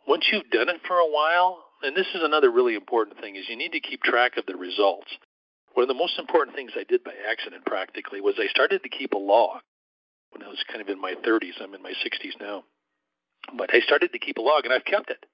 Once 0.09 0.25
you've 0.33 0.49
done 0.51 0.71
it 0.71 0.81
for 0.87 0.97
a 0.97 1.11
while, 1.11 1.65
and 1.83 1.95
this 1.95 2.07
is 2.15 2.23
another 2.23 2.51
really 2.51 2.77
important 2.77 3.21
thing 3.21 3.37
is 3.37 3.45
you 3.49 3.57
need 3.57 3.73
to 3.73 3.81
keep 3.81 4.03
track 4.03 4.39
of 4.39 4.47
the 4.47 4.57
results. 4.57 5.09
One 5.75 5.83
of 5.83 5.89
the 5.89 5.95
most 5.95 6.19
important 6.19 6.57
things 6.57 6.73
I 6.75 6.85
did 6.85 7.05
by 7.05 7.13
accident 7.31 7.67
practically 7.67 8.23
was 8.23 8.37
I 8.39 8.47
started 8.47 8.83
to 8.85 8.89
keep 8.89 9.13
a 9.13 9.19
log 9.19 9.61
when 10.37 10.47
I 10.47 10.51
was 10.51 10.63
kind 10.69 10.81
of 10.81 10.89
in 10.89 11.01
my 11.01 11.15
30s. 11.27 11.61
I'm 11.61 11.75
in 11.75 11.83
my 11.83 11.93
60s 11.93 12.41
now. 12.41 12.65
But 13.57 13.75
I 13.75 13.81
started 13.81 14.13
to 14.13 14.19
keep 14.19 14.37
a 14.39 14.43
log 14.43 14.65
and 14.65 14.73
I've 14.73 14.85
kept 14.85 15.11
it 15.11 15.25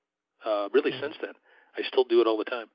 uh 0.44 0.68
really 0.72 0.92
Mhm. 0.92 1.00
since 1.00 1.16
then. 1.18 1.34
I 1.76 1.82
still 1.82 2.04
do 2.04 2.20
it 2.20 2.26
all 2.26 2.36
the 2.36 2.44
time 2.44 2.68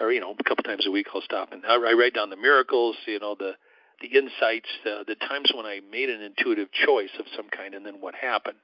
or 0.00 0.12
you 0.12 0.20
know 0.20 0.34
a 0.38 0.44
couple 0.44 0.64
times 0.64 0.86
a 0.86 0.90
week 0.90 1.08
I'll 1.14 1.20
stop 1.22 1.52
and 1.52 1.64
I, 1.66 1.74
I 1.74 1.92
write 1.92 2.14
down 2.14 2.30
the 2.30 2.36
miracles, 2.36 2.96
you 3.06 3.18
know 3.18 3.34
the 3.34 3.56
the 4.00 4.08
insights, 4.08 4.68
the, 4.84 5.04
the 5.06 5.16
times 5.16 5.50
when 5.52 5.66
I 5.66 5.80
made 5.90 6.08
an 6.08 6.22
intuitive 6.22 6.70
choice 6.70 7.10
of 7.18 7.26
some 7.34 7.48
kind, 7.48 7.74
and 7.74 7.84
then 7.84 8.00
what 8.00 8.14
happened. 8.14 8.62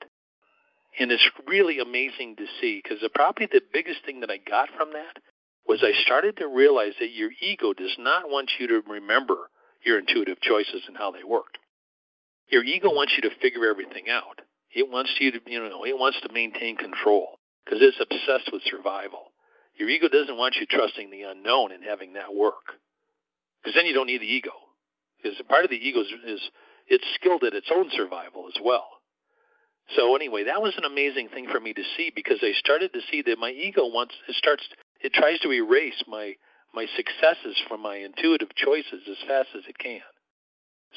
And 0.97 1.11
it's 1.11 1.29
really 1.49 1.81
amazing 1.81 2.37
to 2.37 2.47
see 2.61 2.81
because 2.81 3.05
probably 3.15 3.47
the 3.47 3.61
biggest 3.73 4.05
thing 4.05 4.21
that 4.21 4.31
I 4.31 4.37
got 4.37 4.69
from 4.77 4.93
that 4.93 5.19
was 5.67 5.83
I 5.83 5.91
started 6.05 6.37
to 6.37 6.47
realize 6.47 6.93
that 7.01 7.11
your 7.11 7.31
ego 7.41 7.73
does 7.73 7.97
not 7.99 8.31
want 8.31 8.53
you 8.61 8.69
to 8.69 8.83
remember 8.89 9.51
your 9.85 9.99
intuitive 9.99 10.41
choices 10.41 10.83
and 10.87 10.97
how 10.97 11.11
they 11.11 11.25
worked. 11.25 11.59
Your 12.49 12.65
ego 12.65 12.93
wants 12.93 13.13
you 13.17 13.29
to 13.29 13.37
figure 13.41 13.69
everything 13.69 14.09
out. 14.11 14.41
It 14.75 14.91
wants 14.91 15.13
you 15.21 15.33
to, 15.33 15.41
you 15.47 15.61
know, 15.61 15.85
it 15.85 15.99
wants 15.99 16.21
to 16.23 16.33
maintain 16.33 16.77
control 16.77 17.39
because 17.65 17.81
it's 17.81 18.01
obsessed 18.01 18.53
with 18.53 18.63
survival. 18.65 19.33
Your 19.77 19.89
ego 19.89 20.09
doesn't 20.09 20.37
want 20.37 20.57
you 20.57 20.67
trusting 20.67 21.11
the 21.11 21.23
unknown 21.23 21.73
and 21.73 21.83
having 21.83 22.15
that 22.15 22.35
work 22.35 22.79
because 23.63 23.75
then 23.75 23.87
you 23.87 23.95
don't 23.95 24.07
need 24.07 24.21
the 24.21 24.27
ego. 24.27 24.53
Because 25.23 25.41
part 25.49 25.65
of 25.65 25.71
the 25.71 25.77
ego 25.77 26.01
is, 26.01 26.13
is 26.27 26.41
it's 26.87 27.05
skilled 27.15 27.45
at 27.45 27.55
its 27.55 27.71
own 27.75 27.89
survival 27.91 28.47
as 28.49 28.61
well. 28.63 28.87
So 29.97 30.17
anyway, 30.17 30.45
that 30.45 30.63
was 30.63 30.75
an 30.77 30.85
amazing 30.85 31.29
thing 31.29 31.47
for 31.51 31.61
me 31.61 31.73
to 31.73 31.83
see 31.97 32.13
because 32.15 32.39
I 32.43 32.53
started 32.59 32.93
to 32.93 33.01
see 33.11 33.23
that 33.23 33.39
my 33.39 33.51
ego 33.51 33.87
wants 33.87 34.15
it 34.29 34.37
starts 34.37 34.65
it 35.01 35.13
tries 35.13 35.39
to 35.41 35.53
erase 35.53 36.03
my 36.09 36.35
my 36.75 36.87
successes 36.97 37.57
from 37.69 37.83
my 37.83 37.97
intuitive 37.97 38.55
choices 38.57 39.03
as 39.09 39.17
fast 39.29 39.49
as 39.57 39.63
it 39.69 39.79
can. 39.79 40.01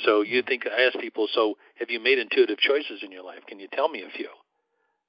So 0.05 0.21
you 0.21 0.43
think 0.43 0.63
I 0.67 0.83
ask 0.83 0.99
people, 0.99 1.27
so 1.33 1.55
have 1.79 1.89
you 1.89 1.99
made 1.99 2.19
intuitive 2.19 2.59
choices 2.59 3.01
in 3.03 3.11
your 3.11 3.23
life? 3.23 3.39
Can 3.47 3.59
you 3.59 3.67
tell 3.73 3.89
me 3.89 4.03
a 4.03 4.09
few? 4.15 4.29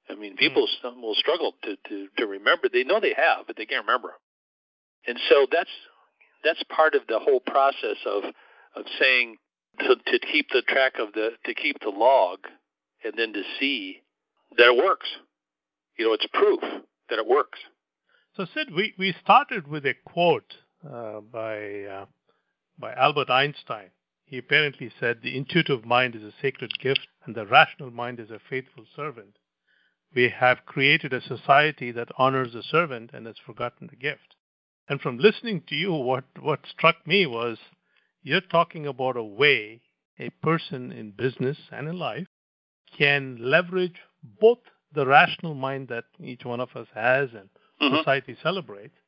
I 0.09 0.15
mean, 0.15 0.35
people 0.35 0.67
mm. 0.83 1.01
will 1.01 1.15
struggle 1.15 1.53
to, 1.63 1.75
to 1.89 2.07
to 2.17 2.25
remember. 2.25 2.67
They 2.71 2.83
know 2.83 2.99
they 2.99 3.13
have, 3.15 3.45
but 3.45 3.55
they 3.57 3.65
can't 3.65 3.85
remember 3.85 4.09
them. 4.09 4.17
And 5.07 5.19
so 5.29 5.45
that's 5.51 5.69
that's 6.43 6.63
part 6.75 6.95
of 6.95 7.01
the 7.07 7.19
whole 7.19 7.39
process 7.39 7.97
of 8.05 8.23
of 8.75 8.85
saying 8.99 9.37
to, 9.79 9.95
to 9.95 10.19
keep 10.31 10.47
the 10.51 10.63
track 10.67 10.93
of 10.99 11.13
the 11.13 11.31
to 11.45 11.53
keep 11.53 11.79
the 11.81 11.89
log 11.89 12.39
and 13.03 13.13
then 13.17 13.33
to 13.33 13.43
see 13.59 14.01
that 14.57 14.67
it 14.67 14.83
works. 14.83 15.07
You 15.97 16.05
know, 16.05 16.13
it's 16.13 16.25
proof 16.33 16.59
that 17.09 17.19
it 17.19 17.27
works. 17.27 17.59
So, 18.35 18.45
Sid, 18.53 18.73
we, 18.73 18.93
we 18.97 19.13
started 19.21 19.67
with 19.67 19.85
a 19.85 19.95
quote 20.05 20.53
uh, 20.85 21.19
by 21.19 21.83
uh, 21.83 22.05
by 22.77 22.93
Albert 22.93 23.29
Einstein. 23.29 23.89
He 24.29 24.37
apparently 24.37 24.91
said, 24.99 25.23
"The 25.23 25.35
intuitive 25.35 25.85
mind 25.85 26.13
is 26.13 26.21
a 26.21 26.31
sacred 26.39 26.77
gift, 26.77 27.07
and 27.25 27.33
the 27.33 27.47
rational 27.47 27.89
mind 27.89 28.19
is 28.19 28.29
a 28.29 28.37
faithful 28.37 28.85
servant." 28.95 29.39
We 30.13 30.29
have 30.29 30.67
created 30.67 31.13
a 31.13 31.21
society 31.21 31.89
that 31.93 32.11
honors 32.15 32.53
the 32.53 32.61
servant 32.61 33.11
and 33.11 33.25
has 33.25 33.39
forgotten 33.39 33.87
the 33.87 33.95
gift. 33.95 34.35
And 34.87 35.01
from 35.01 35.17
listening 35.17 35.63
to 35.63 35.75
you, 35.75 35.93
what 35.93 36.25
what 36.37 36.67
struck 36.67 37.07
me 37.07 37.25
was 37.25 37.57
you're 38.21 38.39
talking 38.39 38.85
about 38.85 39.17
a 39.17 39.23
way 39.23 39.81
a 40.19 40.29
person 40.29 40.91
in 40.91 41.09
business 41.09 41.57
and 41.71 41.87
in 41.87 41.97
life 41.97 42.27
can 42.95 43.37
leverage 43.41 43.99
both 44.21 44.59
the 44.91 45.07
rational 45.07 45.55
mind 45.55 45.87
that 45.87 46.05
each 46.19 46.45
one 46.45 46.59
of 46.59 46.75
us 46.75 46.87
has 46.93 47.33
and 47.33 47.49
mm-hmm. 47.81 47.95
society 47.97 48.37
celebrates, 48.43 48.99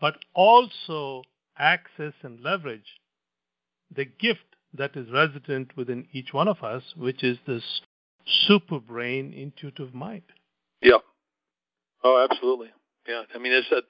but 0.00 0.24
also 0.32 1.24
access 1.58 2.14
and 2.22 2.40
leverage 2.40 2.98
the 3.90 4.06
gift 4.06 4.51
that 4.74 4.96
is 4.96 5.10
resident 5.10 5.76
within 5.76 6.06
each 6.12 6.32
one 6.32 6.48
of 6.48 6.62
us, 6.62 6.82
which 6.96 7.22
is 7.22 7.38
this 7.46 7.62
super 8.46 8.80
brain 8.80 9.32
intuitive 9.32 9.94
mind. 9.94 10.22
Yeah. 10.80 10.98
Oh, 12.02 12.26
absolutely. 12.30 12.68
Yeah. 13.06 13.22
I 13.34 13.38
mean, 13.38 13.52
it's 13.52 13.68
that 13.70 13.84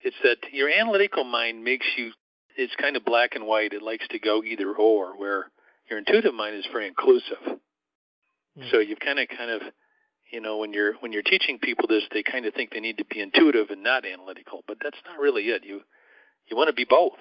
it's 0.00 0.16
that 0.22 0.38
your 0.52 0.68
analytical 0.68 1.24
mind 1.24 1.64
makes 1.64 1.86
you. 1.96 2.12
It's 2.56 2.74
kind 2.76 2.96
of 2.96 3.04
black 3.04 3.34
and 3.34 3.46
white. 3.46 3.72
It 3.72 3.82
likes 3.82 4.06
to 4.08 4.18
go 4.18 4.42
either 4.42 4.72
or. 4.72 5.18
Where 5.18 5.46
your 5.88 5.98
intuitive 5.98 6.34
mind 6.34 6.56
is 6.56 6.66
very 6.72 6.86
inclusive. 6.86 7.38
Mm. 8.58 8.70
So 8.70 8.78
you've 8.78 9.00
kind 9.00 9.18
of 9.18 9.28
kind 9.28 9.50
of 9.50 9.62
you 10.32 10.40
know 10.40 10.58
when 10.58 10.72
you're 10.72 10.94
when 11.00 11.12
you're 11.12 11.22
teaching 11.22 11.58
people 11.58 11.86
this, 11.88 12.02
they 12.12 12.22
kind 12.22 12.46
of 12.46 12.54
think 12.54 12.70
they 12.72 12.80
need 12.80 12.98
to 12.98 13.04
be 13.04 13.20
intuitive 13.20 13.70
and 13.70 13.82
not 13.82 14.04
analytical, 14.04 14.62
but 14.66 14.78
that's 14.82 14.98
not 15.06 15.18
really 15.18 15.44
it. 15.44 15.64
You 15.64 15.80
you 16.48 16.56
want 16.56 16.68
to 16.68 16.74
be 16.74 16.86
both. 16.88 17.18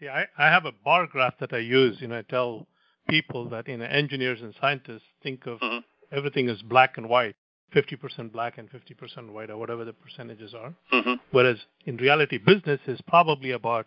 See, 0.00 0.08
I, 0.08 0.26
I 0.38 0.46
have 0.46 0.64
a 0.64 0.72
bar 0.72 1.06
graph 1.06 1.38
that 1.40 1.52
I 1.52 1.58
use. 1.58 1.98
You 2.00 2.08
know, 2.08 2.18
I 2.18 2.22
tell 2.22 2.66
people 3.08 3.48
that 3.50 3.68
you 3.68 3.76
know 3.76 3.84
engineers 3.84 4.40
and 4.40 4.54
scientists 4.60 5.02
think 5.22 5.46
of 5.46 5.60
mm-hmm. 5.60 5.78
everything 6.16 6.48
as 6.48 6.62
black 6.62 6.98
and 6.98 7.08
white, 7.08 7.34
50% 7.74 8.32
black 8.32 8.58
and 8.58 8.68
50% 8.70 9.32
white, 9.32 9.50
or 9.50 9.56
whatever 9.56 9.84
the 9.84 9.92
percentages 9.92 10.54
are. 10.54 10.74
Mm-hmm. 10.92 11.14
Whereas 11.32 11.58
in 11.86 11.96
reality, 11.96 12.38
business 12.38 12.80
is 12.86 13.00
probably 13.06 13.52
about 13.52 13.86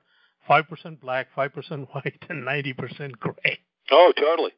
5% 0.50 1.00
black, 1.00 1.28
5% 1.36 1.88
white, 1.94 2.26
and 2.30 2.46
90% 2.46 3.12
gray. 3.14 3.60
Oh, 3.92 4.12
totally. 4.18 4.52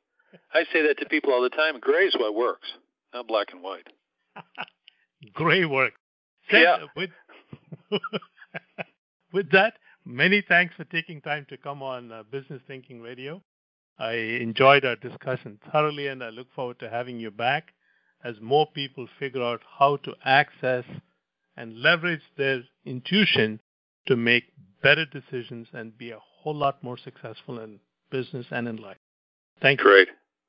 I 0.54 0.64
say 0.74 0.82
that 0.88 0.98
to 1.00 1.06
people 1.06 1.32
all 1.32 1.44
the 1.44 1.50
time. 1.50 1.80
Gray 1.80 2.06
is 2.06 2.16
what 2.18 2.34
works, 2.34 2.68
not 3.14 3.28
black 3.28 3.48
and 3.52 3.62
white. 3.62 3.88
Gray 5.34 5.66
works. 5.66 6.00
yeah. 6.52 6.78
With, 6.96 7.12
with 9.34 9.52
that, 9.52 9.76
many 10.06 10.44
thanks 10.48 10.76
for 10.76 10.84
taking 10.86 11.22
time 11.22 11.46
to 11.50 11.58
come 11.58 11.82
on 11.82 12.12
uh, 12.12 12.24
Business 12.32 12.62
Thinking 12.68 13.02
Radio. 13.02 13.42
I 14.00 14.14
enjoyed 14.14 14.86
our 14.86 14.96
discussion 14.96 15.60
thoroughly, 15.72 16.08
and 16.08 16.24
I 16.24 16.30
look 16.30 16.48
forward 16.54 16.80
to 16.80 16.90
having 16.90 17.20
you 17.20 17.32
back 17.32 17.74
as 18.24 18.36
more 18.42 18.68
people 18.74 19.08
figure 19.20 19.44
out 19.44 19.62
how 19.80 19.98
to 19.98 20.14
access 20.26 20.86
and 21.56 21.82
leverage 21.82 22.22
their 22.38 22.64
intuition 22.86 23.60
to 24.08 24.16
make 24.16 24.46
better 24.82 25.06
decisions 25.06 25.68
and 25.74 25.98
be 25.98 26.12
a 26.12 26.20
whole 26.20 26.56
lot 26.56 26.84
more 26.84 26.98
successful 26.98 27.60
in 27.60 27.80
business 28.10 28.46
and 28.52 28.68
in 28.68 28.78
life. 28.78 28.98
Thank 29.62 29.80
you. 29.80 29.86
Great. 29.86 30.08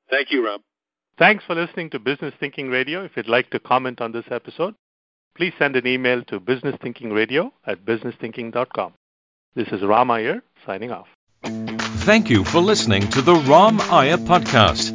Thank 0.09 0.31
you, 0.31 0.45
Rob. 0.45 0.61
Thanks 1.17 1.43
for 1.45 1.55
listening 1.55 1.89
to 1.91 1.99
Business 1.99 2.33
Thinking 2.39 2.69
Radio. 2.69 3.03
If 3.03 3.15
you'd 3.15 3.29
like 3.29 3.49
to 3.51 3.59
comment 3.59 4.01
on 4.01 4.11
this 4.11 4.25
episode, 4.29 4.75
please 5.37 5.53
send 5.57 5.75
an 5.75 5.87
email 5.87 6.23
to 6.25 6.39
businessthinkingradio 6.39 7.51
at 7.65 7.85
businessthinking.com. 7.85 8.93
This 9.55 9.69
is 9.71 9.81
Ram 9.81 10.11
Iyer 10.11 10.43
signing 10.65 10.91
off. 10.91 11.07
Thank 12.03 12.29
you 12.29 12.43
for 12.43 12.59
listening 12.59 13.07
to 13.11 13.21
the 13.21 13.35
Ram 13.35 13.79
Iyer 13.81 14.17
podcast. 14.17 14.91